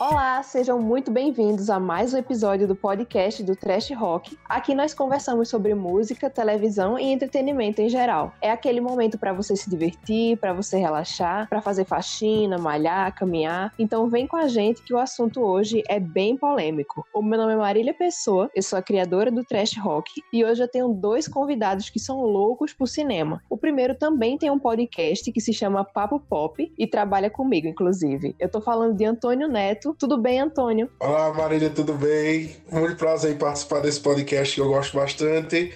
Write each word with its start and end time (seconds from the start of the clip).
Olá, 0.00 0.40
sejam 0.44 0.80
muito 0.80 1.10
bem-vindos 1.10 1.68
a 1.68 1.80
mais 1.80 2.14
um 2.14 2.18
episódio 2.18 2.68
do 2.68 2.76
podcast 2.76 3.42
do 3.42 3.56
Trash 3.56 3.90
Rock. 3.90 4.38
Aqui 4.44 4.72
nós 4.72 4.94
conversamos 4.94 5.48
sobre 5.48 5.74
música, 5.74 6.30
televisão 6.30 6.96
e 6.96 7.10
entretenimento 7.10 7.82
em 7.82 7.88
geral. 7.88 8.32
É 8.40 8.48
aquele 8.48 8.80
momento 8.80 9.18
para 9.18 9.32
você 9.32 9.56
se 9.56 9.68
divertir, 9.68 10.36
para 10.36 10.52
você 10.52 10.78
relaxar, 10.78 11.48
para 11.48 11.60
fazer 11.60 11.84
faxina, 11.84 12.56
malhar, 12.58 13.12
caminhar. 13.12 13.74
Então 13.76 14.08
vem 14.08 14.24
com 14.24 14.36
a 14.36 14.46
gente 14.46 14.84
que 14.84 14.94
o 14.94 14.98
assunto 14.98 15.40
hoje 15.40 15.82
é 15.88 15.98
bem 15.98 16.36
polêmico. 16.36 17.04
O 17.12 17.20
meu 17.20 17.36
nome 17.36 17.54
é 17.54 17.56
Marília 17.56 17.92
Pessoa, 17.92 18.48
eu 18.54 18.62
sou 18.62 18.78
a 18.78 18.82
criadora 18.82 19.32
do 19.32 19.42
Trash 19.42 19.76
Rock 19.78 20.22
e 20.32 20.44
hoje 20.44 20.62
eu 20.62 20.68
tenho 20.68 20.94
dois 20.94 21.26
convidados 21.26 21.90
que 21.90 21.98
são 21.98 22.22
loucos 22.22 22.72
por 22.72 22.86
cinema. 22.86 23.42
O 23.50 23.58
primeiro 23.58 23.96
também 23.96 24.38
tem 24.38 24.48
um 24.48 24.60
podcast 24.60 25.32
que 25.32 25.40
se 25.40 25.52
chama 25.52 25.82
Papo 25.82 26.20
Pop 26.20 26.72
e 26.78 26.86
trabalha 26.86 27.28
comigo, 27.28 27.66
inclusive. 27.66 28.36
Eu 28.38 28.48
tô 28.48 28.60
falando 28.60 28.96
de 28.96 29.04
Antônio 29.04 29.48
Neto 29.48 29.87
tudo 29.94 30.18
bem, 30.18 30.40
Antônio? 30.40 30.90
Olá, 31.00 31.32
Marília, 31.32 31.70
tudo 31.70 31.94
bem? 31.94 32.56
Muito 32.70 32.96
prazer 32.96 33.32
em 33.34 33.38
participar 33.38 33.80
desse 33.80 34.00
podcast 34.00 34.54
que 34.54 34.60
eu 34.60 34.68
gosto 34.68 34.96
bastante. 34.96 35.72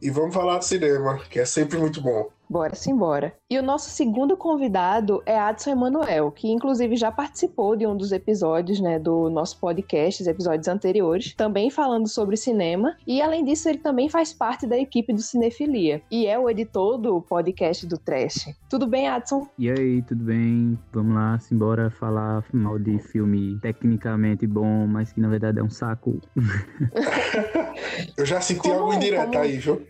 E 0.00 0.10
vamos 0.10 0.34
falar 0.34 0.58
de 0.58 0.66
cinema, 0.66 1.18
que 1.30 1.38
é 1.38 1.44
sempre 1.44 1.78
muito 1.78 2.00
bom. 2.00 2.33
Bora 2.48 2.74
simbora. 2.74 3.34
E 3.50 3.58
o 3.58 3.62
nosso 3.62 3.90
segundo 3.90 4.36
convidado 4.36 5.22
é 5.24 5.38
Adson 5.38 5.70
Emanuel, 5.70 6.30
que 6.30 6.48
inclusive 6.50 6.96
já 6.96 7.10
participou 7.10 7.74
de 7.74 7.86
um 7.86 7.96
dos 7.96 8.12
episódios, 8.12 8.80
né, 8.80 8.98
do 8.98 9.30
nosso 9.30 9.58
podcast, 9.58 10.22
os 10.22 10.28
episódios 10.28 10.68
anteriores, 10.68 11.34
também 11.34 11.70
falando 11.70 12.08
sobre 12.08 12.36
cinema. 12.36 12.96
E 13.06 13.22
além 13.22 13.44
disso, 13.44 13.68
ele 13.68 13.78
também 13.78 14.08
faz 14.08 14.32
parte 14.32 14.66
da 14.66 14.76
equipe 14.76 15.12
do 15.12 15.22
Cinefilia 15.22 16.02
e 16.10 16.26
é 16.26 16.38
o 16.38 16.48
editor 16.50 16.98
do 16.98 17.20
podcast 17.22 17.86
do 17.86 17.96
Trash. 17.96 18.54
Tudo 18.68 18.86
bem, 18.86 19.08
Adson? 19.08 19.48
E 19.58 19.70
aí, 19.70 20.02
tudo 20.02 20.24
bem? 20.24 20.78
Vamos 20.92 21.14
lá, 21.14 21.38
simbora 21.38 21.90
falar 21.90 22.44
mal 22.52 22.78
de 22.78 22.98
filme 22.98 23.58
tecnicamente 23.60 24.46
bom, 24.46 24.86
mas 24.86 25.12
que 25.12 25.20
na 25.20 25.28
verdade 25.28 25.60
é 25.60 25.62
um 25.62 25.70
saco. 25.70 26.20
Eu 28.16 28.26
já 28.26 28.40
senti 28.40 28.60
como, 28.60 28.74
algo 28.74 28.94
indireto 28.94 29.26
como... 29.26 29.38
aí, 29.38 29.56
viu? 29.58 29.82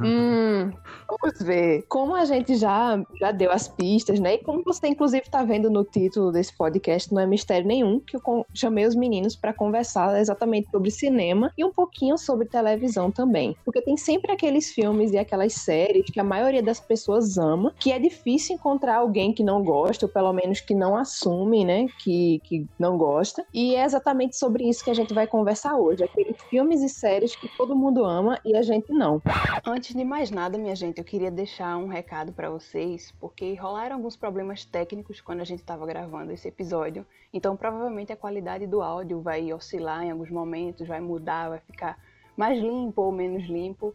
hum, 0.00 0.72
vamos 1.08 1.40
ver 1.42 1.85
como 1.88 2.14
a 2.14 2.24
gente 2.24 2.56
já, 2.56 3.02
já 3.18 3.30
deu 3.30 3.50
as 3.50 3.68
pistas, 3.68 4.18
né? 4.18 4.34
E 4.34 4.38
como 4.38 4.62
você, 4.64 4.88
inclusive, 4.88 5.22
está 5.24 5.42
vendo 5.44 5.70
no 5.70 5.84
título 5.84 6.32
desse 6.32 6.56
podcast, 6.56 7.12
não 7.12 7.22
é 7.22 7.26
mistério 7.26 7.66
nenhum, 7.66 8.00
que 8.00 8.16
eu 8.16 8.46
chamei 8.54 8.86
os 8.86 8.94
meninos 8.94 9.36
para 9.36 9.52
conversar 9.52 10.18
exatamente 10.20 10.68
sobre 10.70 10.90
cinema 10.90 11.52
e 11.56 11.64
um 11.64 11.72
pouquinho 11.72 12.18
sobre 12.18 12.46
televisão 12.46 13.10
também. 13.10 13.56
Porque 13.64 13.82
tem 13.82 13.96
sempre 13.96 14.32
aqueles 14.32 14.72
filmes 14.72 15.12
e 15.12 15.18
aquelas 15.18 15.52
séries 15.54 16.06
que 16.06 16.20
a 16.20 16.24
maioria 16.24 16.62
das 16.62 16.80
pessoas 16.80 17.38
ama, 17.38 17.72
que 17.78 17.92
é 17.92 17.98
difícil 17.98 18.56
encontrar 18.56 18.96
alguém 18.96 19.32
que 19.32 19.44
não 19.44 19.62
gosta, 19.62 20.06
ou 20.06 20.12
pelo 20.12 20.32
menos 20.32 20.60
que 20.60 20.74
não 20.74 20.96
assume, 20.96 21.64
né? 21.64 21.86
Que, 22.02 22.40
que 22.44 22.66
não 22.78 22.96
gosta. 22.98 23.44
E 23.52 23.74
é 23.74 23.84
exatamente 23.84 24.36
sobre 24.36 24.68
isso 24.68 24.84
que 24.84 24.90
a 24.90 24.94
gente 24.94 25.14
vai 25.14 25.26
conversar 25.26 25.76
hoje. 25.76 26.04
Aqueles 26.04 26.36
filmes 26.50 26.82
e 26.82 26.88
séries 26.88 27.36
que 27.36 27.48
todo 27.56 27.76
mundo 27.76 28.04
ama 28.04 28.38
e 28.44 28.56
a 28.56 28.62
gente 28.62 28.92
não. 28.92 29.22
Antes 29.64 29.94
de 29.94 30.04
mais 30.04 30.30
nada, 30.30 30.58
minha 30.58 30.74
gente, 30.74 30.98
eu 30.98 31.04
queria 31.04 31.30
deixar 31.30 31.75
um 31.76 31.86
recado 31.86 32.32
para 32.32 32.50
vocês, 32.50 33.12
porque 33.20 33.54
rolaram 33.54 33.96
alguns 33.96 34.16
problemas 34.16 34.64
técnicos 34.64 35.20
quando 35.20 35.40
a 35.40 35.44
gente 35.44 35.60
estava 35.60 35.86
gravando 35.86 36.32
esse 36.32 36.48
episódio. 36.48 37.06
Então, 37.32 37.56
provavelmente 37.56 38.12
a 38.12 38.16
qualidade 38.16 38.66
do 38.66 38.82
áudio 38.82 39.20
vai 39.20 39.52
oscilar 39.52 40.04
em 40.04 40.10
alguns 40.10 40.30
momentos, 40.30 40.86
vai 40.86 41.00
mudar, 41.00 41.48
vai 41.50 41.60
ficar 41.60 41.98
mais 42.36 42.58
limpo 42.58 43.02
ou 43.02 43.12
menos 43.12 43.44
limpo. 43.44 43.94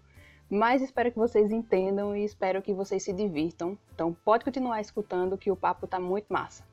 Mas 0.49 0.81
espero 0.81 1.11
que 1.11 1.17
vocês 1.17 1.51
entendam 1.51 2.15
e 2.15 2.23
espero 2.23 2.61
que 2.61 2.73
vocês 2.73 3.03
se 3.03 3.13
divirtam. 3.13 3.77
Então, 3.93 4.15
pode 4.25 4.43
continuar 4.43 4.81
escutando 4.81 5.37
que 5.37 5.49
o 5.49 5.55
papo 5.55 5.87
tá 5.87 5.99
muito 5.99 6.25
massa. 6.31 6.70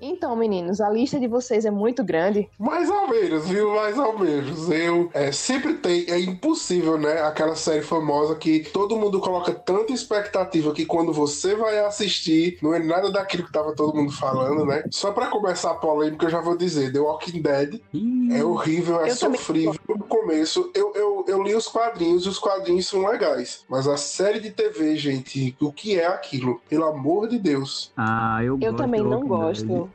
Então, 0.00 0.36
meninos, 0.36 0.80
a 0.80 0.90
lista 0.90 1.18
de 1.18 1.26
vocês 1.26 1.64
é 1.64 1.70
muito 1.70 2.04
grande. 2.04 2.48
Mais 2.58 2.90
ou 2.90 3.08
menos, 3.08 3.48
viu? 3.48 3.74
Mais 3.74 3.98
ou 3.98 4.18
menos. 4.18 4.70
Eu 4.70 5.10
é, 5.14 5.32
sempre 5.32 5.74
tem, 5.74 6.04
é 6.08 6.18
impossível, 6.18 6.98
né? 6.98 7.22
Aquela 7.22 7.56
série 7.56 7.82
famosa 7.82 8.34
que 8.34 8.60
todo 8.72 8.96
mundo 8.96 9.20
coloca 9.20 9.52
tanta 9.52 9.92
expectativa 9.92 10.72
que 10.72 10.84
quando 10.84 11.12
você 11.12 11.54
vai 11.54 11.78
assistir, 11.78 12.58
não 12.62 12.74
é 12.74 12.78
nada 12.78 13.10
daquilo 13.10 13.44
que 13.44 13.52
tava 13.52 13.74
todo 13.74 13.96
mundo 13.96 14.12
falando, 14.12 14.64
né? 14.66 14.84
Só 14.90 15.12
para 15.12 15.28
começar 15.28 15.70
a 15.70 15.74
polêmica, 15.74 16.26
eu 16.26 16.30
já 16.30 16.40
vou 16.40 16.56
dizer: 16.56 16.92
The 16.92 17.00
Walking 17.00 17.40
Dead 17.40 17.80
é 18.32 18.44
horrível, 18.44 19.00
é 19.00 19.10
eu 19.10 19.16
sofrível. 19.16 19.74
No 19.88 20.04
começo, 20.04 20.70
eu, 20.74 20.92
eu, 20.94 21.24
eu 21.26 21.42
li 21.42 21.54
os 21.54 21.68
quadrinhos 21.68 22.26
e 22.26 22.28
os 22.28 22.38
quadrinhos 22.38 22.86
são 22.86 23.06
legais. 23.06 23.64
Mas 23.68 23.88
a 23.88 23.96
série 23.96 24.40
de 24.40 24.50
TV, 24.50 24.96
gente, 24.96 25.56
o 25.60 25.72
que 25.72 25.98
é 25.98 26.06
aquilo? 26.06 26.60
Pelo 26.68 26.84
amor 26.84 27.28
de 27.28 27.38
Deus. 27.38 27.92
Ah, 27.96 28.42
eu, 28.42 28.58
eu 28.60 28.74
também 28.74 29.02
não 29.02 29.26
gosto. 29.26 29.85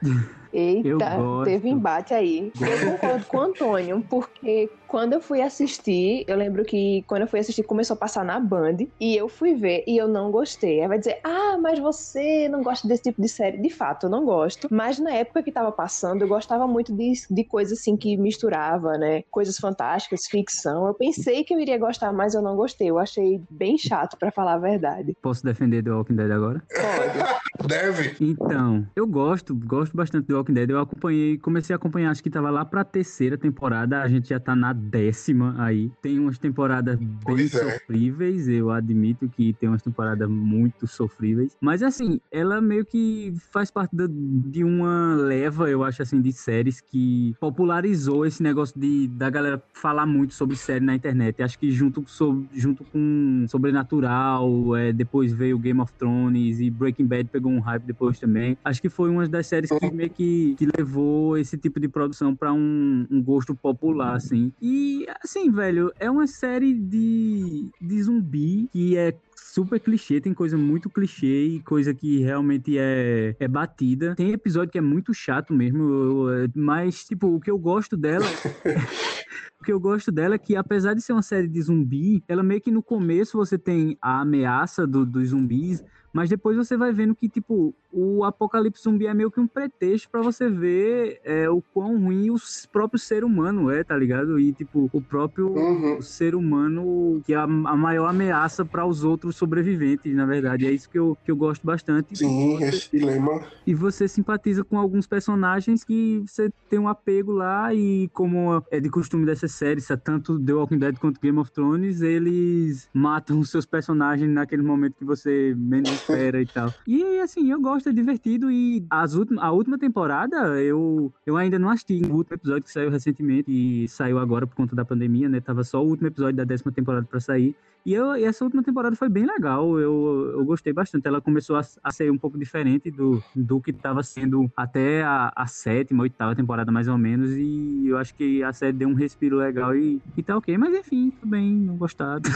Eita, 0.54 1.18
teve 1.46 1.70
embate 1.70 2.14
aí. 2.14 2.52
Eu 2.60 2.92
concordo 2.92 3.26
com 3.26 3.38
o 3.38 3.42
Antônio, 3.42 4.06
porque 4.10 4.70
quando 4.92 5.14
eu 5.14 5.22
fui 5.22 5.42
assistir, 5.42 6.26
eu 6.28 6.36
lembro 6.36 6.66
que 6.66 7.02
quando 7.08 7.22
eu 7.22 7.28
fui 7.28 7.40
assistir 7.40 7.64
começou 7.64 7.94
a 7.94 7.98
passar 7.98 8.26
na 8.26 8.38
Band 8.38 8.76
e 9.00 9.16
eu 9.16 9.30
fui 9.30 9.56
ver 9.56 9.86
e 9.88 9.96
eu 9.96 10.06
não 10.06 10.30
gostei. 10.30 10.82
Aí 10.82 10.88
vai 10.90 11.00
dizer, 11.00 11.18
ah, 11.24 11.58
mas 11.58 11.80
você 11.80 12.50
não 12.50 12.62
gosta 12.62 12.86
desse 12.90 13.04
tipo 13.04 13.22
de 13.22 13.30
série. 13.30 13.58
De 13.58 13.70
fato, 13.70 14.08
eu 14.08 14.10
não 14.10 14.26
gosto. 14.26 14.68
Mas 14.70 15.00
na 15.00 15.14
época 15.14 15.44
que 15.44 15.52
tava 15.52 15.72
passando, 15.72 16.24
eu 16.24 16.28
gostava 16.28 16.68
muito 16.68 16.94
de, 16.94 17.14
de 17.30 17.44
coisas 17.46 17.80
assim 17.80 17.96
que 17.96 18.18
misturava, 18.18 18.98
né? 18.98 19.24
Coisas 19.32 19.56
fantásticas, 19.56 20.28
ficção. 20.28 20.86
Eu 20.86 20.94
pensei 20.94 21.46
que 21.46 21.54
eu 21.54 21.60
iria 21.62 21.78
gostar, 21.78 22.12
mas 22.12 22.34
eu 22.34 22.42
não 22.42 22.58
gostei. 22.58 22.90
Eu 22.90 23.00
achei 23.00 23.42
bem 23.50 23.78
chato, 23.78 24.18
para 24.18 24.30
falar 24.30 24.56
a 24.56 24.60
verdade. 24.60 25.16
Posso 25.22 25.42
defender 25.46 25.82
The 25.86 25.92
Walking 25.92 26.18
Dead 26.18 26.32
agora? 26.32 26.62
Pode. 26.70 27.42
Deve. 27.66 28.16
Então, 28.20 28.86
eu 28.96 29.08
gosto, 29.08 29.56
gosto 29.56 29.96
bastante 29.96 30.28
do 30.28 30.36
Walking 30.36 30.54
Dead. 30.54 30.70
Eu 30.70 30.80
acompanhei, 30.80 31.38
comecei 31.38 31.74
a 31.74 31.78
acompanhar, 31.78 32.12
acho 32.12 32.22
que 32.22 32.30
tava 32.30 32.50
lá 32.50 32.66
pra 32.66 32.84
terceira 32.84 33.38
temporada. 33.38 34.02
A 34.02 34.10
gente 34.10 34.30
já 34.30 34.40
tá 34.40 34.54
na 34.54 34.74
décima 34.90 35.56
aí. 35.58 35.92
Tem 36.02 36.20
umas 36.20 36.38
temporadas 36.38 36.98
bem 36.98 37.18
pois 37.24 37.54
é. 37.54 37.72
sofríveis, 37.72 38.48
eu 38.48 38.72
admito 38.72 39.30
que 39.30 39.54
tem 39.54 39.70
umas 39.70 39.82
temporadas 39.82 40.30
muito 40.30 40.88
sofríveis. 40.88 41.56
Mas 41.62 41.84
assim, 41.84 42.20
ela 42.32 42.60
meio 42.60 42.86
que 42.86 43.34
faz 43.52 43.70
parte 43.70 43.96
de 43.96 44.64
uma 44.64 45.16
leva, 45.16 45.70
eu 45.70 45.84
acho 45.84 46.02
assim, 46.02 46.22
de 46.22 46.32
séries 46.32 46.82
que 46.82 47.36
popularizou 47.40 48.26
esse 48.26 48.42
negócio 48.42 48.80
de 48.80 49.08
da 49.08 49.30
galera 49.30 49.62
falar 49.74 50.06
muito 50.06 50.34
sobre 50.34 50.56
série 50.56 50.84
na 50.84 50.96
internet. 50.96 51.42
Acho 51.42 51.58
que 51.60 51.72
junto, 51.72 52.04
so, 52.08 52.44
junto 52.54 52.84
com 52.86 53.46
Sobrenatural, 53.48 54.76
é, 54.76 54.92
depois 54.92 55.32
veio 55.32 55.58
Game 55.58 55.80
of 55.80 55.92
Thrones 55.94 56.60
e 56.60 56.70
Breaking 56.70 57.06
Bad 57.06 57.30
pegou 57.30 57.52
um 57.52 57.60
hype 57.60 57.84
depois 57.84 58.20
também. 58.20 58.58
Acho 58.64 58.82
que 58.82 58.90
foi 58.90 59.10
uma 59.10 59.28
das 59.28 59.48
séries 59.48 59.70
que 59.70 59.92
meio 59.92 60.10
que, 60.10 60.56
que 60.58 60.68
levou 60.78 61.38
esse 61.38 61.58
tipo 61.58 61.80
de 61.80 61.88
produção 61.88 62.36
para 62.36 62.54
um, 62.54 63.06
um 63.10 63.22
gosto 63.22 63.54
popular, 63.56 64.16
assim. 64.16 64.52
E 64.62 64.71
e, 64.72 65.06
assim, 65.22 65.52
velho, 65.52 65.92
é 66.00 66.10
uma 66.10 66.26
série 66.26 66.74
de, 66.74 67.70
de 67.82 68.04
zumbi 68.04 68.70
que 68.72 68.96
é 68.96 69.14
super 69.36 69.82
clichê, 69.82 70.22
tem 70.22 70.34
coisa 70.34 70.58
muito 70.58 70.90
clichê 70.90 71.46
e 71.46 71.60
coisa 71.60 71.94
que 71.94 72.20
realmente 72.20 72.78
é, 72.78 73.36
é 73.38 73.48
batida. 73.50 74.16
Tem 74.16 74.32
episódio 74.32 74.72
que 74.72 74.78
é 74.78 74.82
muito 74.82 75.14
chato 75.14 75.54
mesmo, 75.54 76.26
mas, 76.56 77.04
tipo, 77.04 77.36
o 77.36 77.42
que 77.42 77.52
eu 77.52 77.58
gosto 77.58 77.98
dela. 77.98 78.26
o 79.60 79.64
que 79.66 79.74
eu 79.74 79.80
gosto 79.80 80.10
dela 80.10 80.36
é 80.36 80.40
que, 80.40 80.56
apesar 80.56 80.94
de 80.94 81.02
ser 81.02 81.12
uma 81.12 81.22
série 81.22 81.50
de 81.50 81.62
zumbi, 81.62 82.24
ela 82.26 82.42
meio 82.42 82.62
que 82.62 82.72
no 82.72 82.82
começo 82.82 83.38
você 83.38 83.58
tem 83.58 83.98
a 84.02 84.22
ameaça 84.22 84.88
do, 84.88 85.06
dos 85.06 85.30
zumbis, 85.30 85.84
mas 86.14 86.30
depois 86.30 86.58
você 86.58 86.76
vai 86.76 86.92
vendo 86.92 87.16
que, 87.16 87.30
tipo, 87.30 87.74
o 87.92 88.24
apocalipse 88.24 88.84
zumbi 88.84 89.08
é 89.08 89.14
meio 89.14 89.32
que 89.32 89.40
um 89.40 89.48
pretexto 89.48 90.10
para 90.10 90.22
você 90.22 90.50
ver 90.50 91.20
é, 91.24 91.50
o 91.50 91.62
quão 91.74 91.98
ruim 92.00 92.30
o 92.30 92.36
próprio 92.72 93.00
ser 93.00 93.24
humano 93.24 93.70
é, 93.70 93.84
tá 93.84 93.96
ligado? 93.96 94.40
E, 94.40 94.52
tipo, 94.52 94.90
o 94.92 95.02
próprio 95.02 95.50
uhum. 95.50 96.02
ser 96.02 96.36
humano 96.36 97.22
que 97.26 97.34
é 97.34 97.38
a, 97.38 97.48
maior 97.48 98.08
ameaça 98.08 98.66
para 98.66 98.86
os 98.86 99.04
outros 99.04 99.36
sobreviventes, 99.36 100.14
na 100.14 100.26
verdade. 100.26 100.66
É 100.66 100.72
isso 100.72 100.90
que 100.90 101.00
eu, 101.00 101.18
que 101.24 101.32
eu 101.32 101.36
gosto 101.36 101.66
bastante. 101.66 102.18
Sim, 102.18 102.58
você, 102.58 102.66
esse 102.66 102.92
dilema. 102.92 103.44
E 103.66 103.74
você 103.74 104.08
simpatiza 104.08 104.64
com 104.64 104.78
alguns 104.78 105.08
personagens 105.08 105.84
que 105.84 106.24
você 106.26 106.52
tem 106.70 106.80
um 106.80 106.88
apego 106.88 107.32
lá 107.32 107.74
e, 107.74 108.10
como 108.14 108.64
é 108.70 108.80
de 108.80 108.90
costume 108.90 109.26
dessas 109.26 109.52
séries, 109.54 109.88
tanto 110.04 110.40
The 110.40 110.54
Walking 110.54 110.80
Dead 110.80 110.98
quanto 110.98 111.20
Game 111.22 111.38
of 111.38 111.52
Thrones, 111.52 112.02
eles 112.02 112.90
matam 112.94 113.40
os 113.40 113.50
seus 113.50 113.66
personagens 113.66 114.30
naquele 114.30 114.62
momento 114.62 114.96
que 114.96 115.06
você 115.06 115.54
menos 115.58 116.01
espera 116.02 116.42
e 116.42 116.46
tal. 116.46 116.74
E 116.88 117.20
assim, 117.20 117.52
eu 117.52 117.62
gosto, 117.62 117.90
é 117.90 117.94
divertido. 117.94 118.52
E 118.52 118.86
as 118.90 119.14
últimas, 119.14 119.44
a 119.44 119.52
última 119.52 119.78
temporada, 119.78 120.62
eu, 120.62 121.14
eu 121.26 121.38
ainda 121.38 121.58
não 121.58 121.70
assisti 121.70 122.02
o 122.06 122.16
último 122.16 122.36
episódio 122.36 122.64
que 122.64 122.72
saiu 122.72 122.90
recentemente 122.90 123.52
e 123.52 123.88
saiu 123.88 124.20
agora 124.20 124.46
por 124.46 124.56
conta 124.56 124.76
da 124.76 124.86
pandemia, 124.86 125.30
né? 125.30 125.40
Tava 125.40 125.64
só 125.64 125.84
o 125.84 125.88
último 125.88 126.08
episódio 126.08 126.36
da 126.36 126.44
décima 126.44 126.72
temporada 126.72 127.06
para 127.06 127.20
sair. 127.20 127.56
E, 127.86 127.94
eu, 127.94 128.16
e 128.16 128.24
essa 128.24 128.44
última 128.44 128.62
temporada 128.62 128.96
foi 128.96 129.10
bem 129.10 129.26
legal, 129.26 129.80
eu, 129.80 130.34
eu 130.36 130.46
gostei 130.46 130.72
bastante. 130.72 131.08
Ela 131.08 131.20
começou 131.20 131.56
a, 131.56 131.62
a 131.84 131.92
ser 131.92 132.12
um 132.12 132.18
pouco 132.18 132.38
diferente 132.38 132.92
do, 132.92 133.24
do 133.36 133.60
que 133.60 133.72
estava 133.72 134.04
sendo 134.04 134.52
até 134.56 135.02
a, 135.02 135.32
a 135.36 135.48
sétima, 135.48 136.04
oitava 136.04 136.36
temporada, 136.36 136.72
mais 136.72 136.88
ou 136.88 136.98
menos. 136.98 137.32
E 137.32 137.88
eu 137.88 137.98
acho 137.98 138.14
que 138.14 138.44
a 138.44 138.54
série 138.54 138.74
deu 138.74 138.88
um 138.88 138.94
respiro 138.94 139.38
legal 139.38 139.76
e, 139.76 140.00
e 140.16 140.22
tá 140.22 140.38
ok. 140.38 140.56
Mas 140.58 140.76
enfim, 140.76 141.12
tudo 141.20 141.30
bem, 141.30 141.52
não 141.52 141.76
gostado. 141.76 142.30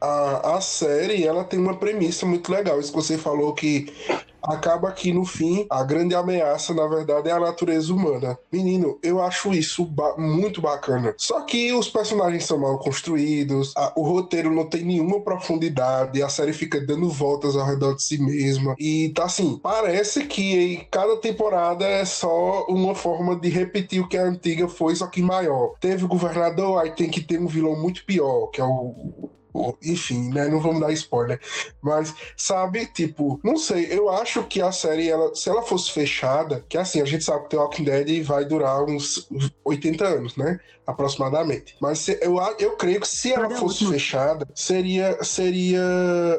a, 0.00 0.56
a 0.56 0.60
série, 0.60 1.24
ela 1.24 1.44
tem 1.44 1.58
uma 1.58 1.76
premissa 1.76 2.26
muito 2.26 2.52
legal. 2.52 2.61
Isso 2.78 2.90
que 2.90 2.96
você 2.96 3.18
falou 3.18 3.52
que 3.54 3.92
acaba 4.42 4.90
que 4.90 5.12
no 5.12 5.24
fim 5.24 5.66
a 5.70 5.84
grande 5.84 6.14
ameaça, 6.14 6.74
na 6.74 6.86
verdade, 6.86 7.28
é 7.28 7.32
a 7.32 7.40
natureza 7.40 7.92
humana. 7.92 8.36
Menino, 8.50 8.98
eu 9.02 9.22
acho 9.22 9.52
isso 9.52 9.84
ba 9.84 10.16
muito 10.18 10.60
bacana. 10.60 11.14
Só 11.16 11.40
que 11.42 11.72
os 11.72 11.88
personagens 11.88 12.44
são 12.44 12.58
mal 12.58 12.78
construídos, 12.78 13.72
a, 13.76 13.92
o 13.96 14.02
roteiro 14.02 14.50
não 14.50 14.68
tem 14.68 14.84
nenhuma 14.84 15.20
profundidade, 15.20 16.22
a 16.22 16.28
série 16.28 16.52
fica 16.52 16.80
dando 16.80 17.08
voltas 17.08 17.56
ao 17.56 17.66
redor 17.66 17.94
de 17.94 18.02
si 18.02 18.18
mesma. 18.18 18.74
E 18.78 19.10
tá 19.10 19.24
assim, 19.24 19.58
parece 19.62 20.24
que 20.24 20.86
cada 20.90 21.16
temporada 21.16 21.86
é 21.86 22.04
só 22.04 22.66
uma 22.68 22.94
forma 22.94 23.36
de 23.36 23.48
repetir 23.48 24.00
o 24.00 24.08
que 24.08 24.16
a 24.16 24.24
antiga 24.24 24.68
foi, 24.68 24.96
só 24.96 25.06
que 25.06 25.22
maior. 25.22 25.74
Teve 25.80 26.04
o 26.04 26.08
governador, 26.08 26.80
aí 26.80 26.90
tem 26.90 27.10
que 27.10 27.20
ter 27.20 27.38
um 27.38 27.46
vilão 27.46 27.80
muito 27.80 28.04
pior, 28.04 28.48
que 28.48 28.60
é 28.60 28.64
o 28.64 29.30
enfim, 29.82 30.30
né? 30.30 30.48
Não 30.48 30.60
vamos 30.60 30.80
dar 30.80 30.92
spoiler. 30.92 31.40
Mas, 31.80 32.14
sabe, 32.36 32.86
tipo, 32.86 33.40
não 33.42 33.56
sei, 33.56 33.86
eu 33.90 34.08
acho 34.08 34.42
que 34.44 34.60
a 34.60 34.72
série, 34.72 35.08
ela, 35.08 35.34
se 35.34 35.48
ela 35.48 35.62
fosse 35.62 35.90
fechada, 35.90 36.64
que 36.68 36.78
assim, 36.78 37.00
a 37.00 37.04
gente 37.04 37.24
sabe 37.24 37.44
que 37.44 37.50
The 37.50 37.56
Walking 37.56 37.84
Dead 37.84 38.24
vai 38.24 38.44
durar 38.44 38.82
uns 38.84 39.28
80 39.64 40.04
anos, 40.06 40.36
né? 40.36 40.58
Aproximadamente. 40.86 41.76
Mas 41.80 41.98
se, 42.00 42.18
eu, 42.22 42.36
eu 42.58 42.76
creio 42.76 43.00
que 43.00 43.08
se 43.08 43.32
ela 43.32 43.50
fosse 43.50 43.86
fechada, 43.86 44.46
seria, 44.54 45.22
seria 45.22 45.80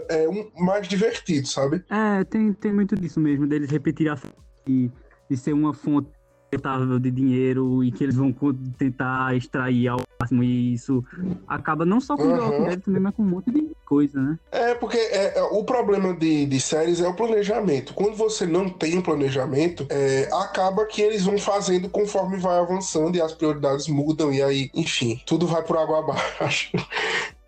é, 0.10 0.28
um, 0.28 0.50
mais 0.58 0.88
divertido, 0.88 1.48
sabe? 1.48 1.84
É, 1.90 2.24
tem, 2.26 2.54
tem 2.54 2.74
muito 2.74 2.96
disso 2.96 3.20
mesmo, 3.20 3.48
deles 3.48 3.70
repetir 3.70 4.10
a 4.10 4.18
e, 4.68 4.90
e 5.30 5.38
ser 5.38 5.54
uma 5.54 5.74
fonte 5.74 6.10
de 7.02 7.10
dinheiro 7.10 7.84
e 7.84 7.92
que 7.92 8.04
eles 8.04 8.16
vão 8.16 8.32
tentar 8.78 9.36
extrair 9.36 9.88
ao 9.88 10.00
máximo 10.24 10.44
e 10.44 10.74
isso 10.74 11.04
acaba 11.48 11.86
não 11.86 12.00
só 12.00 12.16
com 12.16 12.24
uhum. 12.24 12.36
o 12.36 12.42
Walking 12.42 12.64
Dead 12.64 12.82
também, 12.82 13.02
mas 13.02 13.16
com 13.16 13.24
um 13.24 13.28
monte 13.28 13.52
de 13.52 13.72
coisa, 13.86 14.20
né? 14.20 14.40
É, 14.52 14.74
porque 14.76 14.98
é, 14.98 15.38
é, 15.38 15.44
o 15.44 15.64
problema 15.64 16.14
de, 16.14 16.46
de 16.46 16.60
séries 16.60 17.00
é 17.00 17.08
o 17.08 17.14
planejamento. 17.14 17.94
Quando 17.94 18.16
você 18.16 18.46
não 18.46 18.70
tem 18.70 19.02
planejamento, 19.02 19.86
é, 19.90 20.30
acaba 20.34 20.86
que 20.86 21.02
eles 21.02 21.24
vão 21.24 21.38
fazendo 21.38 21.90
conforme 21.90 22.38
vai 22.38 22.58
avançando 22.58 23.16
e 23.16 23.22
as 23.22 23.34
prioridades 23.34 23.88
mudam 23.88 24.34
e 24.34 24.42
aí, 24.42 24.70
enfim, 24.74 25.22
tudo 25.26 25.46
vai 25.46 25.62
por 25.62 25.78
água 25.78 26.00
abaixo. 26.00 26.72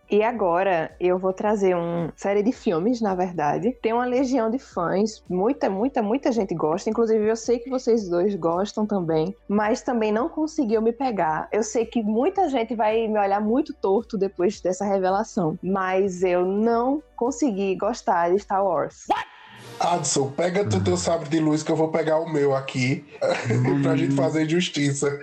E 0.09 0.21
agora 0.21 0.95
eu 0.99 1.17
vou 1.17 1.33
trazer 1.33 1.75
uma 1.75 2.13
série 2.15 2.43
de 2.43 2.51
filmes, 2.51 3.01
na 3.01 3.15
verdade. 3.15 3.75
Tem 3.81 3.93
uma 3.93 4.05
legião 4.05 4.49
de 4.49 4.59
fãs, 4.59 5.23
muita, 5.29 5.69
muita, 5.69 6.01
muita 6.01 6.31
gente 6.31 6.53
gosta. 6.53 6.89
Inclusive, 6.89 7.27
eu 7.27 7.35
sei 7.35 7.59
que 7.59 7.69
vocês 7.69 8.07
dois 8.07 8.35
gostam 8.35 8.85
também, 8.85 9.35
mas 9.47 9.81
também 9.81 10.11
não 10.11 10.29
conseguiu 10.29 10.81
me 10.81 10.91
pegar. 10.91 11.47
Eu 11.51 11.63
sei 11.63 11.85
que 11.85 12.03
muita 12.03 12.49
gente 12.49 12.75
vai 12.75 13.07
me 13.07 13.19
olhar 13.19 13.41
muito 13.41 13.73
torto 13.73 14.17
depois 14.17 14.61
dessa 14.61 14.85
revelação, 14.85 15.57
mas 15.61 16.23
eu 16.23 16.45
não 16.45 17.01
consegui 17.15 17.75
gostar 17.75 18.29
de 18.29 18.39
Star 18.39 18.63
Wars. 18.63 19.05
What? 19.09 19.34
Adson, 19.79 20.31
pega 20.31 20.63
tu 20.63 20.83
teu 20.83 20.97
sabre 20.97 21.29
de 21.29 21.39
luz 21.39 21.63
que 21.63 21.71
eu 21.71 21.75
vou 21.75 21.89
pegar 21.89 22.19
o 22.19 22.29
meu 22.29 22.55
aqui 22.55 23.05
pra 23.81 23.95
gente 23.95 24.15
fazer 24.15 24.47
justiça. 24.49 25.19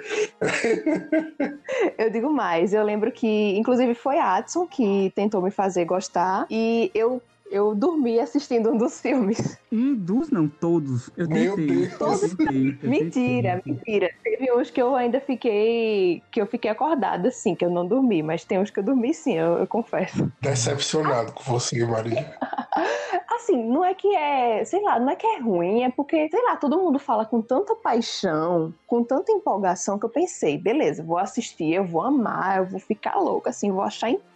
eu 1.98 2.10
digo 2.10 2.30
mais, 2.30 2.72
eu 2.72 2.84
lembro 2.84 3.10
que, 3.10 3.56
inclusive, 3.56 3.94
foi 3.94 4.18
Adson 4.18 4.66
que 4.66 5.12
tentou 5.14 5.42
me 5.42 5.50
fazer 5.50 5.84
gostar 5.84 6.46
e 6.50 6.90
eu 6.94 7.20
eu 7.52 7.74
dormi 7.74 8.18
assistindo 8.18 8.70
um 8.70 8.78
dos 8.78 9.00
filmes. 9.00 9.58
Um 9.70 9.94
dos, 9.94 10.30
não, 10.30 10.48
todos. 10.48 11.10
Eu 11.16 11.28
Meu 11.28 11.54
tentei. 11.54 11.76
Deus. 11.76 11.98
Todos? 11.98 12.22
Eu 12.22 12.36
tentei, 12.36 12.78
eu 12.82 12.90
mentira, 12.90 13.62
tentei. 13.62 13.72
mentira. 13.74 14.10
Teve 14.24 14.52
uns 14.52 14.70
que 14.70 14.80
eu 14.80 14.96
ainda 14.96 15.20
fiquei. 15.20 16.22
que 16.32 16.40
eu 16.40 16.46
fiquei 16.46 16.70
acordada, 16.70 17.28
assim, 17.28 17.54
que 17.54 17.64
eu 17.64 17.70
não 17.70 17.86
dormi, 17.86 18.22
mas 18.22 18.44
tem 18.44 18.58
uns 18.58 18.70
que 18.70 18.80
eu 18.80 18.84
dormi 18.84 19.12
sim, 19.12 19.34
eu, 19.34 19.58
eu 19.58 19.66
confesso. 19.66 20.32
Decepcionado 20.40 21.32
com 21.32 21.42
você, 21.44 21.84
Maria. 21.84 22.34
assim, 23.42 23.62
não 23.64 23.84
é 23.84 23.94
que 23.94 24.08
é, 24.14 24.64
sei 24.64 24.80
lá, 24.82 24.98
não 24.98 25.10
é 25.10 25.16
que 25.16 25.26
é 25.26 25.38
ruim, 25.38 25.82
é 25.82 25.90
porque, 25.90 26.28
sei 26.30 26.42
lá, 26.42 26.56
todo 26.56 26.78
mundo 26.78 26.98
fala 26.98 27.24
com 27.24 27.42
tanta 27.42 27.74
paixão, 27.74 28.72
com 28.86 29.02
tanta 29.02 29.32
empolgação 29.32 29.98
que 29.98 30.06
eu 30.06 30.10
pensei, 30.10 30.56
beleza, 30.56 31.02
vou 31.02 31.18
assistir, 31.18 31.74
eu 31.74 31.84
vou 31.84 32.02
amar, 32.02 32.58
eu 32.58 32.66
vou 32.66 32.80
ficar 32.80 33.16
louca, 33.16 33.50
assim, 33.50 33.70
vou 33.70 33.82
achar 33.82 34.10
incrível. 34.10 34.31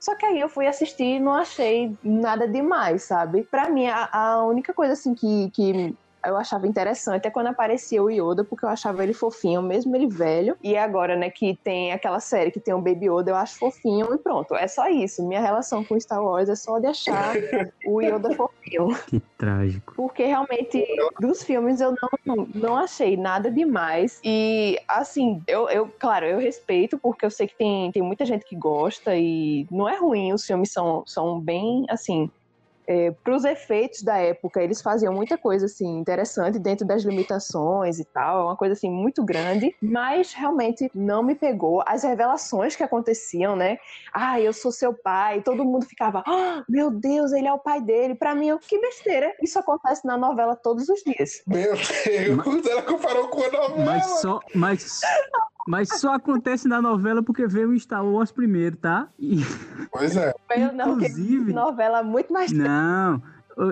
Só 0.00 0.14
que 0.14 0.26
aí 0.26 0.40
eu 0.40 0.48
fui 0.48 0.66
assistir 0.66 1.16
e 1.16 1.20
não 1.20 1.34
achei 1.34 1.96
nada 2.02 2.46
demais, 2.48 3.04
sabe? 3.04 3.42
Para 3.44 3.68
mim, 3.68 3.86
a, 3.86 4.08
a, 4.12 4.44
única 4.44 4.72
coisa 4.72 4.94
assim 4.94 5.14
que, 5.14 5.50
que 5.50 5.94
eu 6.26 6.36
achava 6.36 6.66
interessante 6.66 7.26
é 7.26 7.30
quando 7.30 7.48
aparecia 7.48 8.02
o 8.02 8.10
Yoda, 8.10 8.44
porque 8.44 8.64
eu 8.64 8.68
achava 8.68 9.02
ele 9.02 9.12
fofinho, 9.12 9.62
mesmo 9.62 9.94
ele 9.94 10.06
velho. 10.06 10.56
E 10.62 10.76
agora, 10.76 11.16
né, 11.16 11.30
que 11.30 11.58
tem 11.62 11.92
aquela 11.92 12.20
série 12.20 12.50
que 12.50 12.60
tem 12.60 12.74
o 12.74 12.80
Baby 12.80 13.06
Yoda, 13.06 13.30
eu 13.30 13.36
acho 13.36 13.58
fofinho 13.58 14.14
e 14.14 14.18
pronto. 14.18 14.54
É 14.54 14.66
só 14.66 14.88
isso. 14.88 15.26
Minha 15.26 15.40
relação 15.40 15.84
com 15.84 15.98
Star 15.98 16.22
Wars 16.22 16.48
é 16.48 16.54
só 16.54 16.78
de 16.78 16.86
achar 16.86 17.34
o 17.86 18.00
Yoda 18.00 18.34
fofinho. 18.34 18.88
Que 19.06 19.20
trágico. 19.36 19.94
Porque 19.94 20.24
realmente, 20.24 20.84
dos 21.20 21.42
filmes, 21.42 21.80
eu 21.80 21.94
não, 22.24 22.46
não 22.54 22.76
achei 22.76 23.16
nada 23.16 23.50
demais. 23.50 24.20
E, 24.24 24.78
assim, 24.88 25.42
eu, 25.46 25.68
eu, 25.68 25.90
claro, 25.98 26.26
eu 26.26 26.38
respeito, 26.38 26.98
porque 26.98 27.24
eu 27.24 27.30
sei 27.30 27.46
que 27.46 27.56
tem, 27.56 27.90
tem 27.92 28.02
muita 28.02 28.24
gente 28.24 28.44
que 28.44 28.56
gosta 28.56 29.16
e 29.16 29.66
não 29.70 29.88
é 29.88 29.96
ruim. 29.96 30.32
Os 30.32 30.44
filmes 30.44 30.72
são, 30.72 31.02
são 31.06 31.40
bem, 31.40 31.84
assim, 31.88 32.30
é, 32.86 33.10
para 33.10 33.34
os 33.34 33.44
efeitos 33.44 34.02
da 34.02 34.16
época, 34.18 34.62
eles 34.62 34.80
faziam 34.80 35.12
muita 35.12 35.36
coisa 35.38 35.66
assim 35.66 35.98
interessante 35.98 36.58
dentro 36.58 36.86
das 36.86 37.02
limitações 37.02 37.98
e 37.98 38.04
tal, 38.04 38.40
é 38.40 38.44
uma 38.44 38.56
coisa 38.56 38.74
assim 38.74 38.90
muito 38.90 39.24
grande, 39.24 39.74
mas 39.80 40.32
realmente 40.32 40.90
não 40.94 41.22
me 41.22 41.34
pegou. 41.34 41.82
As 41.86 42.02
revelações 42.02 42.76
que 42.76 42.82
aconteciam, 42.82 43.56
né? 43.56 43.78
Ah, 44.12 44.40
eu 44.40 44.52
sou 44.52 44.70
seu 44.70 44.92
pai, 44.94 45.42
todo 45.42 45.64
mundo 45.64 45.86
ficava, 45.86 46.22
ah, 46.26 46.64
meu 46.68 46.90
Deus, 46.90 47.32
ele 47.32 47.48
é 47.48 47.52
o 47.52 47.58
pai 47.58 47.80
dele. 47.80 48.14
Para 48.14 48.34
mim, 48.34 48.48
eu, 48.48 48.58
que 48.58 48.78
besteira. 48.78 49.34
Isso 49.42 49.58
acontece 49.58 50.06
na 50.06 50.16
novela 50.16 50.56
todos 50.56 50.88
os 50.88 51.02
dias. 51.02 51.42
Meu 51.46 51.74
Deus, 51.74 52.44
mas, 52.44 52.66
ela 52.66 52.82
comparou 52.82 53.28
com 53.28 53.42
a 53.42 53.50
novela. 53.50 53.84
Mas 53.84 54.20
só, 54.20 54.40
mas 54.54 55.00
mas 55.66 55.88
só 56.00 56.14
acontece 56.14 56.68
na 56.68 56.80
novela 56.80 57.22
porque 57.22 57.46
veio 57.46 57.70
o 57.70 57.80
Star 57.80 58.04
Wars 58.04 58.30
primeiro, 58.30 58.76
tá? 58.76 59.08
E... 59.18 59.38
Pois 59.90 60.16
é. 60.16 60.34
não, 60.72 60.94
Inclusive, 60.94 61.52
novela 61.52 62.02
muito 62.02 62.32
mais. 62.32 62.52
Não, 62.52 63.22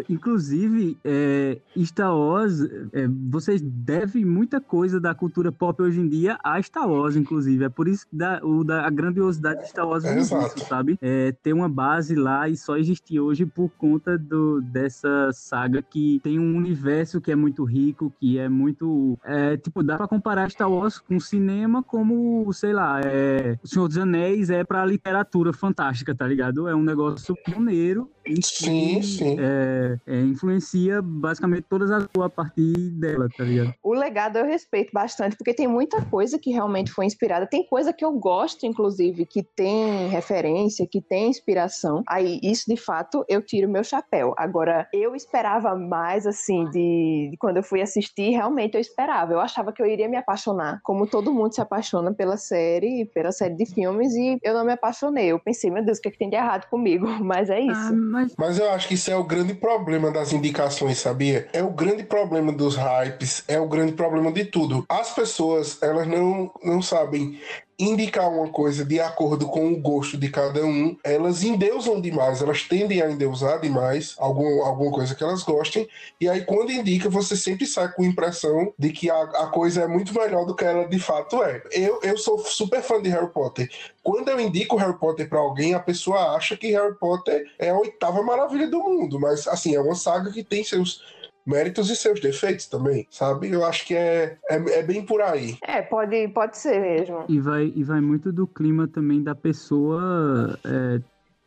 Inclusive, 0.08 0.99
é, 1.05 1.58
Star 1.84 2.17
Wars, 2.17 2.61
é, 2.93 3.08
vocês 3.29 3.61
devem 3.61 4.25
muita 4.25 4.61
coisa 4.61 5.00
da 5.00 5.14
cultura 5.14 5.50
pop 5.50 5.82
hoje 5.82 6.00
em 6.00 6.08
dia 6.08 6.38
a 6.43 6.61
Star 6.62 6.88
Wars, 6.88 7.17
inclusive. 7.17 7.64
É 7.64 7.69
por 7.69 7.88
isso 7.88 8.06
que 8.08 8.17
dá, 8.17 8.40
o, 8.43 8.64
da, 8.64 8.87
a 8.87 8.90
grandiosidade 8.90 9.62
de 9.62 9.69
Star 9.69 9.87
Wars 9.87 10.05
é 10.05 10.19
isso, 10.19 10.34
sabe? 10.69 10.99
É, 11.00 11.32
tem 11.43 11.52
uma 11.52 11.69
base 11.69 12.14
lá 12.14 12.49
e 12.49 12.56
só 12.56 12.76
existe 12.76 13.19
hoje 13.19 13.46
por 13.46 13.70
conta 13.70 14.17
do, 14.17 14.61
dessa 14.61 15.31
saga 15.32 15.82
que 15.82 16.20
tem 16.22 16.39
um 16.39 16.56
universo 16.56 17.20
que 17.20 17.32
é 17.32 17.36
muito 17.36 17.65
rico, 17.65 18.12
que 18.20 18.39
é 18.39 18.48
muito. 18.48 19.19
É, 19.24 19.56
tipo, 19.56 19.82
dá 19.82 19.96
pra 19.96 20.08
comparar 20.08 20.51
Star 20.51 20.70
Wars 20.70 20.98
com 20.98 21.19
cinema 21.19 21.82
como, 21.82 22.51
sei 22.53 22.72
lá, 22.72 23.01
é, 23.05 23.58
O 23.62 23.69
Senhor 23.69 23.89
dos 23.89 23.98
Anéis 23.98 24.51
é 24.51 24.65
pra 24.65 24.84
literatura 24.84 25.53
fantástica, 25.53 26.15
tá 26.15 26.27
ligado? 26.27 26.69
É 26.69 26.74
um 26.74 26.82
negócio 26.82 27.34
pioneiro. 27.44 28.10
Sim, 28.43 29.02
sim. 29.02 29.36
É, 29.38 29.96
é, 30.06 30.20
influencia 30.20 31.02
basicamente 31.02 31.64
todas 31.69 31.91
as 31.91 32.06
a 32.20 32.29
partir 32.29 32.72
dela, 32.91 33.29
tá 33.36 33.44
ligado? 33.44 33.74
O 33.82 33.93
legado 33.93 34.38
eu 34.38 34.44
respeito 34.44 34.93
bastante, 34.93 35.36
porque 35.36 35.55
tem 35.55 35.67
muita 35.67 36.05
coisa 36.05 36.38
que 36.38 36.50
realmente 36.50 36.93
foi 36.93 37.06
inspirada. 37.06 37.46
Tem 37.46 37.67
coisa 37.67 37.93
que 37.93 38.05
eu 38.05 38.12
gosto, 38.12 38.67
inclusive, 38.67 39.26
que 39.26 39.43
tem 39.43 40.08
referência, 40.08 40.86
que 40.86 41.00
tem 41.00 41.29
inspiração. 41.29 42.02
Aí, 42.08 42.38
isso 42.43 42.64
de 42.69 42.76
fato, 42.76 43.24
eu 43.29 43.43
tiro 43.43 43.69
meu 43.69 43.82
chapéu. 43.82 44.34
Agora, 44.36 44.88
eu 44.93 45.17
esperava 45.17 45.74
mais, 45.74 46.26
assim, 46.26 46.64
de, 46.70 47.29
de 47.31 47.36
quando 47.38 47.56
eu 47.56 47.62
fui 47.62 47.81
assistir, 47.81 48.31
realmente 48.31 48.74
eu 48.74 48.81
esperava. 48.81 49.32
Eu 49.32 49.41
achava 49.41 49.72
que 49.72 49.82
eu 49.82 49.86
iria 49.86 50.08
me 50.08 50.17
apaixonar, 50.17 50.81
como 50.84 51.06
todo 51.06 51.32
mundo 51.32 51.55
se 51.55 51.60
apaixona 51.60 52.12
pela 52.12 52.36
série, 52.36 53.06
pela 53.14 53.32
série 53.32 53.55
de 53.55 53.67
filmes, 53.67 54.14
e 54.14 54.38
eu 54.43 54.55
não 54.55 54.64
me 54.64 54.72
apaixonei. 54.72 55.26
Eu 55.26 55.41
pensei, 55.41 55.70
meu 55.70 55.84
Deus, 55.84 55.98
o 55.98 56.02
que, 56.02 56.08
é 56.08 56.10
que 56.10 56.19
tem 56.19 56.31
de 56.31 56.36
errado 56.36 56.69
comigo? 56.69 57.06
Mas 57.22 57.50
é 57.50 57.60
isso. 57.60 57.94
Ah, 57.94 58.12
mas... 58.13 58.35
mas 58.37 58.59
eu 58.59 58.71
acho 58.71 58.87
que 58.87 58.95
isso 58.95 59.11
é 59.11 59.17
o 59.17 59.25
grande 59.25 59.55
problema 59.55 60.11
das 60.11 60.33
indicações, 60.33 60.99
sabia? 60.99 61.49
É 61.53 61.63
o 61.63 61.71
grande 61.71 62.05
problema 62.05 62.53
dos 62.53 62.77
hypes, 62.77 63.43
é 63.49 63.59
o 63.59 63.67
grande 63.67 63.93
problema 63.93 64.31
de 64.31 64.45
tudo. 64.45 64.85
As 64.89 65.15
pessoas, 65.15 65.83
elas 65.83 66.07
não, 66.07 66.53
não 66.63 66.83
sabem 66.83 67.41
indicar 67.82 68.31
uma 68.31 68.48
coisa 68.48 68.84
de 68.84 69.01
acordo 69.01 69.46
com 69.48 69.72
o 69.72 69.81
gosto 69.81 70.17
de 70.17 70.29
cada 70.29 70.65
um, 70.65 70.96
elas 71.03 71.43
endeusam 71.43 72.01
demais, 72.01 72.41
elas 72.41 72.62
tendem 72.62 73.03
a 73.03 73.10
endeusar 73.10 73.60
demais 73.60 74.15
algum, 74.19 74.62
alguma 74.62 74.93
coisa 74.93 75.15
que 75.15 75.22
elas 75.22 75.43
gostem, 75.43 75.89
e 76.20 76.29
aí 76.29 76.44
quando 76.44 76.70
indica, 76.70 77.08
você 77.08 77.36
sempre 77.36 77.67
sai 77.67 77.93
com 77.93 78.03
a 78.03 78.06
impressão 78.06 78.72
de 78.79 78.91
que 78.91 79.10
a, 79.10 79.20
a 79.22 79.46
coisa 79.48 79.82
é 79.82 79.86
muito 79.89 80.15
melhor 80.15 80.44
do 80.46 80.55
que 80.55 80.65
ela 80.65 80.86
de 80.86 80.98
fato 80.98 81.43
é. 81.43 81.62
Eu, 81.72 82.01
eu 82.03 82.17
sou 82.17 82.39
super 82.39 82.82
fã 82.82 83.01
de 83.03 83.08
Harry 83.08 83.31
Potter. 83.31 83.69
Quando 84.03 84.29
eu 84.29 84.39
indico 84.41 84.77
Harry 84.77 84.98
Potter 84.98 85.29
para 85.29 85.39
alguém, 85.39 85.74
a 85.74 85.81
pessoa 85.81 86.36
acha 86.36 86.56
que 86.56 86.72
Harry 86.72 86.94
Potter 86.94 87.51
é 87.58 87.70
a 87.70 87.79
oitava 87.79 88.22
maravilha 88.22 88.69
do 88.69 88.79
mundo, 88.79 89.19
mas 89.19 89.48
assim, 89.48 89.74
é 89.74 89.81
uma 89.81 89.94
saga 89.94 90.31
que 90.31 90.44
tem 90.44 90.62
seus 90.62 91.03
méritos 91.46 91.91
e 91.91 91.96
seus 91.96 92.20
defeitos 92.20 92.67
também, 92.67 93.06
sabe? 93.11 93.51
Eu 93.51 93.65
acho 93.65 93.87
que 93.87 93.94
é, 93.94 94.39
é, 94.49 94.55
é, 94.55 94.82
bem 94.82 95.05
por 95.05 95.20
aí. 95.20 95.56
É, 95.63 95.82
pode, 95.82 96.29
pode 96.29 96.56
ser 96.56 96.81
mesmo. 96.81 97.25
E 97.29 97.41
vai, 97.41 97.72
e 97.75 97.82
vai 97.82 98.01
muito 98.01 98.32
do 98.32 98.46
clima 98.46 98.89
também 98.89 99.22
da 99.22 99.34
pessoa 99.34 100.58
é, 100.65 101.01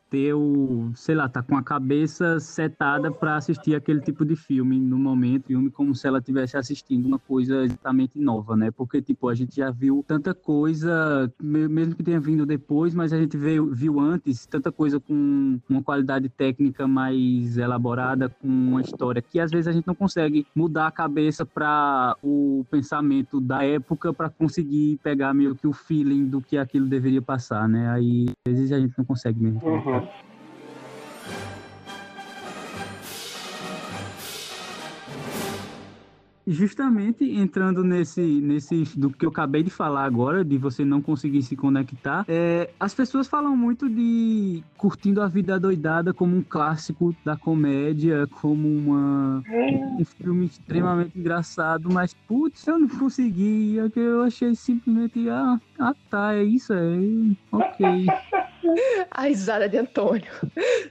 ter 0.09 0.33
o, 0.33 0.91
sei 0.95 1.15
lá, 1.15 1.27
tá 1.27 1.41
com 1.41 1.57
a 1.57 1.63
cabeça 1.63 2.39
setada 2.39 3.11
para 3.11 3.35
assistir 3.35 3.75
aquele 3.75 4.01
tipo 4.01 4.25
de 4.25 4.35
filme 4.35 4.79
no 4.79 4.97
momento, 4.97 5.47
filme 5.47 5.69
como 5.69 5.95
se 5.95 6.07
ela 6.07 6.19
estivesse 6.19 6.57
assistindo 6.57 7.05
uma 7.05 7.19
coisa 7.19 7.63
exatamente 7.63 8.19
nova, 8.19 8.55
né? 8.55 8.71
Porque, 8.71 9.01
tipo, 9.01 9.27
a 9.29 9.35
gente 9.35 9.55
já 9.55 9.71
viu 9.71 10.03
tanta 10.07 10.33
coisa, 10.33 11.31
mesmo 11.41 11.95
que 11.95 12.03
tenha 12.03 12.19
vindo 12.19 12.45
depois, 12.45 12.93
mas 12.93 13.11
a 13.13 13.17
gente 13.17 13.37
viu, 13.37 13.71
viu 13.73 13.99
antes 13.99 14.45
tanta 14.45 14.71
coisa 14.71 14.99
com 14.99 15.59
uma 15.69 15.83
qualidade 15.83 16.29
técnica 16.29 16.87
mais 16.87 17.57
elaborada, 17.57 18.29
com 18.29 18.47
uma 18.47 18.81
história 18.81 19.21
que 19.21 19.39
às 19.39 19.51
vezes 19.51 19.67
a 19.67 19.71
gente 19.71 19.87
não 19.87 19.95
consegue 19.95 20.45
mudar 20.55 20.87
a 20.87 20.91
cabeça 20.91 21.45
para 21.45 22.15
o 22.23 22.65
pensamento 22.69 23.39
da 23.41 23.63
época 23.63 24.13
para 24.13 24.29
conseguir 24.29 24.99
pegar 25.03 25.33
meio 25.33 25.55
que 25.55 25.67
o 25.67 25.73
feeling 25.73 26.25
do 26.25 26.41
que 26.41 26.57
aquilo 26.57 26.85
deveria 26.85 27.21
passar, 27.21 27.67
né? 27.67 27.89
Aí 27.89 28.25
às 28.47 28.53
vezes 28.53 28.71
a 28.71 28.79
gente 28.79 28.93
não 28.97 29.05
consegue 29.05 29.41
mesmo. 29.41 29.61
Uhum. 29.65 29.94
Justamente 36.47 37.23
entrando 37.23 37.83
nesse, 37.83 38.21
nesse 38.21 38.97
do 38.97 39.09
que 39.09 39.25
eu 39.25 39.29
acabei 39.29 39.63
de 39.63 39.69
falar 39.69 40.05
agora, 40.05 40.43
de 40.43 40.57
você 40.57 40.85
não 40.85 41.01
conseguir 41.01 41.41
se 41.41 41.55
conectar, 41.55 42.25
é, 42.27 42.69
as 42.79 42.93
pessoas 42.93 43.27
falam 43.27 43.55
muito 43.57 43.89
de 43.89 44.63
curtindo 44.77 45.21
a 45.21 45.27
vida 45.27 45.59
doidada 45.59 46.13
como 46.13 46.35
um 46.37 46.43
clássico 46.43 47.15
da 47.23 47.35
comédia, 47.35 48.27
como 48.27 48.67
uma, 48.67 49.43
um 49.99 50.05
filme 50.05 50.45
extremamente 50.45 51.17
engraçado, 51.17 51.89
mas 51.91 52.13
putz, 52.27 52.65
eu 52.67 52.77
não 52.77 52.87
consegui, 52.87 53.79
é 53.79 53.89
eu 53.95 54.23
achei 54.23 54.53
simplesmente, 54.55 55.29
ah, 55.29 55.59
ah 55.79 55.95
tá, 56.09 56.33
é 56.35 56.43
isso 56.43 56.73
aí, 56.73 57.35
ok. 57.51 58.05
A 59.11 59.23
risada 59.23 59.67
de 59.69 59.77
Antônio. 59.77 60.25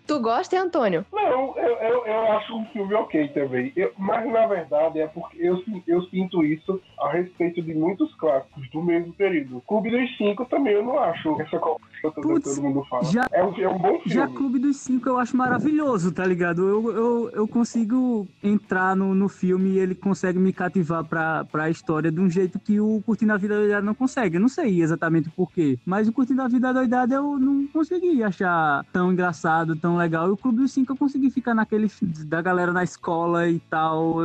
Tu 0.07 0.21
gosta, 0.21 0.61
Antônio? 0.61 1.05
Não, 1.13 1.57
eu, 1.57 1.77
eu, 1.79 2.07
eu 2.07 2.33
acho 2.33 2.55
um 2.57 2.65
filme 2.67 2.95
ok 2.95 3.29
também. 3.29 3.73
Eu, 3.77 3.93
mas 3.99 4.31
na 4.31 4.47
verdade 4.47 5.01
é 5.01 5.07
porque 5.07 5.37
eu, 5.41 5.63
eu 5.87 6.03
sinto 6.05 6.45
isso 6.45 6.81
a 7.01 7.11
respeito 7.11 7.63
de 7.63 7.75
muitos 7.75 8.15
clássicos 8.15 8.69
do 8.71 8.83
mesmo 8.83 9.13
período. 9.13 9.63
Clube 9.67 9.91
dos 9.91 10.17
Cinco 10.17 10.45
também 10.47 10.75
eu 10.75 10.85
não 10.85 10.99
acho 10.99 11.41
essa 11.41 11.59
coisa 11.59 11.81
que 12.03 12.11
todo 12.11 12.63
mundo 12.63 12.85
fala. 12.89 13.05
Já, 13.05 13.27
é, 13.33 13.43
um, 13.43 13.55
é 13.59 13.69
um 13.69 13.79
bom 13.79 14.01
filme. 14.01 14.15
Já 14.15 14.29
Clube 14.29 14.59
dos 14.59 14.77
Cinco 14.79 15.09
eu 15.09 15.19
acho 15.19 15.37
maravilhoso, 15.37 16.13
tá 16.13 16.25
ligado? 16.25 16.69
Eu, 16.69 16.93
eu, 16.93 17.31
eu 17.31 17.49
consigo 17.49 18.27
entrar 18.43 18.95
no, 18.97 19.15
no 19.15 19.29
filme 19.29 19.71
e 19.71 19.79
ele 19.79 19.95
consegue 19.95 20.39
me 20.39 20.53
cativar 20.53 21.05
pra, 21.05 21.45
pra 21.45 21.71
história 21.71 22.11
de 22.11 22.21
um 22.21 22.31
jeito 22.31 22.59
que 22.59 22.81
o 22.81 23.03
Curtindo 23.05 23.33
a 23.33 23.37
Vida 23.37 23.57
Doidada 23.57 23.83
não 23.83 23.95
consegue. 23.95 24.37
Eu 24.37 24.41
não 24.41 24.49
sei 24.49 24.83
exatamente 24.83 25.31
porquê, 25.31 25.79
mas 25.85 26.09
o 26.09 26.13
Curtindo 26.13 26.43
a 26.43 26.49
Vida 26.49 26.73
Doidada 26.73 27.15
eu 27.15 27.39
não 27.39 27.64
consegui 27.69 28.23
achar 28.23 28.85
tão 28.93 29.13
engraçado, 29.13 29.77
tão 29.77 29.97
legal. 29.97 30.29
E 30.29 30.31
o 30.31 30.37
Clube 30.37 30.59
dos 30.59 30.73
Cinco 30.73 30.93
eu 30.93 30.97
consegui 30.97 31.31
ficar 31.31 31.55
naquele 31.55 31.91
da 32.27 32.41
galera 32.41 32.73
na 32.73 32.83
escola 32.83 33.49
e 33.49 33.59
tal. 33.61 34.17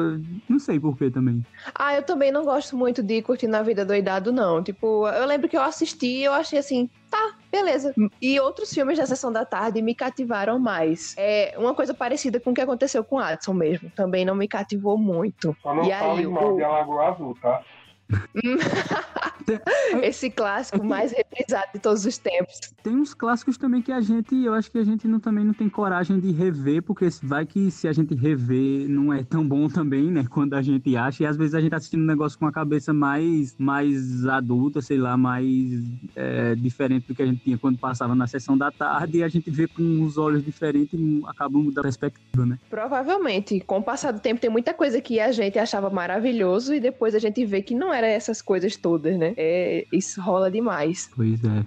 Não 0.47 0.59
sei 0.59 0.79
porquê 0.79 1.09
também. 1.09 1.45
Ah, 1.75 1.95
eu 1.95 2.03
também 2.03 2.31
não 2.31 2.43
gosto 2.43 2.75
muito 2.77 3.03
de 3.03 3.21
Curtindo 3.21 3.55
a 3.55 3.61
Vida 3.61 3.85
Doidado, 3.85 4.31
não. 4.31 4.63
Tipo, 4.63 5.07
eu 5.07 5.25
lembro 5.25 5.47
que 5.47 5.57
eu 5.57 5.61
assisti 5.61 6.07
e 6.07 6.23
eu 6.23 6.33
achei 6.33 6.59
assim, 6.59 6.89
tá, 7.09 7.35
beleza. 7.51 7.93
E 8.21 8.39
outros 8.39 8.73
filmes 8.73 8.97
da 8.97 9.05
Sessão 9.05 9.31
da 9.31 9.45
Tarde 9.45 9.81
me 9.81 9.95
cativaram 9.95 10.59
mais. 10.59 11.15
É 11.17 11.55
uma 11.57 11.73
coisa 11.73 11.93
parecida 11.93 12.39
com 12.39 12.51
o 12.51 12.53
que 12.53 12.61
aconteceu 12.61 13.03
com 13.03 13.19
Adson 13.19 13.53
mesmo. 13.53 13.91
Também 13.95 14.25
não 14.25 14.35
me 14.35 14.47
cativou 14.47 14.97
muito. 14.97 15.55
Só 15.61 15.73
não 15.73 15.83
e 15.83 15.91
aí, 15.91 16.27
mal 16.27 16.53
o... 16.53 16.57
de 16.57 16.63
Alagoa 16.63 17.09
Azul, 17.09 17.37
tá? 17.41 17.61
Esse 20.03 20.29
clássico 20.29 20.83
mais 20.83 21.11
reprisado 21.11 21.67
de 21.73 21.79
todos 21.79 22.05
os 22.05 22.17
tempos. 22.17 22.59
Tem 22.83 22.95
uns 22.95 23.13
clássicos 23.13 23.57
também 23.57 23.81
que 23.81 23.91
a 23.91 24.01
gente, 24.01 24.35
eu 24.43 24.53
acho 24.53 24.71
que 24.71 24.77
a 24.77 24.83
gente 24.83 25.07
não, 25.07 25.19
também 25.19 25.43
não 25.43 25.53
tem 25.53 25.67
coragem 25.67 26.19
de 26.19 26.31
rever, 26.31 26.83
porque 26.83 27.07
vai 27.23 27.45
que 27.45 27.71
se 27.71 27.87
a 27.87 27.93
gente 27.93 28.13
rever 28.13 28.87
não 28.87 29.13
é 29.13 29.23
tão 29.23 29.47
bom 29.47 29.67
também, 29.67 30.11
né? 30.11 30.25
Quando 30.29 30.53
a 30.53 30.61
gente 30.61 30.95
acha, 30.95 31.23
e 31.23 31.25
às 31.25 31.37
vezes 31.37 31.55
a 31.55 31.61
gente 31.61 31.71
tá 31.71 31.77
assistindo 31.77 32.01
um 32.01 32.05
negócio 32.05 32.37
com 32.37 32.45
a 32.45 32.51
cabeça 32.51 32.93
mais, 32.93 33.55
mais 33.57 34.25
adulta, 34.25 34.81
sei 34.81 34.97
lá, 34.97 35.17
mais 35.17 35.83
é, 36.15 36.55
diferente 36.55 37.07
do 37.07 37.15
que 37.15 37.23
a 37.23 37.25
gente 37.25 37.43
tinha 37.43 37.57
quando 37.57 37.77
passava 37.77 38.13
na 38.15 38.27
sessão 38.27 38.57
da 38.57 38.71
tarde, 38.71 39.19
e 39.19 39.23
a 39.23 39.27
gente 39.27 39.49
vê 39.49 39.67
com 39.67 39.81
uns 39.81 40.17
olhos 40.17 40.43
diferentes 40.43 40.93
e 40.93 41.23
acaba 41.27 41.57
mudando 41.57 41.79
a 41.79 41.83
perspectiva, 41.83 42.45
né? 42.45 42.59
Provavelmente. 42.69 43.59
Com 43.61 43.79
o 43.79 43.83
passar 43.83 44.11
do 44.11 44.19
tempo, 44.19 44.39
tem 44.39 44.49
muita 44.49 44.73
coisa 44.73 45.01
que 45.01 45.19
a 45.19 45.31
gente 45.31 45.57
achava 45.57 45.89
maravilhoso 45.89 46.73
e 46.73 46.79
depois 46.79 47.15
a 47.15 47.19
gente 47.19 47.43
vê 47.45 47.61
que 47.61 47.73
não 47.73 47.93
era 47.99 48.07
essas 48.07 48.41
coisas 48.41 48.75
todas, 48.75 49.17
né? 49.17 49.33
É, 49.37 49.85
isso 49.91 50.21
rola 50.21 50.49
demais. 50.49 51.09
Pois 51.15 51.43
é. 51.43 51.65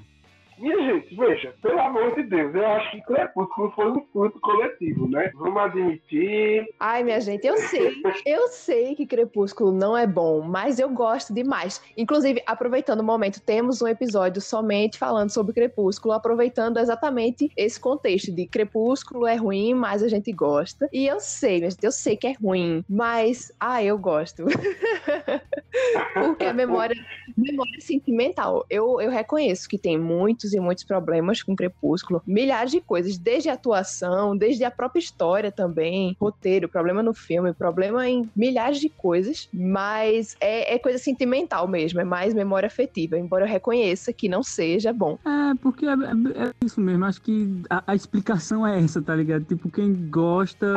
Minha 0.62 0.76
gente, 0.92 1.16
veja, 1.16 1.52
pelo 1.60 1.80
amor 1.80 2.14
de 2.14 2.22
Deus, 2.22 2.54
eu 2.54 2.64
acho 2.64 2.92
que 2.92 3.02
Crepúsculo 3.02 3.72
foi 3.72 3.90
um 3.90 4.06
fruto 4.12 4.38
coletivo, 4.38 5.08
né? 5.08 5.32
Vamos 5.34 5.60
admitir. 5.60 6.64
Ai, 6.78 7.02
minha 7.02 7.20
gente, 7.20 7.44
eu 7.44 7.56
sei, 7.56 7.96
eu 8.24 8.46
sei 8.46 8.94
que 8.94 9.04
Crepúsculo 9.04 9.72
não 9.72 9.98
é 9.98 10.06
bom, 10.06 10.40
mas 10.40 10.78
eu 10.78 10.88
gosto 10.88 11.34
demais. 11.34 11.82
Inclusive, 11.96 12.40
aproveitando 12.46 13.00
o 13.00 13.04
momento, 13.04 13.40
temos 13.40 13.82
um 13.82 13.88
episódio 13.88 14.40
somente 14.40 14.98
falando 14.98 15.30
sobre 15.30 15.52
Crepúsculo, 15.52 16.14
aproveitando 16.14 16.78
exatamente 16.78 17.50
esse 17.56 17.80
contexto 17.80 18.30
de 18.30 18.46
Crepúsculo 18.46 19.26
é 19.26 19.34
ruim, 19.34 19.74
mas 19.74 20.00
a 20.00 20.06
gente 20.06 20.30
gosta. 20.30 20.88
E 20.92 21.08
eu 21.08 21.18
sei, 21.18 21.58
minha 21.58 21.70
gente, 21.70 21.82
eu 21.84 21.90
sei 21.90 22.16
que 22.16 22.28
é 22.28 22.34
ruim, 22.40 22.84
mas, 22.88 23.50
ah, 23.58 23.82
eu 23.82 23.98
gosto. 23.98 24.44
Porque 26.14 26.44
a 26.44 26.52
memória, 26.52 26.94
memória 27.36 27.80
sentimental, 27.80 28.64
eu, 28.70 29.00
eu 29.00 29.10
reconheço 29.10 29.68
que 29.68 29.76
tem 29.76 29.98
muitos 29.98 30.51
muitos 30.52 30.54
e 30.54 30.60
muitos 30.60 30.84
problemas 30.84 31.42
com 31.42 31.56
Crepúsculo. 31.56 32.22
Milhares 32.26 32.70
de 32.70 32.80
coisas, 32.80 33.18
desde 33.18 33.48
a 33.48 33.54
atuação, 33.54 34.36
desde 34.36 34.64
a 34.64 34.70
própria 34.70 35.00
história 35.00 35.50
também, 35.50 36.16
roteiro, 36.20 36.68
problema 36.68 37.02
no 37.02 37.14
filme, 37.14 37.52
problema 37.52 38.08
em 38.08 38.28
milhares 38.34 38.80
de 38.80 38.88
coisas, 38.88 39.48
mas 39.52 40.36
é, 40.40 40.74
é 40.74 40.78
coisa 40.78 40.98
sentimental 40.98 41.68
mesmo, 41.68 42.00
é 42.00 42.04
mais 42.04 42.34
memória 42.34 42.66
afetiva, 42.66 43.18
embora 43.18 43.44
eu 43.44 43.48
reconheça 43.48 44.12
que 44.12 44.28
não 44.28 44.42
seja 44.42 44.92
bom. 44.92 45.18
É, 45.24 45.54
porque 45.60 45.86
é, 45.86 45.92
é, 45.92 46.48
é 46.48 46.52
isso 46.64 46.80
mesmo, 46.80 47.04
acho 47.04 47.20
que 47.22 47.62
a, 47.68 47.82
a, 47.86 47.94
explicação 47.94 48.66
é 48.66 48.80
essa, 48.82 49.00
tá 49.00 49.14
ligado? 49.14 49.44
Tipo, 49.44 49.70
quem 49.70 49.92
gosta, 50.10 50.74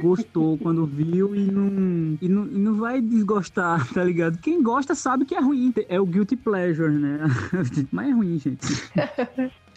gostou 0.00 0.58
quando 0.58 0.86
viu 0.86 1.34
e 1.34 1.50
não, 1.50 2.18
e 2.20 2.28
não, 2.28 2.44
e 2.46 2.58
não 2.58 2.74
vai 2.74 3.00
desgostar, 3.00 3.88
tá 3.92 4.04
ligado? 4.04 4.38
Quem 4.38 4.62
gosta 4.62 4.94
sabe 4.94 5.24
que 5.24 5.34
é 5.34 5.40
ruim, 5.40 5.72
é 5.88 6.00
o 6.00 6.06
guilty 6.06 6.36
pleasure, 6.36 6.92
né? 6.92 7.20
Mas 7.90 8.08
é 8.08 8.12
ruim, 8.12 8.38
gente. 8.38 8.66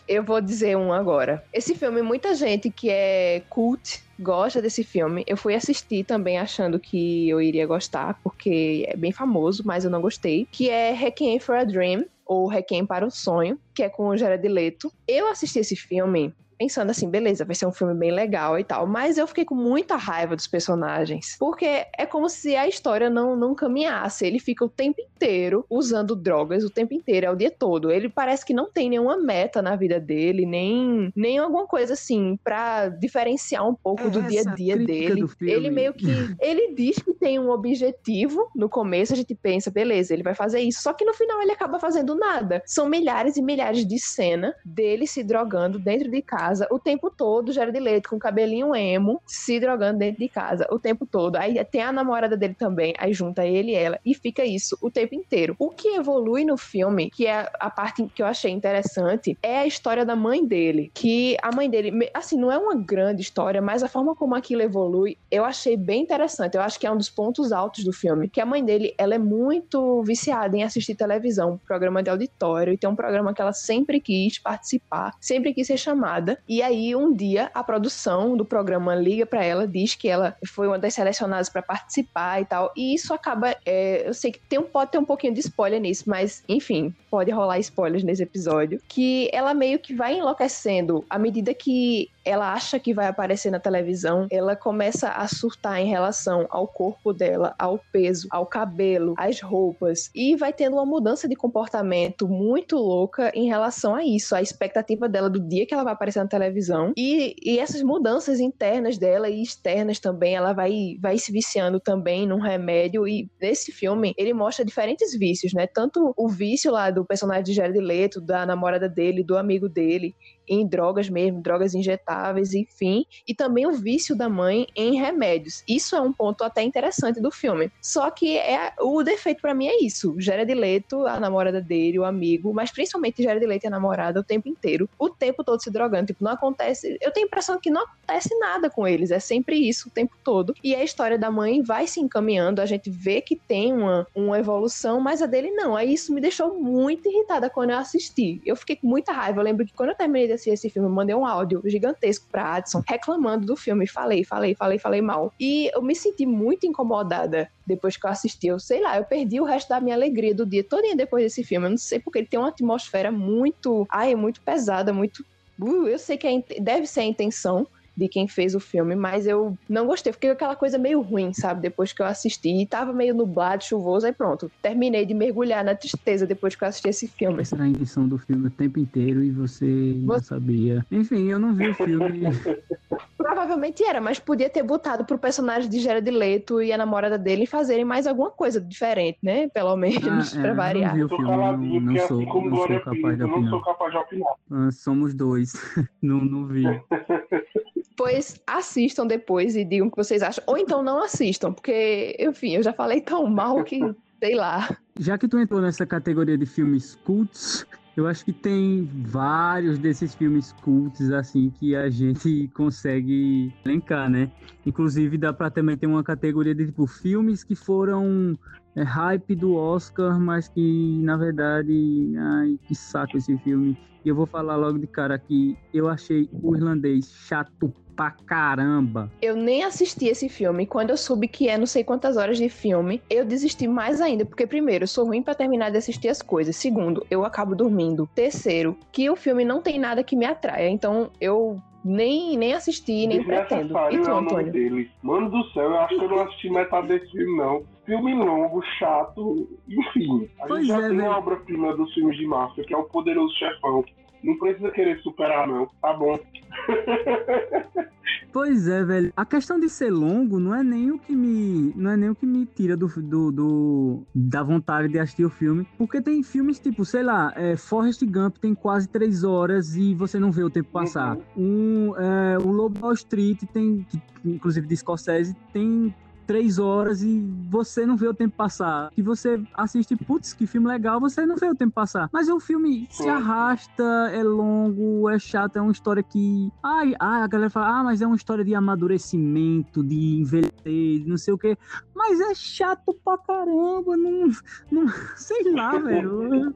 Eu 0.07 0.23
vou 0.23 0.41
dizer 0.41 0.75
um 0.75 0.91
agora. 0.91 1.43
Esse 1.53 1.73
filme, 1.75 2.01
muita 2.01 2.35
gente 2.35 2.69
que 2.69 2.89
é 2.89 3.43
cult 3.49 4.03
gosta 4.19 4.61
desse 4.61 4.83
filme. 4.83 5.23
Eu 5.25 5.37
fui 5.37 5.55
assistir 5.55 6.03
também 6.03 6.37
achando 6.37 6.79
que 6.79 7.29
eu 7.29 7.41
iria 7.41 7.65
gostar, 7.65 8.19
porque 8.23 8.85
é 8.87 8.97
bem 8.97 9.11
famoso, 9.11 9.63
mas 9.65 9.85
eu 9.85 9.91
não 9.91 10.01
gostei. 10.01 10.47
Que 10.51 10.69
é 10.69 10.91
Requiem 10.91 11.39
for 11.39 11.55
a 11.55 11.63
Dream, 11.63 12.05
ou 12.25 12.47
Requiem 12.47 12.85
para 12.85 13.05
o 13.05 13.11
Sonho, 13.11 13.59
que 13.73 13.83
é 13.83 13.89
com 13.89 14.07
o 14.07 14.17
Jared 14.17 14.47
Leto. 14.47 14.91
Eu 15.07 15.27
assisti 15.27 15.59
esse 15.59 15.75
filme 15.75 16.33
pensando 16.61 16.91
assim, 16.91 17.09
beleza, 17.09 17.43
vai 17.43 17.55
ser 17.55 17.65
um 17.65 17.71
filme 17.71 17.95
bem 17.95 18.11
legal 18.11 18.59
e 18.59 18.63
tal. 18.63 18.85
Mas 18.85 19.17
eu 19.17 19.25
fiquei 19.25 19.43
com 19.43 19.55
muita 19.55 19.95
raiva 19.95 20.35
dos 20.35 20.45
personagens. 20.45 21.35
Porque 21.39 21.87
é 21.97 22.05
como 22.05 22.29
se 22.29 22.55
a 22.55 22.67
história 22.67 23.09
não, 23.09 23.35
não 23.35 23.55
caminhasse. 23.55 24.27
Ele 24.27 24.37
fica 24.37 24.63
o 24.63 24.69
tempo 24.69 25.01
inteiro 25.01 25.65
usando 25.67 26.15
drogas, 26.15 26.63
o 26.63 26.69
tempo 26.69 26.93
inteiro, 26.93 27.25
é 27.25 27.31
o 27.31 27.35
dia 27.35 27.49
todo. 27.49 27.91
Ele 27.91 28.07
parece 28.07 28.45
que 28.45 28.53
não 28.53 28.71
tem 28.71 28.91
nenhuma 28.91 29.17
meta 29.17 29.59
na 29.59 29.75
vida 29.75 29.99
dele, 29.99 30.45
nem, 30.45 31.11
nem 31.15 31.39
alguma 31.39 31.65
coisa 31.65 31.93
assim, 31.93 32.37
para 32.43 32.89
diferenciar 32.89 33.67
um 33.67 33.73
pouco 33.73 34.03
é 34.03 34.09
do 34.11 34.21
dia 34.21 34.41
a 34.41 34.53
dia 34.53 34.77
dele. 34.77 35.25
Ele 35.41 35.71
meio 35.71 35.95
que. 35.95 36.05
ele 36.39 36.75
diz 36.75 36.99
que 36.99 37.11
tem 37.11 37.39
um 37.39 37.49
objetivo. 37.49 38.51
No 38.55 38.69
começo 38.69 39.13
a 39.13 39.15
gente 39.15 39.33
pensa, 39.33 39.71
beleza, 39.71 40.13
ele 40.13 40.21
vai 40.21 40.35
fazer 40.35 40.59
isso. 40.59 40.83
Só 40.83 40.93
que 40.93 41.05
no 41.05 41.13
final 41.15 41.41
ele 41.41 41.53
acaba 41.53 41.79
fazendo 41.79 42.13
nada. 42.13 42.61
São 42.67 42.87
milhares 42.87 43.35
e 43.35 43.41
milhares 43.41 43.83
de 43.83 43.97
cenas 43.97 44.53
dele 44.63 45.07
se 45.07 45.23
drogando 45.23 45.79
dentro 45.79 46.11
de 46.11 46.21
casa 46.21 46.50
casa 46.51 46.67
o 46.69 46.77
tempo 46.77 47.09
todo, 47.09 47.53
Jared 47.53 47.79
Leto 47.79 48.09
com 48.09 48.19
cabelinho 48.19 48.75
emo, 48.75 49.21
se 49.25 49.59
drogando 49.59 49.99
dentro 49.99 50.19
de 50.19 50.27
casa 50.27 50.67
o 50.69 50.77
tempo 50.77 51.05
todo. 51.05 51.37
Aí 51.37 51.63
tem 51.65 51.81
a 51.81 51.91
namorada 51.91 52.35
dele 52.35 52.53
também, 52.53 52.93
aí 52.97 53.13
junta 53.13 53.45
ele 53.45 53.71
e 53.71 53.75
ela, 53.75 53.99
e 54.05 54.13
fica 54.13 54.43
isso 54.43 54.77
o 54.81 54.91
tempo 54.91 55.15
inteiro. 55.15 55.55
O 55.57 55.69
que 55.69 55.87
evolui 55.95 56.43
no 56.43 56.57
filme, 56.57 57.09
que 57.09 57.25
é 57.25 57.49
a 57.59 57.69
parte 57.69 58.05
que 58.13 58.21
eu 58.21 58.25
achei 58.25 58.51
interessante, 58.51 59.37
é 59.41 59.59
a 59.59 59.65
história 59.65 60.05
da 60.05 60.15
mãe 60.15 60.45
dele. 60.45 60.91
Que 60.93 61.37
a 61.41 61.51
mãe 61.55 61.69
dele, 61.69 62.09
assim, 62.13 62.37
não 62.37 62.51
é 62.51 62.57
uma 62.57 62.75
grande 62.75 63.21
história, 63.21 63.61
mas 63.61 63.81
a 63.81 63.87
forma 63.87 64.15
como 64.15 64.35
aquilo 64.35 64.61
evolui, 64.61 65.17
eu 65.29 65.45
achei 65.45 65.77
bem 65.77 66.01
interessante. 66.01 66.55
Eu 66.55 66.61
acho 66.61 66.79
que 66.79 66.85
é 66.85 66.91
um 66.91 66.97
dos 66.97 67.09
pontos 67.09 67.51
altos 67.51 67.83
do 67.83 67.93
filme. 67.93 68.27
Que 68.27 68.41
a 68.41 68.45
mãe 68.45 68.63
dele, 68.63 68.93
ela 68.97 69.15
é 69.15 69.19
muito 69.19 70.03
viciada 70.03 70.57
em 70.57 70.63
assistir 70.63 70.95
televisão, 70.95 71.59
programa 71.65 72.03
de 72.03 72.09
auditório, 72.09 72.73
e 72.73 72.77
tem 72.77 72.89
um 72.89 72.95
programa 72.95 73.33
que 73.33 73.41
ela 73.41 73.53
sempre 73.53 73.99
quis 73.99 74.37
participar, 74.37 75.13
sempre 75.19 75.53
quis 75.53 75.67
ser 75.67 75.77
chamada, 75.77 76.40
E 76.47 76.61
aí, 76.61 76.95
um 76.95 77.13
dia, 77.13 77.49
a 77.53 77.63
produção 77.63 78.35
do 78.35 78.43
programa 78.43 78.95
liga 78.95 79.25
para 79.25 79.43
ela, 79.43 79.67
diz 79.67 79.95
que 79.95 80.07
ela 80.07 80.35
foi 80.45 80.67
uma 80.67 80.79
das 80.79 80.93
selecionadas 80.93 81.49
para 81.49 81.61
participar 81.61 82.41
e 82.41 82.45
tal. 82.45 82.71
E 82.75 82.93
isso 82.93 83.13
acaba. 83.13 83.55
É, 83.65 84.07
eu 84.07 84.13
sei 84.13 84.31
que 84.31 84.39
tem, 84.39 84.61
pode 84.61 84.91
ter 84.91 84.97
um 84.97 85.05
pouquinho 85.05 85.33
de 85.33 85.39
spoiler 85.39 85.79
nisso, 85.79 86.03
mas 86.07 86.43
enfim, 86.47 86.93
pode 87.09 87.31
rolar 87.31 87.59
spoilers 87.59 88.03
nesse 88.03 88.23
episódio. 88.23 88.81
Que 88.87 89.29
ela 89.33 89.53
meio 89.53 89.79
que 89.79 89.93
vai 89.93 90.17
enlouquecendo 90.17 91.05
à 91.09 91.17
medida 91.17 91.53
que 91.53 92.09
ela 92.23 92.53
acha 92.53 92.79
que 92.79 92.93
vai 92.93 93.07
aparecer 93.07 93.51
na 93.51 93.59
televisão, 93.59 94.27
ela 94.29 94.55
começa 94.55 95.09
a 95.09 95.27
surtar 95.27 95.79
em 95.79 95.87
relação 95.87 96.45
ao 96.49 96.67
corpo 96.67 97.13
dela, 97.13 97.55
ao 97.57 97.79
peso, 97.91 98.27
ao 98.29 98.45
cabelo, 98.45 99.15
às 99.17 99.41
roupas, 99.41 100.11
e 100.13 100.35
vai 100.35 100.53
tendo 100.53 100.73
uma 100.73 100.85
mudança 100.85 101.27
de 101.27 101.35
comportamento 101.35 102.27
muito 102.27 102.77
louca 102.77 103.31
em 103.33 103.47
relação 103.47 103.95
a 103.95 104.03
isso, 104.03 104.35
a 104.35 104.41
expectativa 104.41 105.09
dela 105.09 105.29
do 105.29 105.39
dia 105.39 105.65
que 105.65 105.73
ela 105.73 105.83
vai 105.83 105.93
aparecer 105.93 106.19
na 106.23 106.27
televisão, 106.27 106.93
e, 106.97 107.35
e 107.41 107.59
essas 107.59 107.81
mudanças 107.81 108.39
internas 108.39 108.97
dela 108.97 109.29
e 109.29 109.41
externas 109.41 109.99
também, 109.99 110.35
ela 110.35 110.53
vai, 110.53 110.97
vai 110.99 111.17
se 111.17 111.31
viciando 111.31 111.79
também 111.79 112.27
num 112.27 112.39
remédio, 112.39 113.07
e 113.07 113.29
nesse 113.41 113.71
filme 113.71 114.13
ele 114.17 114.33
mostra 114.33 114.65
diferentes 114.65 115.17
vícios, 115.17 115.53
né? 115.53 115.67
Tanto 115.67 116.13
o 116.17 116.29
vício 116.29 116.71
lá 116.71 116.89
do 116.89 117.05
personagem 117.05 117.43
de 117.43 117.53
Jared 117.53 117.79
Leto, 117.79 118.21
da 118.21 118.45
namorada 118.45 118.87
dele, 118.87 119.23
do 119.23 119.37
amigo 119.37 119.67
dele, 119.67 120.13
em 120.47 120.67
drogas 120.67 121.09
mesmo, 121.09 121.41
drogas 121.41 121.73
injetáveis, 121.73 122.53
enfim, 122.53 123.05
e 123.27 123.33
também 123.33 123.65
o 123.65 123.71
vício 123.71 124.15
da 124.15 124.29
mãe 124.29 124.67
em 124.75 124.99
remédios. 124.99 125.63
Isso 125.67 125.95
é 125.95 126.01
um 126.01 126.11
ponto 126.11 126.43
até 126.43 126.61
interessante 126.61 127.21
do 127.21 127.31
filme. 127.31 127.71
Só 127.81 128.09
que 128.09 128.37
é 128.37 128.73
o 128.79 129.03
defeito 129.03 129.41
para 129.41 129.53
mim 129.53 129.67
é 129.67 129.83
isso. 129.83 130.15
Jared 130.17 130.53
Leto, 130.53 131.05
a 131.07 131.19
namorada 131.19 131.61
dele, 131.61 131.99
o 131.99 132.05
amigo, 132.05 132.53
mas 132.53 132.71
principalmente 132.71 133.23
Jared 133.23 133.45
Leto 133.45 133.65
e 133.65 133.67
a 133.67 133.71
namorada 133.71 134.19
o 134.19 134.23
tempo 134.23 134.49
inteiro, 134.49 134.89
o 134.97 135.09
tempo 135.09 135.43
todo 135.43 135.61
se 135.61 135.71
drogando, 135.71 136.07
tipo, 136.07 136.23
não 136.23 136.31
acontece, 136.31 136.97
eu 137.01 137.11
tenho 137.11 137.25
a 137.25 137.27
impressão 137.27 137.59
que 137.59 137.69
não 137.69 137.83
acontece 137.83 138.37
nada 138.37 138.69
com 138.69 138.87
eles, 138.87 139.11
é 139.11 139.19
sempre 139.19 139.57
isso 139.57 139.89
o 139.89 139.91
tempo 139.91 140.15
todo. 140.23 140.53
E 140.63 140.75
a 140.75 140.83
história 140.83 141.17
da 141.17 141.31
mãe 141.31 141.61
vai 141.61 141.87
se 141.87 141.99
encaminhando, 141.99 142.61
a 142.61 142.65
gente 142.65 142.89
vê 142.89 143.21
que 143.21 143.35
tem 143.35 143.73
uma, 143.73 144.07
uma 144.15 144.39
evolução, 144.39 144.99
mas 144.99 145.21
a 145.21 145.25
dele 145.25 145.51
não. 145.51 145.75
Aí 145.75 145.93
isso 145.93 146.13
me 146.13 146.21
deixou 146.21 146.59
muito 146.59 147.07
irritada 147.09 147.49
quando 147.49 147.71
eu 147.71 147.77
assisti. 147.77 148.41
Eu 148.45 148.55
fiquei 148.55 148.75
com 148.75 148.87
muita 148.87 149.11
raiva. 149.11 149.39
Eu 149.39 149.43
lembro 149.43 149.65
que 149.65 149.73
quando 149.73 149.89
eu 149.89 149.95
terminei 149.95 150.27
de 150.31 150.35
assistir 150.35 150.51
esse 150.51 150.69
filme, 150.69 150.89
mandei 150.89 151.15
um 151.15 151.25
áudio 151.25 151.61
gigantesco 151.65 152.25
pra 152.31 152.55
Adson 152.55 152.83
reclamando 152.87 153.45
do 153.45 153.55
filme. 153.55 153.87
Falei, 153.87 154.23
falei, 154.23 154.55
falei, 154.55 154.79
falei 154.79 155.01
mal. 155.01 155.33
E 155.39 155.69
eu 155.73 155.81
me 155.81 155.95
senti 155.95 156.25
muito 156.25 156.65
incomodada 156.65 157.49
depois 157.65 157.97
que 157.97 158.05
eu 158.05 158.09
assisti. 158.09 158.47
Eu 158.47 158.59
sei 158.59 158.81
lá, 158.81 158.97
eu 158.97 159.03
perdi 159.03 159.39
o 159.39 159.43
resto 159.43 159.69
da 159.69 159.79
minha 159.79 159.95
alegria 159.95 160.33
do 160.33 160.45
dia 160.45 160.63
todo 160.63 160.81
depois 160.95 161.23
desse 161.23 161.43
filme. 161.43 161.67
Eu 161.67 161.71
não 161.71 161.77
sei 161.77 161.99
porque 161.99 162.19
ele 162.19 162.27
tem 162.27 162.39
uma 162.39 162.49
atmosfera 162.49 163.11
muito. 163.11 163.87
Ai, 163.89 164.15
muito 164.15 164.41
pesada, 164.41 164.91
muito. 164.91 165.23
Uh, 165.59 165.87
eu 165.87 165.99
sei 165.99 166.17
que 166.17 166.27
é, 166.27 166.59
deve 166.59 166.87
ser 166.87 167.01
a 167.01 167.05
intenção 167.05 167.67
de 168.01 168.09
quem 168.09 168.27
fez 168.27 168.55
o 168.55 168.59
filme, 168.59 168.95
mas 168.95 169.27
eu 169.27 169.55
não 169.69 169.85
gostei. 169.85 170.11
Fiquei 170.11 170.31
aquela 170.31 170.55
coisa 170.55 170.77
meio 170.77 171.01
ruim, 171.01 171.33
sabe? 171.33 171.61
Depois 171.61 171.93
que 171.93 172.01
eu 172.01 172.05
assisti, 172.05 172.65
tava 172.65 172.91
meio 172.91 173.13
nublado, 173.13 173.63
chuvoso, 173.63 174.07
aí 174.07 174.13
pronto. 174.13 174.51
Terminei 174.61 175.05
de 175.05 175.13
mergulhar 175.13 175.63
na 175.63 175.75
tristeza 175.75 176.25
depois 176.25 176.55
que 176.55 176.63
eu 176.63 176.67
assisti 176.67 176.89
esse 176.89 177.07
filme. 177.07 177.43
Era 177.51 177.63
a 177.63 177.67
intenção 177.67 178.07
do 178.07 178.17
filme 178.17 178.47
o 178.47 178.51
tempo 178.51 178.79
inteiro 178.79 179.23
e 179.23 179.31
você, 179.31 179.93
você... 179.93 180.05
não 180.05 180.19
sabia. 180.19 180.85
Enfim, 180.91 181.29
eu 181.29 181.37
não 181.37 181.53
vi 181.53 181.69
o 181.69 181.75
filme. 181.75 182.21
Provavelmente 183.17 183.83
era, 183.83 184.01
mas 184.01 184.19
podia 184.19 184.49
ter 184.49 184.63
botado 184.63 185.05
pro 185.05 185.17
personagem 185.17 185.69
de 185.69 185.79
Jared 185.79 186.09
Leto 186.09 186.61
e 186.61 186.73
a 186.73 186.77
namorada 186.77 187.17
dele 187.17 187.45
fazerem 187.45 187.85
mais 187.85 188.07
alguma 188.07 188.31
coisa 188.31 188.59
diferente, 188.59 189.19
né? 189.21 189.47
Pelo 189.47 189.75
menos, 189.75 190.35
ah, 190.35 190.39
é, 190.39 190.41
pra 190.41 190.53
variar. 190.53 190.97
Eu 190.97 191.07
não 191.07 191.07
vi 191.07 191.13
o 191.13 191.17
filme, 191.17 191.31
não, 191.31 191.79
não, 191.79 192.07
sou, 192.07 192.21
assim 192.21 192.49
não 192.49 192.57
sou 192.57 192.79
capaz 192.81 193.17
de 193.17 193.23
opinar. 193.23 193.41
Não 193.41 193.49
sou 193.49 193.61
capaz 193.61 193.91
de 193.91 193.97
opinar. 193.97 194.33
Ah, 194.51 194.71
somos 194.71 195.13
dois. 195.13 195.53
não, 196.01 196.17
não 196.17 196.47
vi. 196.47 196.63
Pois 197.95 198.41
assistam 198.47 199.05
depois 199.05 199.55
e 199.55 199.63
digam 199.63 199.87
o 199.87 199.91
que 199.91 199.97
vocês 199.97 200.21
acham. 200.21 200.43
Ou 200.47 200.57
então 200.57 200.81
não 200.81 201.03
assistam, 201.03 201.51
porque, 201.51 202.15
enfim, 202.19 202.55
eu 202.55 202.63
já 202.63 202.73
falei 202.73 203.01
tão 203.01 203.27
mal 203.27 203.63
que, 203.63 203.79
sei 204.19 204.35
lá. 204.35 204.75
Já 204.99 205.17
que 205.17 205.27
tu 205.27 205.37
entrou 205.37 205.61
nessa 205.61 205.85
categoria 205.85 206.37
de 206.37 206.45
filmes 206.45 206.95
cults, 207.03 207.65
eu 207.95 208.07
acho 208.07 208.23
que 208.23 208.31
tem 208.31 208.89
vários 209.05 209.77
desses 209.77 210.15
filmes 210.15 210.53
cults, 210.63 211.11
assim, 211.11 211.51
que 211.59 211.75
a 211.75 211.89
gente 211.89 212.49
consegue 212.55 213.53
elencar, 213.65 214.09
né? 214.09 214.31
Inclusive, 214.65 215.17
dá 215.17 215.33
pra 215.33 215.49
também 215.49 215.77
ter 215.77 215.87
uma 215.87 216.03
categoria 216.03 216.55
de, 216.55 216.67
tipo, 216.67 216.87
filmes 216.87 217.43
que 217.43 217.55
foram 217.55 218.37
é, 218.75 218.83
hype 218.83 219.35
do 219.35 219.55
Oscar, 219.55 220.19
mas 220.19 220.47
que, 220.47 220.97
na 221.01 221.17
verdade, 221.17 222.13
ai, 222.17 222.59
que 222.67 222.75
saco 222.75 223.17
esse 223.17 223.37
filme. 223.39 223.77
E 224.03 224.09
eu 224.09 224.15
vou 224.15 224.25
falar 224.25 224.55
logo 224.55 224.79
de 224.79 224.87
cara 224.87 225.19
que 225.19 225.57
eu 225.73 225.87
achei 225.87 226.27
o 226.31 226.55
irlandês 226.55 227.11
chato 227.11 227.71
pra 227.95 228.11
caramba. 228.11 229.11
Eu 229.21 229.35
nem 229.35 229.63
assisti 229.63 230.07
esse 230.07 230.27
filme. 230.27 230.65
Quando 230.65 230.89
eu 230.89 230.97
soube 230.97 231.27
que 231.27 231.47
é 231.47 231.57
não 231.57 231.67
sei 231.67 231.83
quantas 231.83 232.17
horas 232.17 232.37
de 232.37 232.49
filme, 232.49 233.01
eu 233.09 233.23
desisti 233.23 233.67
mais 233.67 234.01
ainda. 234.01 234.25
Porque, 234.25 234.47
primeiro, 234.47 234.85
eu 234.85 234.87
sou 234.87 235.05
ruim 235.05 235.21
para 235.21 235.35
terminar 235.35 235.69
de 235.69 235.77
assistir 235.77 236.09
as 236.09 236.21
coisas. 236.21 236.55
Segundo, 236.55 237.05
eu 237.11 237.23
acabo 237.23 237.55
dormindo. 237.55 238.09
Terceiro, 238.15 238.75
que 238.91 239.09
o 239.09 239.15
filme 239.15 239.45
não 239.45 239.61
tem 239.61 239.79
nada 239.79 240.03
que 240.03 240.15
me 240.15 240.25
atraia. 240.25 240.69
Então, 240.69 241.11
eu 241.19 241.61
nem, 241.83 242.37
nem 242.37 242.53
assisti, 242.53 243.07
nem 243.07 243.23
pretendo. 243.23 243.73
E 243.89 243.99
tu, 243.99 244.09
é 244.09 244.13
Antônio? 244.13 244.51
Dele. 244.51 244.91
Mano 245.01 245.29
do 245.29 245.43
céu, 245.51 245.63
eu 245.63 245.79
acho 245.79 245.97
que 245.97 246.03
eu 246.03 246.09
não 246.09 246.21
assisti 246.21 246.49
metade 246.49 246.87
desse 246.87 247.11
filme, 247.11 247.37
não. 247.37 247.63
Filme 247.85 248.13
longo, 248.13 248.61
chato, 248.77 249.49
enfim. 249.67 250.29
A 250.39 250.47
pois 250.47 250.65
gente 250.65 250.79
já 250.79 250.85
é, 250.85 250.89
tem 250.89 250.97
né? 250.97 251.07
a 251.07 251.17
obra-prima 251.17 251.75
dos 251.75 251.93
filmes 251.93 252.17
de 252.17 252.25
máfia, 252.25 252.63
que 252.63 252.73
é 252.73 252.77
o 252.77 252.83
Poderoso 252.83 253.33
Chefão. 253.35 253.83
Não 254.23 254.37
precisa 254.37 254.71
querer 254.71 254.99
superar, 254.99 255.47
não. 255.47 255.67
Tá 255.81 255.93
bom. 255.93 256.19
Pois 258.31 258.67
é, 258.67 258.83
velho. 258.83 259.13
A 259.15 259.25
questão 259.25 259.59
de 259.59 259.67
ser 259.67 259.89
longo 259.89 260.39
não 260.39 260.55
é 260.55 260.63
nem 260.63 260.91
o 260.91 260.97
que 260.97 261.13
me, 261.13 261.73
não 261.75 261.91
é 261.91 261.97
nem 261.97 262.09
o 262.09 262.15
que 262.15 262.25
me 262.25 262.45
tira 262.45 262.77
do, 262.77 262.87
do, 262.87 263.31
do 263.31 264.03
da 264.15 264.41
vontade 264.41 264.87
de 264.87 264.99
assistir 264.99 265.25
o 265.25 265.29
filme, 265.29 265.67
porque 265.77 266.01
tem 266.01 266.23
filmes 266.23 266.59
tipo, 266.59 266.85
sei 266.85 267.03
lá, 267.03 267.33
é, 267.35 267.57
Forrest 267.57 268.03
Gump 268.05 268.37
tem 268.37 268.55
quase 268.55 268.87
três 268.87 269.23
horas 269.23 269.75
e 269.75 269.93
você 269.93 270.17
não 270.17 270.31
vê 270.31 270.43
o 270.43 270.49
tempo 270.49 270.69
passar. 270.71 271.17
Uhum. 271.35 271.91
Um, 271.91 271.95
é, 271.97 272.37
o 272.37 272.51
Lobo 272.51 272.79
Wall 272.81 272.93
Street 272.93 273.43
tem, 273.53 273.85
inclusive 274.23 274.65
de 274.65 274.77
Scorsese, 274.77 275.35
tem 275.51 275.93
três 276.25 276.59
horas 276.59 277.03
e 277.03 277.19
você 277.49 277.85
não 277.85 277.95
vê 277.95 278.07
o 278.07 278.13
tempo 278.13 278.35
passar. 278.35 278.89
Que 278.91 279.01
você 279.01 279.41
assiste, 279.53 279.95
putz, 279.95 280.33
que 280.33 280.47
filme 280.47 280.67
legal, 280.67 280.99
você 280.99 281.25
não 281.25 281.35
vê 281.35 281.47
o 281.47 281.55
tempo 281.55 281.73
passar. 281.73 282.09
Mas 282.11 282.29
o 282.29 282.39
filme 282.39 282.87
se 282.89 283.07
arrasta, 283.07 283.83
é 284.13 284.23
longo, 284.23 285.09
é 285.09 285.19
chato, 285.19 285.57
é 285.57 285.61
uma 285.61 285.71
história 285.71 286.03
que. 286.03 286.51
Ai, 286.63 286.93
ai, 286.99 287.21
a 287.21 287.27
galera 287.27 287.49
fala, 287.49 287.79
ah, 287.79 287.83
mas 287.83 288.01
é 288.01 288.07
uma 288.07 288.15
história 288.15 288.43
de 288.43 288.55
amadurecimento, 288.55 289.83
de 289.83 290.21
envelhecer, 290.21 291.07
não 291.07 291.17
sei 291.17 291.33
o 291.33 291.37
quê. 291.37 291.57
Mas 291.95 292.19
é 292.19 292.33
chato 292.33 292.95
pra 293.03 293.17
caramba, 293.17 293.97
não. 293.97 294.29
não 294.71 294.87
sei 295.15 295.51
lá, 295.51 295.77
velho 295.77 296.55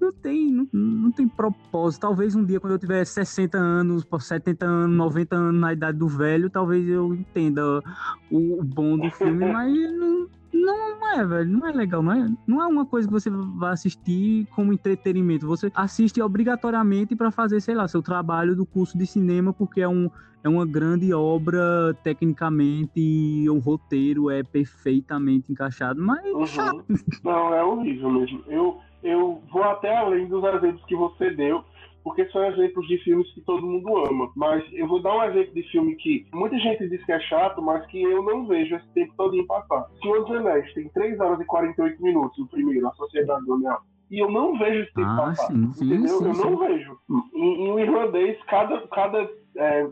não 0.00 0.12
tem, 0.12 0.50
não, 0.52 0.68
não, 0.72 1.12
tem 1.12 1.26
propósito. 1.26 2.02
Talvez 2.02 2.34
um 2.34 2.44
dia, 2.44 2.60
quando 2.60 2.74
eu 2.74 2.78
tiver 2.78 3.04
60 3.04 3.58
anos, 3.58 4.06
70 4.18 4.64
anos, 4.64 4.96
90 4.96 5.36
anos 5.36 5.60
na 5.60 5.72
idade 5.72 5.98
do 5.98 6.08
velho, 6.08 6.48
talvez 6.50 6.88
eu 6.88 7.14
entenda 7.14 7.82
o, 8.30 8.60
o 8.60 8.64
bom 8.64 8.96
do 8.96 9.10
filme, 9.10 9.44
mas 9.52 9.72
não, 9.92 10.28
não 10.52 11.08
é, 11.12 11.24
velho. 11.24 11.50
Não 11.50 11.66
é 11.66 11.72
legal. 11.72 12.02
Não 12.02 12.12
é, 12.12 12.28
não 12.46 12.62
é 12.62 12.66
uma 12.66 12.86
coisa 12.86 13.08
que 13.08 13.12
você 13.12 13.30
vai 13.30 13.72
assistir 13.72 14.46
como 14.54 14.72
entretenimento. 14.72 15.46
Você 15.46 15.70
assiste 15.74 16.20
obrigatoriamente 16.20 17.16
para 17.16 17.30
fazer, 17.30 17.60
sei 17.60 17.74
lá, 17.74 17.88
seu 17.88 18.02
trabalho 18.02 18.54
do 18.54 18.64
curso 18.64 18.96
de 18.96 19.06
cinema, 19.06 19.52
porque 19.52 19.80
é, 19.80 19.88
um, 19.88 20.10
é 20.42 20.48
uma 20.48 20.66
grande 20.66 21.12
obra 21.12 21.94
tecnicamente 22.02 22.92
e 22.96 23.48
o 23.50 23.58
roteiro 23.58 24.30
é 24.30 24.42
perfeitamente 24.42 25.50
encaixado. 25.52 26.00
Mas. 26.00 26.24
Uhum. 26.32 26.84
Não, 27.24 27.54
é 27.54 27.64
horrível 27.64 28.10
mesmo. 28.10 28.42
Eu 28.46 28.78
eu 29.02 29.42
vou 29.50 29.62
até 29.62 29.96
além 29.96 30.26
dos 30.26 30.42
exemplos 30.44 30.84
que 30.84 30.96
você 30.96 31.30
deu, 31.30 31.64
porque 32.02 32.26
são 32.30 32.44
exemplos 32.46 32.86
de 32.86 32.98
filmes 32.98 33.30
que 33.34 33.40
todo 33.42 33.66
mundo 33.66 33.96
ama. 34.06 34.30
Mas 34.34 34.64
eu 34.72 34.86
vou 34.86 35.02
dar 35.02 35.16
um 35.16 35.24
exemplo 35.24 35.54
de 35.54 35.62
filme 35.64 35.94
que 35.96 36.26
muita 36.32 36.58
gente 36.58 36.88
diz 36.88 37.04
que 37.04 37.12
é 37.12 37.20
chato, 37.20 37.60
mas 37.60 37.84
que 37.86 38.00
eu 38.02 38.22
não 38.22 38.46
vejo 38.46 38.76
esse 38.76 38.88
tempo 38.94 39.12
todo 39.16 39.36
em 39.36 39.46
passar. 39.46 39.86
Senhor 40.00 40.24
dos 40.24 40.36
Anéis 40.36 40.72
tem 40.74 40.88
3 40.88 41.20
horas 41.20 41.40
e 41.40 41.44
48 41.44 42.02
minutos, 42.02 42.38
o 42.38 42.46
primeiro, 42.46 42.88
A 42.88 42.92
Sociedade 42.92 43.44
do 43.44 43.54
Anel. 43.54 43.78
E 44.10 44.18
eu 44.20 44.30
não 44.30 44.58
vejo 44.58 44.84
esse 44.84 44.94
tempo 44.94 45.06
ah, 45.06 45.16
passar. 45.16 45.46
Sim, 45.48 45.72
sim, 45.74 45.84
entendeu? 45.84 46.18
Sim, 46.18 46.24
eu 46.24 46.50
não 46.50 46.56
vejo. 46.56 46.98
Em, 47.34 47.68
em 47.68 47.80
irlandês, 47.80 48.42
cada, 48.44 48.80
cada 48.88 49.28
é, 49.56 49.86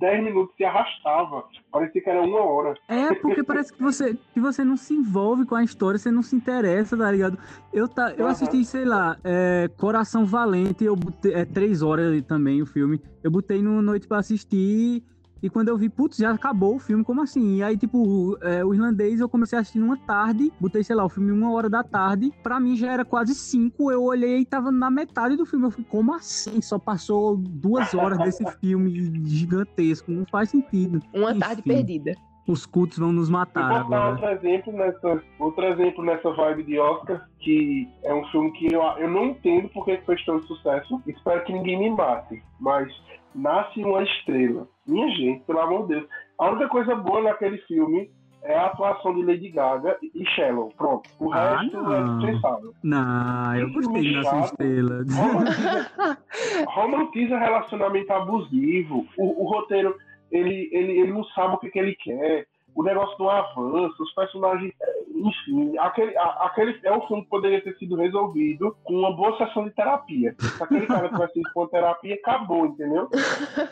10 0.00 0.24
minutos 0.24 0.56
se 0.56 0.64
arrastava. 0.64 1.44
Parecia 1.70 2.02
que 2.02 2.10
era 2.10 2.22
uma 2.22 2.40
hora. 2.40 2.74
É, 2.88 3.14
porque 3.14 3.44
parece 3.44 3.72
que 3.72 3.82
você, 3.82 4.16
que 4.32 4.40
você 4.40 4.64
não 4.64 4.76
se 4.76 4.94
envolve 4.94 5.44
com 5.44 5.54
a 5.54 5.62
história, 5.62 5.98
você 5.98 6.10
não 6.10 6.22
se 6.22 6.34
interessa, 6.34 6.96
tá 6.96 7.12
ligado? 7.12 7.38
Eu, 7.72 7.86
tá, 7.86 8.12
eu 8.16 8.26
assisti, 8.26 8.64
sei 8.64 8.84
lá, 8.84 9.16
é, 9.22 9.70
Coração 9.76 10.24
Valente, 10.24 10.84
eu 10.84 10.96
botei, 10.96 11.34
é 11.34 11.44
três 11.44 11.82
horas 11.82 12.20
também 12.22 12.62
o 12.62 12.66
filme. 12.66 13.00
Eu 13.22 13.30
botei 13.30 13.62
no 13.62 13.82
noite 13.82 14.08
pra 14.08 14.18
assistir 14.18 15.04
E 15.42 15.48
quando 15.48 15.68
eu 15.68 15.76
vi, 15.76 15.88
putz, 15.88 16.18
já 16.18 16.30
acabou 16.30 16.76
o 16.76 16.78
filme, 16.78 17.02
como 17.02 17.22
assim? 17.22 17.56
E 17.56 17.62
aí, 17.62 17.76
tipo, 17.76 18.36
é, 18.42 18.64
o 18.64 18.74
irlandês 18.74 19.20
eu 19.20 19.28
comecei 19.28 19.56
a 19.58 19.62
assistir 19.62 19.78
numa 19.78 19.96
tarde, 19.96 20.52
botei, 20.60 20.84
sei 20.84 20.94
lá, 20.94 21.04
o 21.04 21.08
filme 21.08 21.32
uma 21.32 21.50
hora 21.52 21.68
da 21.68 21.82
tarde. 21.82 22.32
Pra 22.42 22.60
mim 22.60 22.76
já 22.76 22.92
era 22.92 23.04
quase 23.04 23.34
cinco. 23.34 23.90
Eu 23.90 24.02
olhei 24.02 24.40
e 24.40 24.44
tava 24.44 24.70
na 24.70 24.90
metade 24.90 25.36
do 25.36 25.46
filme. 25.46 25.66
Eu 25.66 25.70
falei, 25.70 25.86
como 25.88 26.14
assim? 26.14 26.60
Só 26.60 26.78
passou 26.78 27.36
duas 27.36 27.94
horas 27.94 28.18
desse 28.18 28.44
filme 28.60 28.90
gigantesco. 29.26 30.10
Não 30.10 30.26
faz 30.26 30.50
sentido. 30.50 31.00
Uma 31.14 31.30
Enfim. 31.30 31.40
tarde 31.40 31.62
perdida 31.62 32.14
os 32.50 32.66
cultos 32.66 32.98
vão 32.98 33.12
nos 33.12 33.28
matar 33.28 33.70
agora. 33.70 34.10
Outro 34.10 34.28
exemplo, 34.28 34.72
nessa, 34.72 35.22
outro 35.38 35.64
exemplo 35.66 36.04
nessa 36.04 36.30
vibe 36.32 36.64
de 36.64 36.78
Oscar, 36.78 37.28
que 37.38 37.88
é 38.04 38.12
um 38.14 38.24
filme 38.26 38.52
que 38.52 38.72
eu, 38.72 38.82
eu 38.82 39.10
não 39.10 39.26
entendo 39.26 39.68
porque 39.70 39.96
fez 39.98 40.24
tanto 40.24 40.46
sucesso. 40.46 41.02
Espero 41.06 41.44
que 41.44 41.52
ninguém 41.52 41.78
me 41.78 41.90
mate. 41.90 42.42
Mas 42.58 42.92
Nasce 43.34 43.82
uma 43.82 44.02
Estrela. 44.02 44.66
Minha 44.86 45.08
gente, 45.10 45.44
pelo 45.44 45.60
amor 45.60 45.82
de 45.82 45.94
Deus. 45.94 46.08
A 46.38 46.50
única 46.50 46.68
coisa 46.68 46.94
boa 46.96 47.22
naquele 47.22 47.58
filme 47.58 48.10
é 48.42 48.56
a 48.56 48.66
atuação 48.66 49.14
de 49.14 49.22
Lady 49.22 49.50
Gaga 49.50 49.98
e 50.02 50.24
Shallow. 50.30 50.72
Pronto. 50.76 51.08
O 51.18 51.32
ah, 51.32 51.58
resto 51.58 51.76
é 51.76 51.80
não. 51.80 51.94
é 51.94 52.18
dispensável. 52.18 52.74
Não, 52.82 53.56
eu 53.56 53.72
gostei 53.72 54.02
de 54.02 54.16
Nasce 54.16 54.34
uma 54.34 54.44
Estrela. 54.46 55.04
Romantiza, 55.10 56.18
romantiza 56.66 57.38
relacionamento 57.38 58.12
abusivo. 58.12 59.06
O, 59.16 59.44
o 59.44 59.48
roteiro 59.48 59.94
ele, 60.30 60.68
ele, 60.72 61.00
ele 61.00 61.12
não 61.12 61.24
sabe 61.24 61.54
o 61.54 61.58
que, 61.58 61.70
que 61.70 61.78
ele 61.78 61.94
quer, 61.94 62.46
o 62.74 62.82
negócio 62.82 63.16
do 63.18 63.28
avanço, 63.28 64.02
os 64.02 64.14
personagens, 64.14 64.72
enfim, 65.08 65.76
aquele, 65.78 66.16
a, 66.16 66.46
aquele 66.46 66.78
é 66.82 66.96
um 66.96 67.06
filme 67.06 67.22
que 67.22 67.28
poderia 67.28 67.60
ter 67.62 67.76
sido 67.76 67.96
resolvido 67.96 68.76
com 68.84 68.94
uma 68.94 69.14
boa 69.14 69.36
sessão 69.38 69.64
de 69.64 69.70
terapia. 69.72 70.34
Se 70.38 70.62
aquele 70.62 70.86
cara 70.86 71.08
tivesse 71.08 71.40
ido 71.40 71.50
com 71.52 71.66
terapia, 71.66 72.14
acabou, 72.14 72.66
entendeu? 72.66 73.08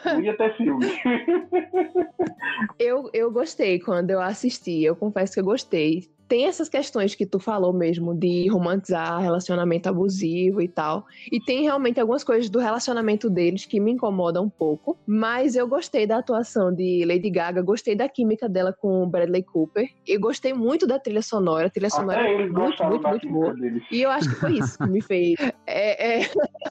Não 0.05 0.21
ia 0.21 0.37
ter 0.37 0.57
filme. 0.57 0.87
eu, 2.79 3.09
eu 3.13 3.31
gostei 3.31 3.79
quando 3.79 4.11
eu 4.11 4.21
assisti, 4.21 4.83
eu 4.83 4.97
confesso 4.97 5.35
que 5.35 5.41
eu 5.41 5.45
gostei 5.45 6.09
tem 6.29 6.45
essas 6.45 6.69
questões 6.69 7.15
que 7.15 7.25
tu 7.25 7.41
falou 7.41 7.73
mesmo 7.73 8.15
de 8.15 8.47
romantizar 8.49 9.21
relacionamento 9.21 9.89
abusivo 9.89 10.61
e 10.61 10.69
tal. 10.69 11.07
E 11.33 11.41
tem 11.41 11.63
realmente 11.63 11.99
algumas 11.99 12.23
coisas 12.23 12.51
do 12.51 12.59
relacionamento 12.59 13.31
deles 13.31 13.65
que 13.65 13.81
me 13.81 13.93
incomodam 13.93 14.45
um 14.45 14.51
pouco. 14.51 14.97
Mas 15.07 15.57
eu 15.57 15.67
gostei 15.67 16.07
da 16.07 16.19
atuação 16.19 16.73
de 16.73 17.05
Lady 17.07 17.31
Gaga, 17.31 17.63
gostei 17.63 17.97
da 17.97 18.09
química 18.09 18.49
dela 18.49 18.73
com 18.73 19.09
Bradley 19.09 19.43
Cooper. 19.43 19.89
E 20.07 20.19
gostei 20.19 20.53
muito 20.53 20.87
da 20.87 20.99
trilha 20.99 21.23
sonora. 21.23 21.69
A 21.69 21.71
trilha 21.71 21.91
sonora 21.91 22.21
é 22.21 22.47
muito, 22.47 22.85
muito, 22.85 23.09
muito 23.09 23.29
boa. 23.29 23.55
Deles. 23.55 23.83
E 23.91 24.03
eu 24.03 24.11
acho 24.11 24.29
que 24.29 24.37
foi 24.37 24.59
isso 24.59 24.79
que 24.79 24.87
me 24.87 25.01
fez. 25.01 25.37
É, 25.71 26.21
é... 26.21 26.31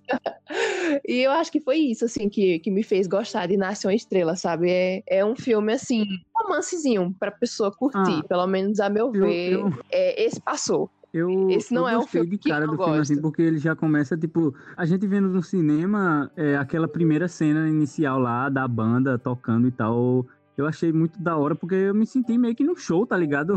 e 1.07 1.21
eu 1.21 1.31
acho 1.31 1.51
que 1.51 1.59
foi 1.59 1.77
isso, 1.77 2.05
assim, 2.05 2.29
que, 2.29 2.57
que 2.59 2.71
me 2.71 2.83
fez 2.83 3.05
gostar 3.05 3.45
de 3.47 3.55
Nasce 3.55 3.85
uma 3.85 3.93
Estrela, 3.93 4.35
sabe? 4.35 4.71
É, 4.71 5.03
é 5.07 5.25
um 5.25 5.35
filme, 5.35 5.71
assim, 5.71 6.03
romancezinho 6.35 7.15
pra 7.19 7.31
pessoa 7.31 7.71
curtir, 7.71 8.21
ah, 8.23 8.27
pelo 8.27 8.47
menos 8.47 8.79
a 8.79 8.89
meu 8.89 9.11
ver. 9.11 9.46
Eu. 9.49 9.73
É, 9.89 10.23
esse 10.23 10.39
passou. 10.41 10.89
Eu, 11.13 11.49
Esse 11.49 11.73
não 11.73 11.83
eu 11.83 11.87
é 11.87 11.97
um 11.97 12.05
filme 12.05 12.37
de 12.37 12.49
cara 12.49 12.67
do 12.67 12.77
filme, 12.77 12.99
assim, 12.99 13.19
porque 13.21 13.41
ele 13.41 13.57
já 13.57 13.75
começa, 13.75 14.17
tipo, 14.17 14.53
a 14.75 14.85
gente 14.85 15.07
vendo 15.07 15.29
no 15.29 15.41
cinema 15.41 16.29
é, 16.35 16.57
aquela 16.57 16.87
primeira 16.87 17.27
cena 17.27 17.67
inicial 17.69 18.19
lá 18.19 18.49
da 18.49 18.67
banda 18.67 19.17
tocando 19.17 19.67
e 19.67 19.71
tal. 19.71 20.25
Eu 20.57 20.65
achei 20.67 20.91
muito 20.91 21.19
da 21.21 21.37
hora, 21.37 21.55
porque 21.55 21.75
eu 21.75 21.95
me 21.95 22.05
senti 22.05 22.37
meio 22.37 22.55
que 22.55 22.63
no 22.63 22.75
show, 22.75 23.05
tá 23.05 23.15
ligado? 23.15 23.53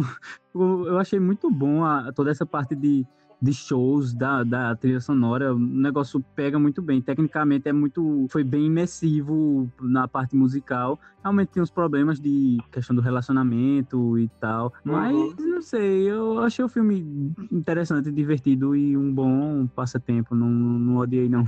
Eu, 0.55 0.87
eu 0.87 0.99
achei 0.99 1.19
muito 1.19 1.51
bom 1.51 1.85
a, 1.85 2.13
toda 2.13 2.31
essa 2.31 2.47
parte 2.47 2.75
de 2.75 3.07
de 3.41 3.55
shows, 3.55 4.13
da, 4.13 4.45
da 4.45 4.77
trilha 4.77 5.01
sonora, 5.01 5.55
o 5.55 5.59
negócio 5.59 6.21
pega 6.35 6.59
muito 6.59 6.83
bem. 6.83 7.01
Tecnicamente 7.01 7.69
é 7.69 7.73
muito. 7.73 8.27
Foi 8.29 8.45
bem 8.45 8.67
imersivo 8.67 9.69
na 9.81 10.07
parte 10.07 10.37
musical. 10.37 10.99
Realmente 11.23 11.49
tem 11.49 11.63
uns 11.63 11.71
problemas 11.71 12.21
de 12.21 12.59
questão 12.71 12.95
do 12.95 13.01
relacionamento 13.01 14.19
e 14.19 14.29
tal. 14.41 14.73
Mas 14.85 15.15
uhum. 15.15 15.35
não 15.39 15.63
sei, 15.63 16.11
eu 16.11 16.41
achei 16.41 16.65
o 16.65 16.69
filme 16.69 17.33
interessante, 17.51 18.11
divertido 18.11 18.77
e 18.77 18.97
um 18.97 19.13
bom 19.13 19.67
passatempo. 19.69 20.35
Não, 20.35 20.47
não 20.47 20.97
odiei, 20.99 21.29
não. 21.29 21.45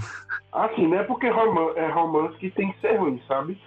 Assim, 0.52 0.86
não 0.86 0.98
é 0.98 1.04
porque 1.04 1.28
romance, 1.28 1.78
é 1.78 1.90
romance 1.90 2.36
que 2.38 2.50
tem 2.50 2.72
que 2.72 2.80
ser 2.80 2.96
ruim, 2.96 3.20
sabe? 3.28 3.58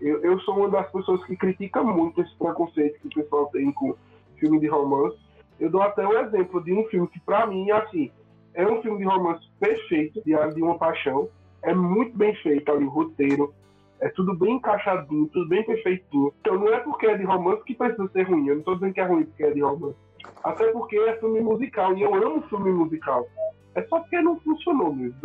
Eu, 0.00 0.20
eu 0.22 0.38
sou 0.40 0.58
uma 0.58 0.68
das 0.68 0.90
pessoas 0.92 1.24
que 1.24 1.36
critica 1.36 1.82
muito 1.82 2.20
esse 2.20 2.36
preconceito 2.36 3.00
que 3.00 3.08
o 3.08 3.22
pessoal 3.22 3.46
tem 3.46 3.72
com 3.72 3.96
filme 4.38 4.60
de 4.60 4.68
romance 4.68 5.23
eu 5.58 5.70
dou 5.70 5.82
até 5.82 6.06
um 6.06 6.18
exemplo 6.18 6.62
de 6.62 6.72
um 6.72 6.84
filme 6.84 7.08
que, 7.08 7.20
para 7.20 7.46
mim, 7.46 7.70
assim, 7.70 8.10
é 8.54 8.66
um 8.66 8.80
filme 8.82 8.98
de 8.98 9.04
romance 9.04 9.46
perfeito, 9.58 10.22
de 10.24 10.62
uma 10.62 10.78
paixão. 10.78 11.28
É 11.62 11.74
muito 11.74 12.16
bem 12.16 12.34
feito 12.36 12.70
ali 12.70 12.84
o 12.84 12.90
roteiro. 12.90 13.52
É 14.00 14.08
tudo 14.08 14.34
bem 14.34 14.56
encaixadinho, 14.56 15.28
tudo 15.28 15.48
bem 15.48 15.64
perfeitinho. 15.64 16.32
Então 16.40 16.58
não 16.58 16.68
é 16.68 16.80
porque 16.80 17.06
é 17.06 17.16
de 17.16 17.24
romance 17.24 17.64
que 17.64 17.74
precisa 17.74 18.08
ser 18.08 18.24
ruim. 18.24 18.48
Eu 18.48 18.56
não 18.56 18.62
tô 18.62 18.74
dizendo 18.74 18.92
que 18.92 19.00
é 19.00 19.06
ruim 19.06 19.24
porque 19.24 19.44
é 19.44 19.50
de 19.50 19.60
romance. 19.60 19.96
Até 20.42 20.66
porque 20.72 20.98
é 20.98 21.16
filme 21.16 21.40
musical 21.40 21.96
e 21.96 22.02
eu 22.02 22.14
amo 22.14 22.42
filme 22.42 22.70
musical. 22.70 23.26
É 23.74 23.82
só 23.82 23.98
porque 24.00 24.20
não 24.20 24.38
funcionou 24.40 24.94
mesmo. 24.94 25.16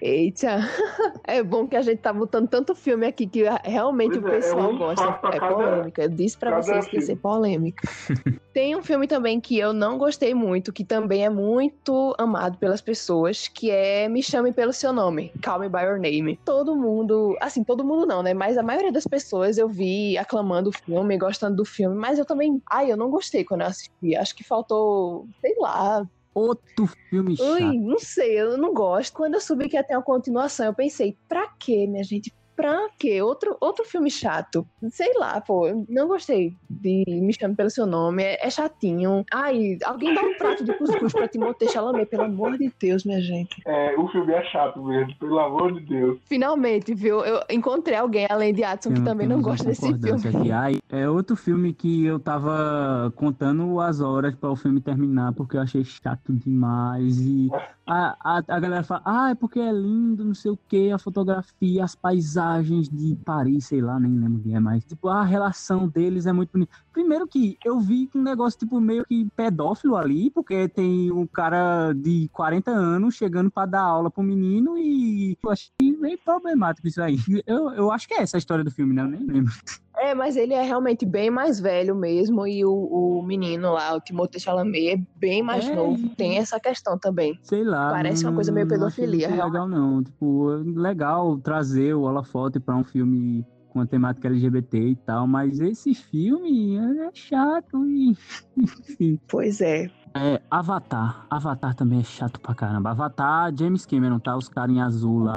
Eita! 0.00 0.58
É 1.24 1.42
bom 1.42 1.66
que 1.66 1.76
a 1.76 1.82
gente 1.82 1.98
tá 1.98 2.12
botando 2.12 2.48
tanto 2.48 2.74
filme 2.74 3.06
aqui 3.06 3.26
que 3.26 3.44
realmente 3.64 4.18
pois 4.18 4.24
o 4.24 4.36
pessoal 4.36 4.60
é, 4.60 4.64
é 4.64 4.68
um 4.68 4.78
gosta. 4.78 5.20
É 5.32 5.40
polêmica. 5.40 6.02
Eu 6.02 6.08
disse 6.08 6.36
pra 6.36 6.60
vocês 6.60 6.88
que 6.88 6.96
ia 6.96 7.02
ser 7.02 7.16
polêmica. 7.16 7.88
Tem 8.52 8.74
um 8.74 8.82
filme 8.82 9.06
também 9.06 9.40
que 9.40 9.56
eu 9.56 9.72
não 9.72 9.96
gostei 9.96 10.34
muito, 10.34 10.72
que 10.72 10.84
também 10.84 11.24
é 11.24 11.30
muito 11.30 12.14
amado 12.18 12.58
pelas 12.58 12.80
pessoas, 12.80 13.46
que 13.46 13.70
é 13.70 14.08
Me 14.08 14.22
Chame 14.22 14.52
Pelo 14.52 14.72
Seu 14.72 14.92
Nome, 14.92 15.32
Call 15.42 15.60
Me 15.60 15.68
By 15.68 15.82
Your 15.82 16.00
Name. 16.00 16.38
Todo 16.44 16.74
mundo, 16.74 17.36
assim, 17.40 17.62
todo 17.62 17.84
mundo 17.84 18.06
não, 18.06 18.22
né? 18.22 18.34
Mas 18.34 18.58
a 18.58 18.62
maioria 18.62 18.90
das 18.90 19.06
pessoas 19.06 19.56
eu 19.56 19.68
vi 19.68 20.18
aclamando 20.18 20.70
o 20.70 20.72
filme, 20.72 21.16
gostando 21.16 21.56
do 21.56 21.64
filme, 21.64 21.94
mas 21.94 22.18
eu 22.18 22.24
também, 22.24 22.60
ai, 22.68 22.90
eu 22.90 22.96
não 22.96 23.10
gostei 23.10 23.44
quando 23.44 23.60
eu 23.60 23.68
assisti. 23.68 24.16
Acho 24.16 24.34
que 24.34 24.42
faltou, 24.42 25.28
sei 25.40 25.54
lá, 25.58 26.04
Outro 26.34 26.86
filme 27.08 27.36
chato. 27.36 27.52
Ui, 27.52 27.78
não 27.78 27.98
sei, 27.98 28.40
eu 28.40 28.56
não 28.56 28.72
gosto. 28.72 29.14
Quando 29.14 29.34
eu 29.34 29.40
soube 29.40 29.68
que 29.68 29.76
ia 29.76 29.82
ter 29.82 29.94
uma 29.94 30.02
continuação, 30.02 30.66
eu 30.66 30.74
pensei, 30.74 31.18
pra 31.28 31.48
quê, 31.58 31.86
minha 31.86 32.04
gente? 32.04 32.32
Pra 32.60 32.88
quê? 32.98 33.22
Outro, 33.22 33.56
outro 33.58 33.84
filme 33.86 34.10
chato. 34.10 34.66
Sei 34.90 35.12
lá, 35.16 35.40
pô, 35.40 35.66
não 35.88 36.08
gostei 36.08 36.54
de 36.68 37.04
Me 37.06 37.32
Chame 37.32 37.54
Pelo 37.54 37.70
Seu 37.70 37.86
Nome, 37.86 38.22
é, 38.22 38.46
é 38.46 38.50
chatinho. 38.50 39.24
Ai, 39.32 39.78
alguém 39.84 40.14
dá 40.14 40.20
um 40.20 40.34
prato 40.34 40.62
de 40.62 40.72
cuscuz 40.74 41.12
pra 41.12 41.26
Timothée 41.26 41.68
Chalamet, 41.70 42.06
pelo 42.06 42.24
amor 42.24 42.58
de 42.58 42.70
Deus, 42.78 43.04
minha 43.04 43.20
gente. 43.20 43.62
É, 43.66 43.94
o 43.98 44.06
filme 44.08 44.32
é 44.32 44.44
chato 44.44 44.82
mesmo, 44.84 45.14
pelo 45.18 45.38
amor 45.38 45.72
de 45.72 45.80
Deus. 45.86 46.18
Finalmente, 46.26 46.94
viu? 46.94 47.24
Eu 47.24 47.40
encontrei 47.50 47.96
alguém, 47.96 48.26
além 48.28 48.52
de 48.52 48.62
Adson, 48.62 48.92
que 48.92 49.02
também 49.02 49.26
não 49.26 49.40
gosta 49.40 49.64
desse 49.64 49.92
filme. 49.98 50.28
Aqui. 50.28 50.52
Ai, 50.52 50.78
é 50.90 51.08
outro 51.08 51.36
filme 51.36 51.72
que 51.72 52.04
eu 52.04 52.18
tava 52.18 53.10
contando 53.16 53.80
as 53.80 54.00
horas 54.00 54.34
para 54.34 54.50
o 54.50 54.56
filme 54.56 54.80
terminar, 54.80 55.32
porque 55.32 55.56
eu 55.56 55.62
achei 55.62 55.82
chato 55.82 56.32
demais. 56.32 57.20
E 57.20 57.48
a, 57.86 58.16
a, 58.20 58.42
a 58.46 58.60
galera 58.60 58.82
fala, 58.82 59.02
ah, 59.04 59.30
é 59.30 59.34
porque 59.34 59.58
é 59.58 59.72
lindo, 59.72 60.24
não 60.24 60.34
sei 60.34 60.50
o 60.50 60.58
que, 60.68 60.90
a 60.92 60.98
fotografia, 60.98 61.84
as 61.84 61.94
paisagens 61.94 62.49
de 62.58 63.16
Paris, 63.24 63.66
sei 63.66 63.80
lá, 63.80 63.98
nem 63.98 64.18
lembro 64.18 64.42
quem 64.42 64.54
é 64.54 64.60
mais. 64.60 64.84
Tipo, 64.84 65.08
a 65.08 65.22
relação 65.22 65.88
deles 65.88 66.26
é 66.26 66.32
muito 66.32 66.50
bonita. 66.52 66.72
Primeiro 66.92 67.26
que 67.26 67.56
eu 67.64 67.78
vi 67.80 68.08
um 68.14 68.22
negócio, 68.22 68.58
tipo, 68.58 68.80
meio 68.80 69.04
que 69.06 69.28
pedófilo 69.36 69.96
ali, 69.96 70.30
porque 70.30 70.68
tem 70.68 71.10
um 71.12 71.26
cara 71.26 71.92
de 71.92 72.28
40 72.32 72.70
anos 72.70 73.14
chegando 73.14 73.50
para 73.50 73.66
dar 73.66 73.82
aula 73.82 74.10
pro 74.10 74.22
menino 74.22 74.76
e 74.78 75.36
eu 75.42 75.50
achei 75.50 75.70
bem 76.00 76.16
problemático 76.16 76.86
isso 76.86 77.02
aí. 77.02 77.18
Eu, 77.46 77.70
eu 77.70 77.90
acho 77.90 78.06
que 78.06 78.14
é 78.14 78.22
essa 78.22 78.36
a 78.36 78.38
história 78.38 78.64
do 78.64 78.70
filme, 78.70 78.94
né? 78.94 79.02
Eu 79.02 79.08
nem 79.08 79.26
lembro. 79.26 79.52
É, 80.00 80.14
mas 80.14 80.34
ele 80.34 80.54
é 80.54 80.62
realmente 80.62 81.04
bem 81.04 81.30
mais 81.30 81.60
velho 81.60 81.94
mesmo 81.94 82.46
e 82.46 82.64
o, 82.64 82.72
o 82.72 83.22
menino 83.22 83.74
lá, 83.74 83.94
o 83.94 84.00
Timothée 84.00 84.40
Chalamet, 84.40 84.94
é 84.94 84.96
bem 85.16 85.42
mais 85.42 85.68
é, 85.68 85.74
novo. 85.74 86.08
Tem 86.16 86.38
essa 86.38 86.58
questão 86.58 86.98
também. 86.98 87.38
Sei 87.42 87.62
lá. 87.62 87.90
Parece 87.90 88.24
uma 88.24 88.32
coisa 88.32 88.50
meio 88.50 88.66
pedofilia. 88.66 89.28
Não 89.28 89.44
legal 89.44 89.68
não. 89.68 90.02
Tipo, 90.02 90.46
legal 90.74 91.36
trazer 91.38 91.92
o 91.94 92.02
holofote 92.02 92.58
para 92.58 92.74
um 92.76 92.82
filme 92.82 93.44
com 93.68 93.80
a 93.80 93.86
temática 93.86 94.28
LGBT 94.28 94.78
e 94.78 94.96
tal, 94.96 95.26
mas 95.26 95.60
esse 95.60 95.94
filme 95.94 96.78
é 96.78 97.10
chato 97.12 97.86
e 97.86 98.16
enfim. 98.56 99.20
Pois 99.28 99.60
é. 99.60 99.90
É, 100.14 100.40
Avatar. 100.50 101.26
Avatar 101.28 101.74
também 101.74 102.00
é 102.00 102.04
chato 102.04 102.40
pra 102.40 102.54
caramba. 102.54 102.90
Avatar, 102.90 103.52
James 103.54 103.84
Cameron, 103.84 104.18
tá? 104.18 104.34
Os 104.34 104.48
caras 104.48 104.74
em 104.74 104.80
azul 104.80 105.24
lá. 105.24 105.34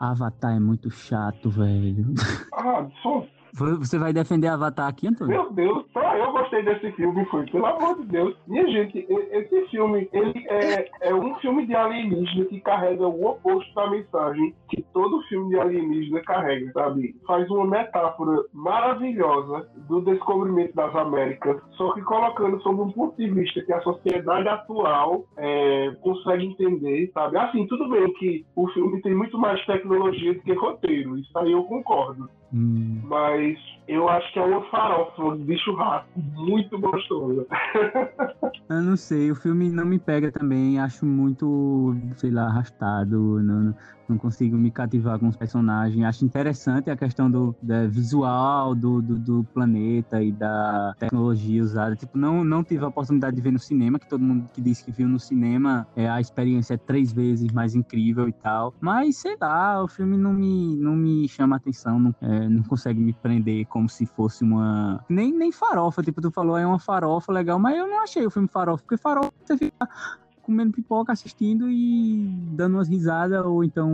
Avatar 0.00 0.56
é 0.56 0.58
muito 0.58 0.90
chato, 0.90 1.50
velho. 1.50 2.14
Ah, 2.58 2.88
só 3.02 3.22
você 3.56 3.98
vai 3.98 4.12
defender 4.12 4.48
Avatar 4.48 4.88
aqui, 4.88 5.08
Antônio? 5.08 5.34
Meu 5.34 5.52
Deus, 5.52 5.84
só 5.92 6.16
eu 6.16 6.32
gostei 6.32 6.62
desse 6.62 6.92
filme, 6.92 7.24
foi. 7.26 7.46
Pelo 7.46 7.66
amor 7.66 7.98
de 8.00 8.06
Deus. 8.06 8.36
Minha 8.46 8.66
gente, 8.68 9.06
esse 9.08 9.66
filme, 9.68 10.08
ele 10.12 10.46
é, 10.48 10.88
é 11.00 11.14
um 11.14 11.34
filme 11.36 11.66
de 11.66 11.74
alienígena 11.74 12.44
que 12.46 12.60
carrega 12.60 13.06
o 13.06 13.26
oposto 13.26 13.74
da 13.74 13.90
mensagem 13.90 14.54
que 14.68 14.82
todo 14.92 15.22
filme 15.22 15.50
de 15.50 15.58
alienígena 15.58 16.20
carrega, 16.22 16.70
sabe? 16.72 17.16
Faz 17.26 17.48
uma 17.50 17.66
metáfora 17.66 18.44
maravilhosa 18.52 19.68
do 19.88 20.00
descobrimento 20.02 20.74
das 20.74 20.94
Américas, 20.94 21.60
só 21.72 21.92
que 21.92 22.02
colocando 22.02 22.60
sob 22.62 22.82
um 22.82 22.90
ponto 22.90 23.16
de 23.16 23.28
vista 23.30 23.62
que 23.62 23.72
a 23.72 23.80
sociedade 23.80 24.48
atual 24.48 25.24
é, 25.36 25.96
consegue 26.02 26.46
entender, 26.46 27.10
sabe? 27.14 27.38
Assim, 27.38 27.66
tudo 27.66 27.88
bem 27.88 28.12
que 28.14 28.44
o 28.54 28.68
filme 28.68 29.00
tem 29.02 29.14
muito 29.14 29.38
mais 29.38 29.64
tecnologia 29.64 30.34
do 30.34 30.40
que 30.40 30.52
roteiro, 30.52 31.18
isso 31.18 31.38
aí 31.38 31.52
eu 31.52 31.64
concordo. 31.64 32.28
Hum. 32.52 33.00
Mas 33.04 33.58
Eu 33.88 34.08
acho 34.08 34.32
que 34.32 34.38
é 34.38 34.42
uma 34.42 34.62
farofa 34.68 35.38
de 35.38 35.56
churrasco 35.58 36.08
muito 36.16 36.76
gostosa. 36.78 37.46
Eu 38.68 38.82
não 38.82 38.96
sei, 38.96 39.30
o 39.30 39.36
filme 39.36 39.70
não 39.70 39.86
me 39.86 39.98
pega 39.98 40.32
também, 40.32 40.78
acho 40.80 41.06
muito, 41.06 41.94
sei 42.16 42.32
lá, 42.32 42.46
arrastado, 42.46 43.40
não, 43.40 43.74
não 44.05 44.05
consigo 44.14 44.56
me 44.56 44.70
cativar 44.70 45.18
com 45.18 45.28
os 45.28 45.36
personagens. 45.36 46.04
Acho 46.04 46.24
interessante 46.24 46.90
a 46.90 46.96
questão 46.96 47.30
do, 47.30 47.56
visual 47.88 48.74
do, 48.74 49.00
do, 49.00 49.18
do, 49.18 49.44
planeta 49.54 50.22
e 50.22 50.30
da 50.30 50.94
tecnologia 50.98 51.62
usada. 51.62 51.96
Tipo, 51.96 52.18
não, 52.18 52.44
não 52.44 52.62
tive 52.62 52.84
a 52.84 52.88
oportunidade 52.88 53.36
de 53.36 53.42
ver 53.42 53.52
no 53.52 53.58
cinema, 53.58 53.98
que 53.98 54.08
todo 54.08 54.22
mundo 54.22 54.48
que 54.52 54.60
disse 54.60 54.84
que 54.84 54.92
viu 54.92 55.08
no 55.08 55.18
cinema, 55.18 55.86
é, 55.96 56.08
a 56.08 56.20
experiência 56.20 56.74
é 56.74 56.76
três 56.76 57.12
vezes 57.12 57.50
mais 57.52 57.74
incrível 57.74 58.28
e 58.28 58.32
tal. 58.32 58.74
Mas, 58.80 59.16
sei 59.16 59.36
lá, 59.40 59.82
o 59.82 59.88
filme 59.88 60.16
não 60.16 60.34
me, 60.34 60.76
não 60.76 60.94
me 60.94 61.28
chama 61.28 61.56
atenção, 61.56 61.98
não, 61.98 62.14
é, 62.20 62.48
não 62.48 62.62
consegue 62.62 63.00
me 63.00 63.12
prender 63.12 63.66
como 63.66 63.88
se 63.88 64.04
fosse 64.04 64.44
uma... 64.44 65.02
Nem, 65.08 65.32
nem 65.32 65.50
farofa, 65.50 66.02
tipo, 66.02 66.20
tu 66.20 66.30
falou, 66.30 66.58
é 66.58 66.66
uma 66.66 66.78
farofa 66.78 67.32
legal, 67.32 67.58
mas 67.58 67.76
eu 67.76 67.86
não 67.86 68.02
achei 68.02 68.26
o 68.26 68.30
filme 68.30 68.48
farofa, 68.48 68.82
porque 68.82 68.96
farofa 68.96 69.32
você 69.44 69.56
fica 69.56 69.88
comendo 70.46 70.72
pipoca, 70.72 71.12
assistindo 71.12 71.68
e 71.68 72.24
dando 72.52 72.74
umas 72.74 72.88
risadas, 72.88 73.44
ou 73.44 73.64
então 73.64 73.92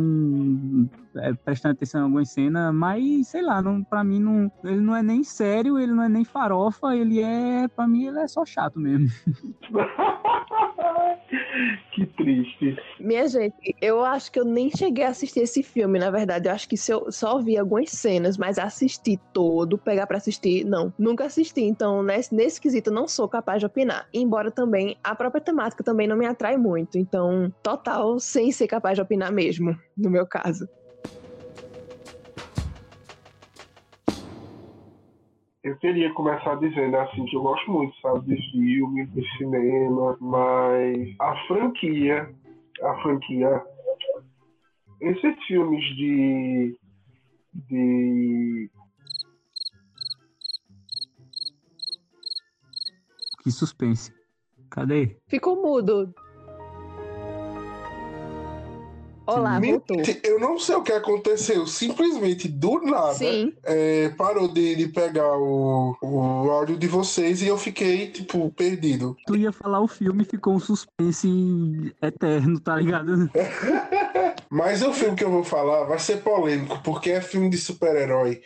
é, 1.17 1.33
prestando 1.33 1.73
atenção 1.73 2.03
em 2.03 2.05
alguma 2.05 2.25
cena, 2.27 2.71
mas 2.73 3.29
sei 3.29 3.41
lá, 3.41 3.62
não, 3.62 3.83
pra 3.83 4.05
mim 4.05 4.21
não, 4.21 4.53
ele 4.62 4.81
não 4.81 4.95
é 4.95 5.03
nem 5.03 5.25
sério, 5.25 5.79
ele 5.79 5.93
não 5.93 6.03
é 6.03 6.09
nem 6.09 6.25
farofa, 6.25 6.95
ele 6.95 7.23
é, 7.23 7.67
pra 7.69 7.88
mim 7.88 8.07
ele 8.07 8.19
é 8.19 8.29
só 8.29 8.45
chato 8.45 8.79
mesmo. 8.79 9.09
que 11.95 12.07
triste. 12.07 12.77
Minha 12.99 13.29
gente, 13.29 13.75
eu 13.81 14.05
acho 14.05 14.31
que 14.33 14.41
eu 14.41 14.45
nem 14.45 14.71
cheguei 14.71 15.05
a 15.05 15.11
assistir 15.11 15.41
esse 15.41 15.62
filme, 15.62 15.99
na 15.99 16.11
verdade. 16.11 16.49
Eu 16.49 16.53
acho 16.53 16.69
que 16.69 16.77
se 16.77 16.93
eu 16.93 17.11
só 17.12 17.38
vi 17.38 17.57
algumas 17.57 17.91
cenas, 17.91 18.37
mas 18.37 18.59
assistir 18.59 19.19
todo, 19.33 19.79
pegar 19.79 20.07
para 20.07 20.17
assistir, 20.17 20.65
não. 20.65 20.93
Nunca 20.99 21.25
assisti. 21.25 21.62
Então, 21.62 22.03
nesse, 22.03 22.35
nesse 22.35 22.61
quesito, 22.61 22.91
eu 22.91 22.95
não 22.95 23.07
sou 23.07 23.29
capaz 23.29 23.61
de 23.61 23.67
opinar. 23.67 24.09
Embora 24.12 24.51
também 24.51 24.97
a 25.03 25.15
própria 25.15 25.41
temática 25.41 25.85
também 25.85 26.07
não 26.07 26.17
me 26.17 26.27
atrai 26.27 26.41
muito. 26.59 26.98
Então, 26.98 27.52
total, 27.62 28.18
sem 28.18 28.50
ser 28.50 28.66
capaz 28.66 28.96
de 28.96 29.02
opinar 29.02 29.33
mesmo, 29.33 29.76
no 29.96 30.11
meu 30.11 30.26
caso. 30.26 30.66
eu 35.62 35.76
queria 35.78 36.12
começar 36.12 36.57
dizendo 36.57 36.96
assim 36.96 37.24
que 37.26 37.37
eu 37.37 37.42
gosto 37.42 37.70
muito, 37.70 37.94
sabe, 38.00 38.35
de 38.35 38.50
filme, 38.50 39.07
de 39.07 39.38
cinema, 39.38 40.16
mas 40.20 41.14
a 41.20 41.46
franquia, 41.46 42.35
a 42.83 43.02
franquia, 43.02 43.62
esses 45.00 45.44
filmes 45.46 45.85
de 45.96 46.76
de 47.55 48.70
que 53.42 53.50
suspense. 53.50 54.12
Cadê? 54.70 55.16
Ficou 55.28 55.61
mudo. 55.62 56.14
Olá, 59.27 59.61
voltou. 59.61 60.03
Eu 60.25 60.41
não 60.41 60.59
sei 60.59 60.75
o 60.75 60.83
que 60.83 60.93
aconteceu. 60.93 61.67
Simplesmente, 61.67 62.49
do 62.49 62.81
nada, 62.81 63.17
é, 63.65 64.09
parou 64.11 64.49
de, 64.49 64.75
de 64.75 64.89
pegar 64.89 65.37
o, 65.37 65.97
o 66.03 66.51
áudio 66.51 66.77
de 66.77 66.89
vocês 66.89 67.41
e 67.43 67.47
eu 67.47 67.57
fiquei, 67.57 68.09
tipo, 68.09 68.51
perdido. 68.51 69.17
Tu 69.27 69.37
ia 69.37 69.53
falar 69.53 69.81
o 69.81 69.89
filme 69.89 70.23
e 70.23 70.27
ficou 70.27 70.55
um 70.55 70.61
suspense 70.61 71.95
eterno, 72.03 72.61
tá 72.61 72.77
ligado? 72.77 73.31
Mas 74.51 74.83
o 74.83 74.93
filme 74.93 75.17
que 75.17 75.25
eu 75.25 75.31
vou 75.31 75.45
falar 75.45 75.85
vai 75.85 75.99
ser 75.99 76.19
polêmico, 76.19 76.81
porque 76.83 77.11
é 77.11 77.21
filme 77.21 77.49
de 77.51 77.57
super-herói. 77.57 78.43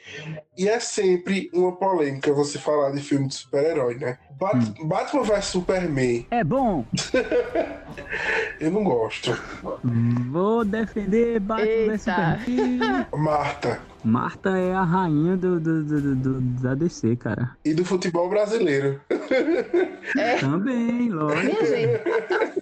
E 0.56 0.68
é 0.68 0.78
sempre 0.80 1.50
uma 1.52 1.72
polêmica 1.72 2.32
você 2.32 2.58
falar 2.58 2.90
de 2.92 3.00
filme 3.00 3.28
de 3.28 3.34
super-herói, 3.34 3.96
né? 3.96 4.18
Bat 4.38 4.56
hum. 4.56 4.86
Batman 4.86 5.22
vs 5.22 5.44
Superman. 5.46 6.26
É 6.30 6.44
bom. 6.44 6.84
eu 8.60 8.70
não 8.70 8.84
gosto. 8.84 9.38
Vou 10.30 10.64
defender 10.64 11.40
Batman 11.40 11.96
vs 11.96 12.02
Superman. 12.02 13.06
Marta. 13.16 13.80
Marta 14.06 14.50
é 14.56 14.72
a 14.72 14.84
rainha 14.84 15.36
do, 15.36 15.58
do, 15.58 15.82
do, 15.82 16.14
do, 16.14 16.40
da 16.62 16.74
DC, 16.76 17.16
cara. 17.16 17.56
E 17.64 17.74
do 17.74 17.84
futebol 17.84 18.28
brasileiro. 18.28 19.00
É. 20.16 20.38
Também, 20.38 21.08
lógico. 21.10 21.56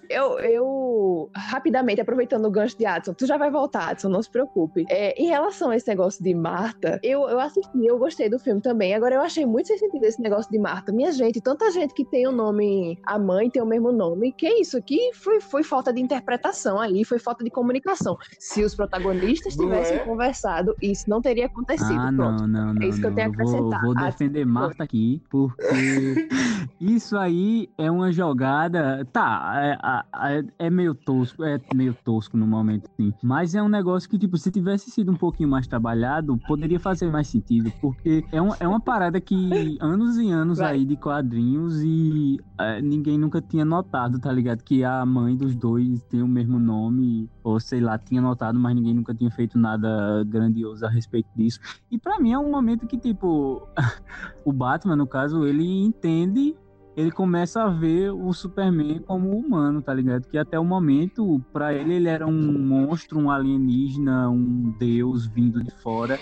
eu, 0.09 0.39
eu, 0.39 1.29
rapidamente, 1.35 2.01
aproveitando 2.01 2.45
o 2.45 2.51
gancho 2.51 2.75
de 2.75 2.87
Adson, 2.87 3.13
tu 3.13 3.27
já 3.27 3.37
vai 3.37 3.51
voltar, 3.51 3.89
Adson, 3.89 4.09
não 4.09 4.21
se 4.21 4.29
preocupe. 4.31 4.83
É, 4.89 5.13
em 5.21 5.27
relação 5.27 5.69
a 5.69 5.75
esse 5.75 5.87
negócio 5.87 6.23
de 6.23 6.33
Marta, 6.33 6.99
eu, 7.03 7.29
eu 7.29 7.39
assisti, 7.39 7.85
eu 7.85 7.99
gostei 7.99 8.29
do 8.29 8.39
filme 8.39 8.61
também. 8.61 8.95
Agora, 8.95 9.13
eu 9.13 9.21
achei 9.21 9.45
muito 9.45 9.67
sem 9.67 9.77
sentido 9.77 10.03
esse 10.05 10.19
negócio 10.19 10.51
de 10.51 10.57
Marta. 10.57 10.91
Minha 10.91 11.11
gente, 11.11 11.39
tanta 11.39 11.69
gente 11.69 11.93
que 11.93 12.03
tem 12.03 12.27
o 12.27 12.31
nome, 12.31 12.97
a 13.05 13.19
mãe 13.19 13.47
tem 13.47 13.61
o 13.61 13.65
mesmo 13.65 13.91
nome. 13.91 14.31
Que 14.31 14.47
isso 14.59 14.75
aqui 14.75 15.11
foi, 15.13 15.39
foi 15.39 15.63
falta 15.63 15.93
de 15.93 16.01
interpretação 16.01 16.79
ali, 16.79 17.05
foi 17.05 17.19
falta 17.19 17.43
de 17.43 17.51
comunicação. 17.51 18.17
Se 18.39 18.63
os 18.63 18.73
protagonistas 18.73 19.55
tivessem 19.55 19.97
é? 19.97 19.99
conversado, 19.99 20.75
isso 20.81 21.07
não 21.07 21.21
teria 21.21 21.34
acontecido. 21.43 21.99
Ah, 21.99 22.11
não, 22.11 22.35
não, 22.47 22.73
não. 22.73 22.81
É 22.81 22.87
isso 22.87 22.99
que 22.99 23.07
eu 23.07 23.13
tenho 23.13 23.27
a 23.27 23.31
acrescentar. 23.31 23.81
Vou, 23.81 23.93
vou 23.93 24.03
defender 24.03 24.43
ah, 24.43 24.45
Marta 24.45 24.83
aqui, 24.83 25.21
porque 25.29 25.55
isso 26.79 27.17
aí 27.17 27.69
é 27.77 27.89
uma 27.89 28.11
jogada. 28.11 29.05
Tá, 29.11 29.53
é, 29.55 30.37
é, 30.37 30.45
é, 30.59 30.69
meio 30.69 30.93
tosco, 30.93 31.43
é 31.43 31.59
meio 31.73 31.93
tosco 31.93 32.37
no 32.37 32.47
momento, 32.47 32.89
sim. 32.95 33.13
Mas 33.23 33.55
é 33.55 33.61
um 33.61 33.67
negócio 33.67 34.09
que, 34.09 34.17
tipo, 34.17 34.37
se 34.37 34.51
tivesse 34.51 34.89
sido 34.91 35.11
um 35.11 35.15
pouquinho 35.15 35.49
mais 35.49 35.67
trabalhado, 35.67 36.37
poderia 36.47 36.79
fazer 36.79 37.11
mais 37.11 37.27
sentido. 37.27 37.71
Porque 37.81 38.23
é, 38.31 38.41
um, 38.41 38.51
é 38.59 38.67
uma 38.67 38.79
parada 38.79 39.19
que 39.19 39.77
anos 39.79 40.17
e 40.17 40.29
anos 40.29 40.59
Vai. 40.59 40.73
aí 40.73 40.85
de 40.85 40.95
quadrinhos 40.95 41.81
e 41.83 42.39
é, 42.59 42.81
ninguém 42.81 43.17
nunca 43.17 43.41
tinha 43.41 43.65
notado, 43.65 44.19
tá 44.19 44.31
ligado? 44.31 44.63
Que 44.63 44.83
a 44.83 45.05
mãe 45.05 45.35
dos 45.35 45.55
dois 45.55 46.03
tem 46.03 46.21
o 46.21 46.27
mesmo 46.27 46.59
nome, 46.59 47.29
ou 47.43 47.59
sei 47.59 47.79
lá, 47.79 47.97
tinha 47.97 48.21
notado, 48.21 48.59
mas 48.59 48.75
ninguém 48.75 48.93
nunca 48.93 49.13
tinha 49.13 49.31
feito 49.31 49.57
nada 49.57 50.23
grandioso 50.25 50.85
a 50.85 50.89
respeito 50.89 51.14
disso. 51.35 51.59
E 51.91 51.97
para 51.97 52.19
mim 52.19 52.33
é 52.33 52.39
um 52.39 52.49
momento 52.49 52.87
que, 52.87 52.97
tipo, 52.97 53.67
o 54.43 54.51
Batman, 54.51 54.95
no 54.95 55.07
caso, 55.07 55.45
ele 55.45 55.65
entende 55.85 56.55
ele 56.95 57.11
começa 57.11 57.61
a 57.61 57.69
ver 57.69 58.11
o 58.11 58.31
Superman 58.31 58.99
como 58.99 59.37
humano, 59.37 59.81
tá 59.81 59.93
ligado? 59.93 60.27
Que 60.27 60.37
até 60.37 60.57
o 60.57 60.63
momento, 60.63 61.41
para 61.51 61.73
ele, 61.73 61.95
ele 61.95 62.07
era 62.07 62.25
um 62.25 62.57
monstro, 62.57 63.19
um 63.19 63.29
alienígena, 63.29 64.29
um 64.29 64.73
deus 64.79 65.25
vindo 65.25 65.61
de 65.61 65.71
fora. 65.71 66.17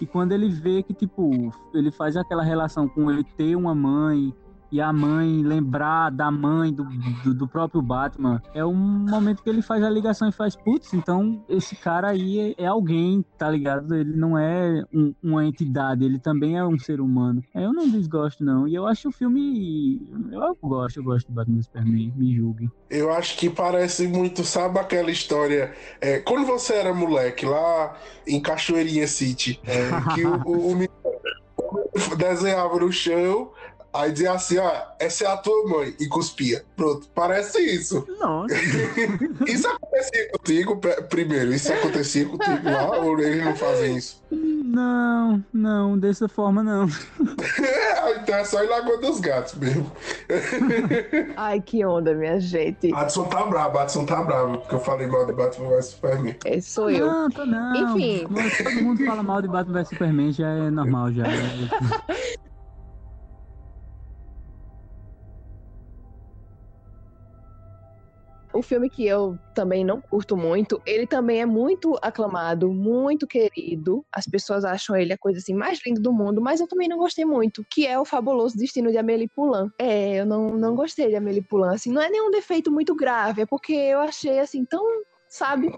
E 0.00 0.06
quando 0.06 0.32
ele 0.32 0.50
vê 0.50 0.82
que, 0.82 0.92
tipo, 0.92 1.50
ele 1.72 1.90
faz 1.90 2.14
aquela 2.14 2.42
relação 2.42 2.86
com 2.86 3.10
ele 3.10 3.24
ter 3.24 3.56
uma 3.56 3.74
mãe, 3.74 4.34
e 4.70 4.80
a 4.80 4.92
mãe 4.92 5.42
lembrar 5.42 6.10
da 6.10 6.30
mãe 6.30 6.72
do, 6.72 6.84
do, 6.84 7.34
do, 7.34 7.48
próprio 7.48 7.80
Batman, 7.80 8.42
é 8.54 8.64
um 8.64 8.74
momento 8.74 9.42
que 9.42 9.48
ele 9.48 9.62
faz 9.62 9.82
a 9.82 9.90
ligação 9.90 10.28
e 10.28 10.32
faz, 10.32 10.54
putz, 10.54 10.92
então 10.92 11.44
esse 11.48 11.74
cara 11.76 12.10
aí 12.10 12.54
é, 12.58 12.64
é 12.64 12.66
alguém, 12.66 13.24
tá 13.36 13.50
ligado? 13.50 13.94
Ele 13.94 14.14
não 14.16 14.38
é 14.38 14.84
um, 14.92 15.14
uma 15.22 15.44
entidade, 15.44 16.04
ele 16.04 16.18
também 16.18 16.56
é 16.56 16.64
um 16.64 16.78
ser 16.78 17.00
humano. 17.00 17.42
É, 17.54 17.64
eu 17.64 17.72
não 17.72 17.88
desgosto, 17.88 18.44
não. 18.44 18.68
E 18.68 18.74
eu 18.74 18.86
acho 18.86 19.08
o 19.08 19.12
filme. 19.12 20.08
Eu 20.30 20.56
gosto, 20.62 20.98
eu 20.98 21.04
gosto 21.04 21.28
do 21.28 21.34
Batman 21.34 21.62
Superman, 21.62 22.12
me 22.16 22.34
julguem. 22.34 22.70
Eu 22.90 23.12
acho 23.12 23.36
que 23.36 23.48
parece 23.48 24.06
muito, 24.06 24.44
sabe 24.44 24.78
aquela 24.78 25.10
história? 25.10 25.72
É, 26.00 26.18
quando 26.18 26.46
você 26.46 26.74
era 26.74 26.92
moleque 26.92 27.46
lá 27.46 27.96
em 28.26 28.40
Cachoeirinha 28.40 29.06
City, 29.06 29.60
é, 29.64 30.14
que 30.14 30.24
o, 30.24 30.36
o, 30.46 30.72
o 32.12 32.16
desenhava 32.16 32.78
no 32.78 32.92
chão, 32.92 33.50
Aí 33.92 34.12
dizia 34.12 34.32
assim, 34.32 34.58
ó, 34.58 34.70
essa 34.98 35.24
é 35.24 35.26
a 35.26 35.36
tua 35.36 35.66
mãe, 35.66 35.94
e 35.98 36.06
cuspia. 36.06 36.62
Pronto, 36.76 37.08
parece 37.14 37.58
isso. 37.58 38.06
Nossa. 38.20 38.54
isso 39.48 39.66
acontecia 39.66 40.30
contigo, 40.30 40.80
primeiro, 41.08 41.54
isso 41.54 41.72
acontecia 41.72 42.26
contigo 42.26 42.60
lá, 42.70 42.98
ou 42.98 43.18
eles 43.18 43.44
não 43.44 43.56
fazem 43.56 43.96
isso? 43.96 44.22
Não, 44.30 45.42
não, 45.52 45.98
dessa 45.98 46.28
forma 46.28 46.62
não. 46.62 46.86
então 48.22 48.34
é 48.34 48.44
só 48.44 48.62
ir 48.62 48.68
lá 48.68 48.82
com 48.82 49.00
dos 49.00 49.20
gatos 49.20 49.54
mesmo. 49.54 49.90
Ai, 51.36 51.60
que 51.60 51.84
onda, 51.84 52.14
minha 52.14 52.38
gente. 52.38 52.92
Adson 52.94 53.24
tá 53.24 53.46
bravo, 53.46 53.78
Adson 53.78 54.04
tá 54.04 54.22
bravo, 54.22 54.58
porque 54.58 54.74
eu 54.74 54.80
falei 54.80 55.06
mal 55.06 55.24
de 55.24 55.32
Batman 55.32 55.70
vs 55.70 55.86
Superman. 55.86 56.36
É, 56.44 56.60
sou 56.60 56.90
eu. 56.90 57.06
Não, 57.06 57.30
tô 57.30 57.46
não. 57.46 57.96
Enfim. 57.96 58.26
Todo 58.62 58.82
mundo 58.82 59.06
fala 59.06 59.22
mal 59.22 59.40
de 59.40 59.48
Batman 59.48 59.80
vs 59.80 59.88
Superman, 59.88 60.32
já 60.32 60.48
é 60.48 60.70
normal, 60.70 61.10
já. 61.12 61.24
O 68.58 68.62
filme 68.62 68.90
que 68.90 69.06
eu 69.06 69.38
também 69.54 69.84
não 69.84 70.00
curto 70.00 70.36
muito, 70.36 70.82
ele 70.84 71.06
também 71.06 71.40
é 71.40 71.46
muito 71.46 71.96
aclamado, 72.02 72.72
muito 72.72 73.24
querido. 73.24 74.04
As 74.12 74.26
pessoas 74.26 74.64
acham 74.64 74.96
ele 74.96 75.12
a 75.12 75.16
coisa 75.16 75.38
assim 75.38 75.54
mais 75.54 75.78
linda 75.86 76.00
do 76.00 76.12
mundo, 76.12 76.40
mas 76.40 76.60
eu 76.60 76.66
também 76.66 76.88
não 76.88 76.98
gostei 76.98 77.24
muito, 77.24 77.64
que 77.70 77.86
é 77.86 77.96
o 77.96 78.04
fabuloso 78.04 78.58
destino 78.58 78.90
de 78.90 78.98
Amélie 78.98 79.28
Poulain. 79.28 79.70
É, 79.78 80.16
eu 80.16 80.26
não, 80.26 80.50
não 80.56 80.74
gostei 80.74 81.06
de 81.06 81.14
Amélie 81.14 81.40
Poulain, 81.40 81.76
assim, 81.76 81.92
não 81.92 82.02
é 82.02 82.10
nenhum 82.10 82.32
defeito 82.32 82.68
muito 82.68 82.96
grave, 82.96 83.42
é 83.42 83.46
porque 83.46 83.74
eu 83.74 84.00
achei 84.00 84.40
assim 84.40 84.64
tão 84.64 84.84
sabe? 85.28 85.70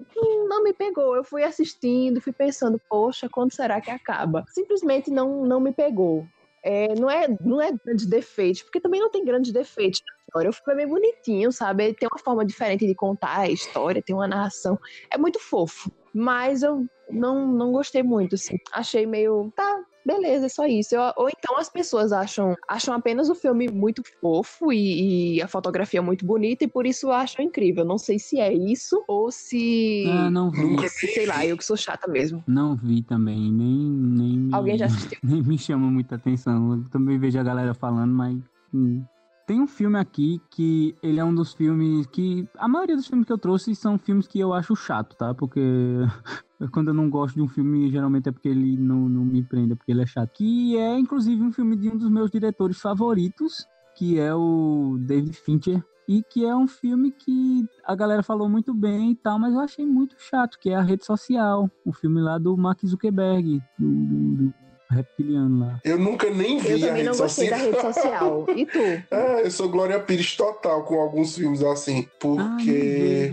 Não 0.49 0.63
me 0.63 0.73
pegou. 0.73 1.15
Eu 1.15 1.25
fui 1.25 1.45
assistindo, 1.45 2.21
fui 2.23 2.33
pensando, 2.33 2.81
poxa, 2.89 3.29
quando 3.29 3.53
será 3.53 3.79
que 3.79 3.91
acaba? 3.91 4.43
Simplesmente 4.49 5.11
não, 5.11 5.45
não 5.45 5.61
me 5.61 5.73
pegou. 5.73 6.27
É, 6.63 6.95
não, 6.95 7.11
é, 7.11 7.27
não 7.41 7.61
é 7.61 7.73
grandes 7.85 8.07
defeitos, 8.07 8.63
porque 8.63 8.81
também 8.81 9.01
não 9.01 9.11
tem 9.11 9.25
grandes 9.25 9.53
defeitos 9.53 10.03
na 10.07 10.13
história. 10.25 10.51
O 10.51 10.53
filme 10.53 10.73
é 10.73 10.77
bem 10.77 10.89
bonitinho, 10.89 11.53
sabe? 11.53 11.85
Ele 11.85 11.95
tem 11.95 12.09
uma 12.13 12.23
forma 12.23 12.45
diferente 12.45 12.87
de 12.87 12.95
contar 12.95 13.41
a 13.41 13.49
história, 13.49 14.03
tem 14.03 14.15
uma 14.15 14.29
narração. 14.29 14.79
É 15.11 15.17
muito 15.17 15.41
fofo. 15.41 15.91
Mas 16.13 16.63
eu 16.63 16.87
não, 17.09 17.47
não 17.47 17.73
gostei 17.73 18.03
muito, 18.03 18.35
assim. 18.35 18.57
Achei 18.73 19.07
meio. 19.07 19.53
Tá, 19.57 19.85
beleza, 20.05 20.47
é 20.47 20.49
só 20.49 20.67
isso. 20.67 20.95
Eu, 20.95 21.13
ou 21.17 21.29
então 21.29 21.57
as 21.57 21.69
pessoas 21.69 22.13
acham, 22.13 22.55
acham 22.69 22.95
apenas 22.95 23.29
o 23.29 23.35
filme 23.35 23.69
muito 23.69 24.03
fofo 24.21 24.73
e, 24.73 25.37
e, 25.37 25.43
a 25.43 25.49
fotografia 25.49 26.03
muito 26.03 26.25
bonita 26.25 26.65
e 26.65 26.69
por 26.69 26.87
isso 26.87 27.11
acham 27.11 27.45
incrível. 27.45 27.85
Não 27.85 27.99
sei 27.99 28.19
se 28.19 28.39
é 28.39 28.53
isso 28.53 29.03
ou 29.07 29.31
se. 29.31 30.05
Ah, 30.09 30.31
não 30.31 30.51
vi. 30.51 30.89
Sei 30.89 31.27
lá, 31.27 31.45
eu 31.45 31.57
que 31.57 31.65
sou 31.65 31.77
chata 31.77 32.11
mesmo. 32.11 32.43
Não 32.47 32.77
vi 32.77 33.03
também, 33.03 33.53
nem. 33.53 33.91
nem 33.91 34.49
Alguém 34.53 34.79
já 34.79 34.87
assistiu? 34.87 35.19
Nem 35.23 35.43
me 35.43 35.59
chama 35.59 35.91
muita 35.91 36.17
atenção. 36.17 36.75
Eu 36.75 36.91
também 36.91 37.19
vejo 37.19 37.39
a 37.39 37.43
galera 37.43 37.75
falando, 37.75 38.13
mas. 38.13 38.37
Hum. 38.73 39.05
Tem 39.51 39.61
um 39.61 39.67
filme 39.67 39.99
aqui 39.99 40.41
que 40.49 40.95
ele 41.03 41.19
é 41.19 41.25
um 41.25 41.35
dos 41.35 41.53
filmes 41.53 42.07
que. 42.07 42.49
A 42.57 42.69
maioria 42.69 42.95
dos 42.95 43.09
filmes 43.09 43.27
que 43.27 43.33
eu 43.33 43.37
trouxe 43.37 43.75
são 43.75 43.99
filmes 43.99 44.29
que 44.29 44.39
eu 44.39 44.53
acho 44.53 44.77
chato, 44.77 45.17
tá? 45.17 45.35
Porque 45.35 45.61
quando 46.71 46.87
eu 46.87 46.95
não 46.95 47.11
gosto 47.11 47.35
de 47.35 47.43
um 47.43 47.49
filme, 47.49 47.91
geralmente 47.91 48.29
é 48.29 48.33
porque 48.33 48.49
ele 48.49 48.77
não, 48.77 49.09
não 49.09 49.25
me 49.25 49.43
prende, 49.43 49.73
é 49.73 49.75
porque 49.75 49.91
ele 49.91 50.03
é 50.03 50.07
chato. 50.07 50.31
Que 50.35 50.77
é, 50.77 50.97
inclusive, 50.97 51.43
um 51.43 51.51
filme 51.51 51.75
de 51.75 51.89
um 51.89 51.97
dos 51.97 52.09
meus 52.09 52.31
diretores 52.31 52.81
favoritos, 52.81 53.67
que 53.97 54.21
é 54.21 54.33
o 54.33 54.97
David 55.01 55.37
Fincher. 55.37 55.85
E 56.07 56.23
que 56.23 56.47
é 56.47 56.55
um 56.55 56.69
filme 56.69 57.11
que 57.11 57.67
a 57.85 57.97
galera 57.97 58.23
falou 58.23 58.49
muito 58.49 58.73
bem 58.73 59.11
e 59.11 59.17
tal, 59.17 59.37
mas 59.37 59.53
eu 59.53 59.59
achei 59.59 59.85
muito 59.85 60.15
chato, 60.17 60.61
que 60.61 60.71
é 60.71 60.77
a 60.77 60.81
rede 60.81 61.05
social. 61.05 61.69
O 61.85 61.93
filme 61.93 62.21
lá 62.21 62.39
do 62.39 62.57
Mark 62.57 62.87
Zuckerberg, 62.87 63.61
do, 63.77 63.89
do, 64.37 64.55
reptiliano 64.91 65.67
lá. 65.67 65.81
Eu 65.85 65.99
nunca 65.99 66.29
nem 66.31 66.59
vi 66.59 66.83
eu 66.83 66.91
a 66.91 66.95
rede 66.95 67.15
social. 67.15 67.15
Eu 67.15 67.15
também 67.15 67.15
não 67.15 67.17
gostei 67.17 67.51
da 67.51 67.57
rede 67.57 67.81
social. 67.81 68.47
E 68.57 68.67
tu? 68.67 68.79
É, 69.11 69.47
eu 69.47 69.51
sou 69.51 69.69
Glória 69.69 69.99
Pires 70.01 70.37
total 70.37 70.85
com 70.85 71.01
alguns 71.01 71.37
filmes 71.37 71.63
assim, 71.63 72.07
porque... 72.19 73.33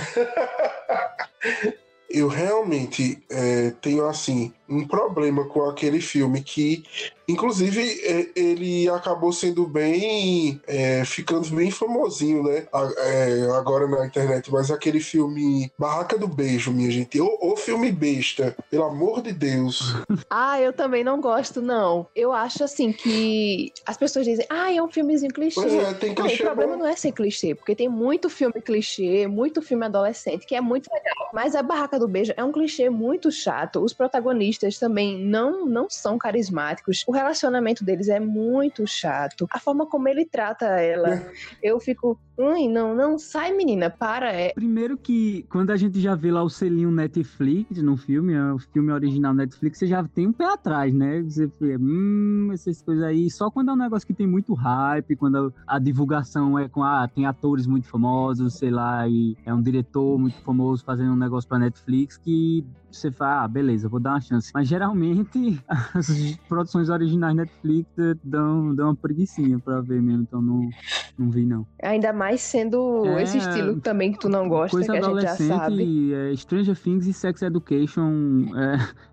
Ah, 0.00 1.26
eu 2.08 2.28
realmente 2.28 3.22
é, 3.28 3.72
tenho 3.80 4.06
assim 4.06 4.52
um 4.68 4.86
problema 4.86 5.44
com 5.46 5.68
aquele 5.68 6.00
filme 6.00 6.42
que 6.42 6.84
Inclusive, 7.26 7.80
é, 8.02 8.28
ele 8.36 8.88
acabou 8.88 9.32
sendo 9.32 9.66
bem. 9.66 10.60
É, 10.66 11.04
ficando 11.04 11.48
bem 11.50 11.70
famosinho, 11.70 12.42
né? 12.42 12.66
É, 12.98 13.48
agora 13.56 13.86
na 13.88 14.06
internet. 14.06 14.52
Mas 14.52 14.70
aquele 14.70 15.00
filme 15.00 15.72
Barraca 15.78 16.18
do 16.18 16.28
Beijo, 16.28 16.72
minha 16.72 16.90
gente. 16.90 17.20
O, 17.20 17.56
filme 17.56 17.90
besta, 17.90 18.54
pelo 18.70 18.84
amor 18.84 19.22
de 19.22 19.32
Deus. 19.32 19.94
ah, 20.28 20.60
eu 20.60 20.72
também 20.72 21.02
não 21.02 21.20
gosto, 21.20 21.62
não. 21.62 22.06
Eu 22.14 22.32
acho 22.32 22.62
assim 22.62 22.92
que 22.92 23.72
as 23.86 23.96
pessoas 23.96 24.26
dizem, 24.26 24.44
ah, 24.50 24.72
é 24.72 24.82
um 24.82 24.90
filmezinho 24.90 25.32
clichê. 25.32 25.60
Pois 25.60 25.72
é, 25.72 25.94
tem 25.94 26.14
clichê. 26.14 26.42
Não, 26.42 26.52
o 26.52 26.54
problema 26.54 26.76
não 26.76 26.86
é 26.86 26.96
ser 26.96 27.12
clichê, 27.12 27.54
porque 27.54 27.74
tem 27.74 27.88
muito 27.88 28.28
filme 28.28 28.60
clichê, 28.60 29.26
muito 29.26 29.62
filme 29.62 29.86
adolescente, 29.86 30.46
que 30.46 30.54
é 30.54 30.60
muito 30.60 30.92
legal. 30.92 31.30
Mas 31.32 31.54
a 31.54 31.62
Barraca 31.62 31.98
do 31.98 32.08
Beijo 32.08 32.34
é 32.36 32.44
um 32.44 32.52
clichê 32.52 32.90
muito 32.90 33.30
chato. 33.30 33.82
Os 33.82 33.94
protagonistas 33.94 34.53
também 34.78 35.18
não, 35.18 35.66
não 35.66 35.88
são 35.88 36.18
carismáticos. 36.18 37.04
O 37.06 37.12
relacionamento 37.12 37.84
deles 37.84 38.08
é 38.08 38.20
muito 38.20 38.86
chato. 38.86 39.46
A 39.50 39.58
forma 39.58 39.86
como 39.86 40.08
ele 40.08 40.24
trata 40.24 40.66
ela, 40.80 41.14
é. 41.14 41.32
eu 41.62 41.78
fico, 41.80 42.18
ui, 42.36 42.68
não, 42.68 42.94
não, 42.94 43.18
sai 43.18 43.52
menina, 43.52 43.90
para. 43.90 44.32
É. 44.32 44.52
Primeiro 44.52 44.96
que 44.96 45.44
quando 45.48 45.70
a 45.70 45.76
gente 45.76 46.00
já 46.00 46.14
vê 46.14 46.30
lá 46.30 46.42
o 46.42 46.50
selinho 46.50 46.90
Netflix 46.90 47.82
no 47.82 47.96
filme, 47.96 48.34
é 48.34 48.52
o 48.52 48.58
filme 48.58 48.92
original 48.92 49.34
Netflix, 49.34 49.78
você 49.78 49.86
já 49.86 50.02
tem 50.04 50.26
um 50.26 50.32
pé 50.32 50.46
atrás, 50.46 50.92
né? 50.92 51.22
Você 51.22 51.48
fica, 51.48 51.78
hum, 51.80 52.50
essas 52.52 52.82
coisas 52.82 53.04
aí. 53.04 53.30
Só 53.30 53.50
quando 53.50 53.70
é 53.70 53.72
um 53.72 53.76
negócio 53.76 54.06
que 54.06 54.14
tem 54.14 54.26
muito 54.26 54.54
hype, 54.54 55.16
quando 55.16 55.52
a, 55.66 55.76
a 55.76 55.78
divulgação 55.78 56.58
é 56.58 56.68
com, 56.68 56.82
ah, 56.82 57.08
tem 57.12 57.26
atores 57.26 57.66
muito 57.66 57.86
famosos, 57.88 58.54
sei 58.54 58.70
lá, 58.70 59.06
e 59.08 59.36
é 59.44 59.52
um 59.52 59.62
diretor 59.62 60.18
muito 60.18 60.40
famoso 60.42 60.84
fazendo 60.84 61.12
um 61.12 61.16
negócio 61.16 61.48
pra 61.48 61.58
Netflix 61.58 62.16
que 62.16 62.64
você 62.96 63.10
fala, 63.10 63.44
ah, 63.44 63.48
beleza, 63.48 63.88
vou 63.88 64.00
dar 64.00 64.10
uma 64.10 64.20
chance. 64.20 64.50
Mas 64.54 64.68
geralmente 64.68 65.60
as 65.94 66.36
produções 66.48 66.88
originais 66.88 67.34
Netflix 67.34 67.90
dão, 68.22 68.74
dão 68.74 68.88
uma 68.88 68.96
preguiçinha 68.96 69.58
pra 69.58 69.80
ver 69.80 70.00
mesmo, 70.00 70.22
então 70.22 70.40
não, 70.40 70.70
não 71.18 71.30
vi 71.30 71.44
não. 71.44 71.66
Ainda 71.82 72.12
mais 72.12 72.23
sendo 72.36 73.04
é, 73.06 73.22
esse 73.22 73.38
estilo 73.38 73.80
também 73.80 74.12
que 74.12 74.18
tu 74.18 74.28
não 74.28 74.48
gosta, 74.48 74.80
que 74.80 74.90
a 74.90 75.00
gente 75.00 75.22
já 75.22 75.36
sabe. 75.36 76.12
É, 76.12 76.36
Stranger 76.36 76.76
Things 76.76 77.06
e 77.06 77.12
Sex 77.12 77.42
Education 77.42 78.46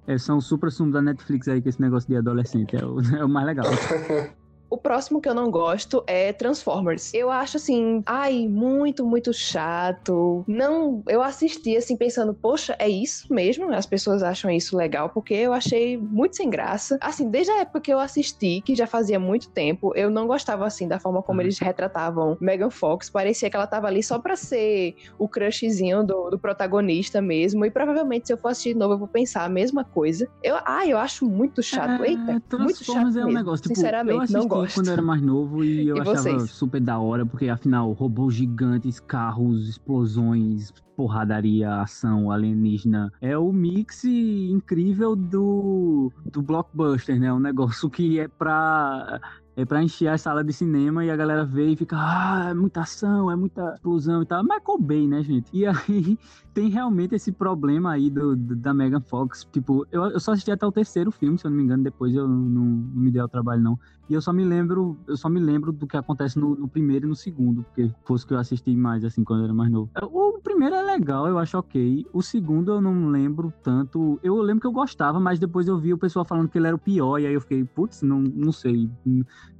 é, 0.07 0.13
é, 0.13 0.17
são 0.17 0.37
o 0.37 0.41
supra-sumo 0.41 0.91
da 0.91 1.01
Netflix 1.01 1.47
aí, 1.47 1.61
que 1.61 1.69
esse 1.69 1.81
negócio 1.81 2.09
de 2.09 2.15
adolescente 2.15 2.75
é 2.75 2.85
o, 2.85 2.99
é 3.15 3.25
o 3.25 3.29
mais 3.29 3.45
legal. 3.45 3.65
O 4.71 4.77
próximo 4.77 5.19
que 5.19 5.27
eu 5.27 5.33
não 5.33 5.51
gosto 5.51 6.01
é 6.07 6.31
Transformers. 6.31 7.13
Eu 7.13 7.29
acho 7.29 7.57
assim, 7.57 8.01
ai, 8.05 8.47
muito, 8.47 9.05
muito 9.05 9.33
chato. 9.33 10.45
Não, 10.47 11.03
eu 11.09 11.21
assisti 11.21 11.75
assim 11.75 11.97
pensando, 11.97 12.33
poxa, 12.33 12.73
é 12.79 12.87
isso 12.87 13.31
mesmo? 13.33 13.69
As 13.73 13.85
pessoas 13.85 14.23
acham 14.23 14.49
isso 14.49 14.77
legal 14.77 15.09
porque 15.09 15.33
eu 15.33 15.51
achei 15.51 15.97
muito 15.97 16.37
sem 16.37 16.49
graça. 16.49 16.97
Assim, 17.01 17.29
desde 17.29 17.51
a 17.51 17.59
época 17.59 17.81
que 17.81 17.91
eu 17.91 17.99
assisti, 17.99 18.61
que 18.61 18.73
já 18.73 18.87
fazia 18.87 19.19
muito 19.19 19.49
tempo, 19.49 19.91
eu 19.93 20.09
não 20.09 20.25
gostava 20.25 20.65
assim 20.65 20.87
da 20.87 20.97
forma 20.97 21.21
como 21.21 21.39
uhum. 21.39 21.47
eles 21.47 21.59
retratavam 21.59 22.37
Megan 22.39 22.69
Fox. 22.69 23.09
Parecia 23.09 23.49
que 23.49 23.55
ela 23.57 23.67
tava 23.67 23.87
ali 23.87 24.01
só 24.01 24.19
pra 24.19 24.37
ser 24.37 24.95
o 25.19 25.27
crushzinho 25.27 26.01
do, 26.01 26.29
do 26.29 26.39
protagonista 26.39 27.21
mesmo. 27.21 27.65
E 27.65 27.69
provavelmente 27.69 28.27
se 28.27 28.33
eu 28.33 28.37
for 28.37 28.47
assistir 28.47 28.71
de 28.71 28.79
novo, 28.79 28.93
eu 28.93 28.99
vou 28.99 29.07
pensar 29.09 29.43
a 29.43 29.49
mesma 29.49 29.83
coisa. 29.83 30.29
Eu, 30.41 30.57
ai, 30.63 30.93
eu 30.93 30.97
acho 30.97 31.25
muito 31.25 31.61
chato. 31.61 32.05
É, 32.05 32.11
Eita, 32.11 32.57
muito 32.57 32.85
chato. 32.85 32.97
É 32.97 33.01
um 33.01 33.05
mesmo. 33.11 33.31
negócio, 33.33 33.63
tipo, 33.63 33.75
Sinceramente, 33.75 34.31
não 34.31 34.47
gosto 34.47 34.60
gosto. 34.61 34.75
quando 34.75 34.87
eu 34.87 34.93
era 34.93 35.01
mais 35.01 35.21
novo 35.21 35.63
e 35.63 35.87
eu 35.87 35.97
e 35.97 35.99
achava 35.99 36.17
vocês? 36.17 36.51
super 36.51 36.81
da 36.81 36.99
hora, 36.99 37.25
porque 37.25 37.49
afinal, 37.49 37.91
robôs 37.93 38.33
gigantes, 38.35 38.99
carros, 38.99 39.69
explosões, 39.69 40.71
porradaria, 40.95 41.81
ação 41.81 42.31
alienígena. 42.31 43.11
É 43.19 43.37
o 43.37 43.51
mix 43.51 44.03
incrível 44.03 45.15
do, 45.15 46.11
do 46.31 46.41
blockbuster, 46.41 47.19
né? 47.19 47.31
Um 47.33 47.39
negócio 47.39 47.89
que 47.89 48.19
é 48.19 48.27
pra 48.27 49.19
é 49.55 49.65
pra 49.65 49.83
encher 49.83 50.07
a 50.07 50.17
sala 50.17 50.43
de 50.43 50.53
cinema 50.53 51.03
e 51.03 51.11
a 51.11 51.15
galera 51.15 51.45
vê 51.45 51.67
e 51.67 51.75
fica, 51.75 51.97
ah, 51.97 52.49
é 52.49 52.53
muita 52.53 52.81
ação, 52.81 53.29
é 53.29 53.35
muita 53.35 53.73
explosão 53.75 54.21
e 54.21 54.25
tal. 54.25 54.43
Michael 54.43 54.79
Bay, 54.79 55.07
né, 55.07 55.21
gente? 55.23 55.49
E 55.53 55.65
aí 55.65 56.17
tem 56.53 56.69
realmente 56.69 57.15
esse 57.15 57.31
problema 57.31 57.91
aí 57.91 58.09
do, 58.09 58.35
do 58.35 58.55
da 58.55 58.73
Megan 58.73 59.01
Fox. 59.01 59.47
Tipo, 59.51 59.85
eu, 59.91 60.03
eu 60.03 60.19
só 60.19 60.31
assisti 60.31 60.51
até 60.51 60.65
o 60.65 60.71
terceiro 60.71 61.11
filme, 61.11 61.37
se 61.37 61.45
eu 61.45 61.51
não 61.51 61.57
me 61.57 61.63
engano, 61.63 61.83
depois 61.83 62.15
eu 62.15 62.27
não, 62.27 62.37
não 62.37 62.63
me 62.63 63.11
dei 63.11 63.21
ao 63.21 63.27
trabalho, 63.27 63.61
não. 63.61 63.79
E 64.11 64.13
eu 64.13 64.21
só 64.21 64.33
me 64.33 64.43
lembro, 64.43 64.97
eu 65.07 65.15
só 65.15 65.29
me 65.29 65.39
lembro 65.39 65.71
do 65.71 65.87
que 65.87 65.95
acontece 65.95 66.37
no, 66.37 66.53
no 66.53 66.67
primeiro 66.67 67.05
e 67.05 67.09
no 67.09 67.15
segundo, 67.15 67.63
porque 67.63 67.89
fosse 68.03 68.27
que 68.27 68.33
eu 68.33 68.37
assisti 68.37 68.75
mais, 68.75 69.05
assim, 69.05 69.23
quando 69.23 69.39
eu 69.39 69.45
era 69.45 69.53
mais 69.53 69.71
novo. 69.71 69.89
O 70.01 70.37
primeiro 70.43 70.75
é 70.75 70.81
legal, 70.81 71.29
eu 71.29 71.39
acho 71.39 71.57
ok. 71.57 72.05
O 72.11 72.21
segundo 72.21 72.73
eu 72.73 72.81
não 72.81 73.07
lembro 73.07 73.53
tanto. 73.63 74.19
Eu 74.21 74.41
lembro 74.41 74.59
que 74.59 74.67
eu 74.67 74.71
gostava, 74.73 75.17
mas 75.17 75.39
depois 75.39 75.65
eu 75.65 75.77
vi 75.77 75.93
o 75.93 75.97
pessoal 75.97 76.25
falando 76.25 76.49
que 76.49 76.57
ele 76.57 76.67
era 76.67 76.75
o 76.75 76.79
pior, 76.79 77.19
e 77.19 77.25
aí 77.25 77.33
eu 77.33 77.39
fiquei, 77.39 77.63
putz, 77.63 78.01
não, 78.01 78.19
não 78.19 78.51
sei. 78.51 78.89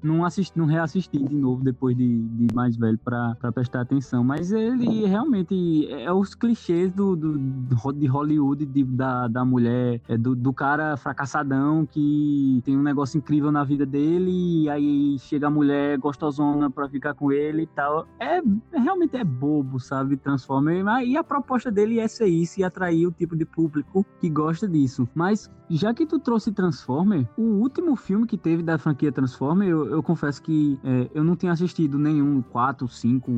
Não 0.04 0.26
assisti, 0.26 0.58
não 0.58 0.66
reassisti 0.66 1.18
de 1.18 1.34
novo 1.34 1.64
depois 1.64 1.96
de, 1.96 2.20
de 2.20 2.54
mais 2.54 2.76
velho 2.76 2.98
para 2.98 3.38
prestar 3.54 3.82
atenção. 3.82 4.22
Mas 4.22 4.52
ele 4.52 5.06
realmente 5.06 5.88
é 5.90 6.12
os 6.12 6.36
clichês 6.36 6.92
do, 6.92 7.16
do, 7.16 7.94
de 7.94 8.06
Hollywood, 8.06 8.66
de, 8.66 8.84
da, 8.84 9.30
da 9.30 9.46
mulher, 9.46 10.02
é 10.10 10.18
do, 10.18 10.36
do 10.36 10.52
cara 10.52 10.98
fracassadão 10.98 11.86
que 11.86 12.62
tem 12.66 12.76
um 12.76 12.84
negócio 12.84 13.18
incrível 13.18 13.50
na 13.50 13.64
vida 13.64 13.86
dele 13.86 14.41
aí 14.70 15.18
chega 15.20 15.48
a 15.48 15.50
mulher 15.50 15.98
gostosona 15.98 16.70
pra 16.70 16.90
ficar 16.90 17.14
com 17.14 17.32
ele 17.32 17.64
e 17.64 17.68
tal. 17.68 18.08
É, 18.20 18.42
realmente 18.72 19.18
é 19.18 19.24
bobo, 19.24 19.80
sabe? 19.80 20.18
Transformer. 20.18 20.84
E 21.04 21.18
a 21.18 21.24
proposta 21.24 21.72
dele 21.72 22.00
é 22.00 22.08
ser 22.08 22.28
isso 22.28 22.60
e 22.60 22.64
atrair 22.64 23.08
o 23.08 23.12
tipo 23.12 23.36
de 23.36 23.46
público 23.46 24.06
que 24.20 24.30
gosta 24.30 24.68
disso. 24.68 25.08
Mas 25.14 25.50
já 25.78 25.94
que 25.94 26.06
tu 26.06 26.20
trouxe 26.20 26.52
Transformer, 26.52 27.28
o 27.38 27.42
último 27.42 27.96
filme 27.96 28.26
que 28.26 28.38
teve 28.38 28.64
da 28.64 28.78
franquia 28.78 29.12
Transformer, 29.12 29.68
eu, 29.68 29.86
eu 29.86 30.04
confesso 30.04 30.42
que 30.42 30.80
é, 30.84 31.10
eu 31.14 31.24
não 31.24 31.36
tinha 31.36 31.52
assistido 31.52 31.98
nenhum, 31.98 32.42
quatro, 32.42 32.88
cinco, 32.88 33.32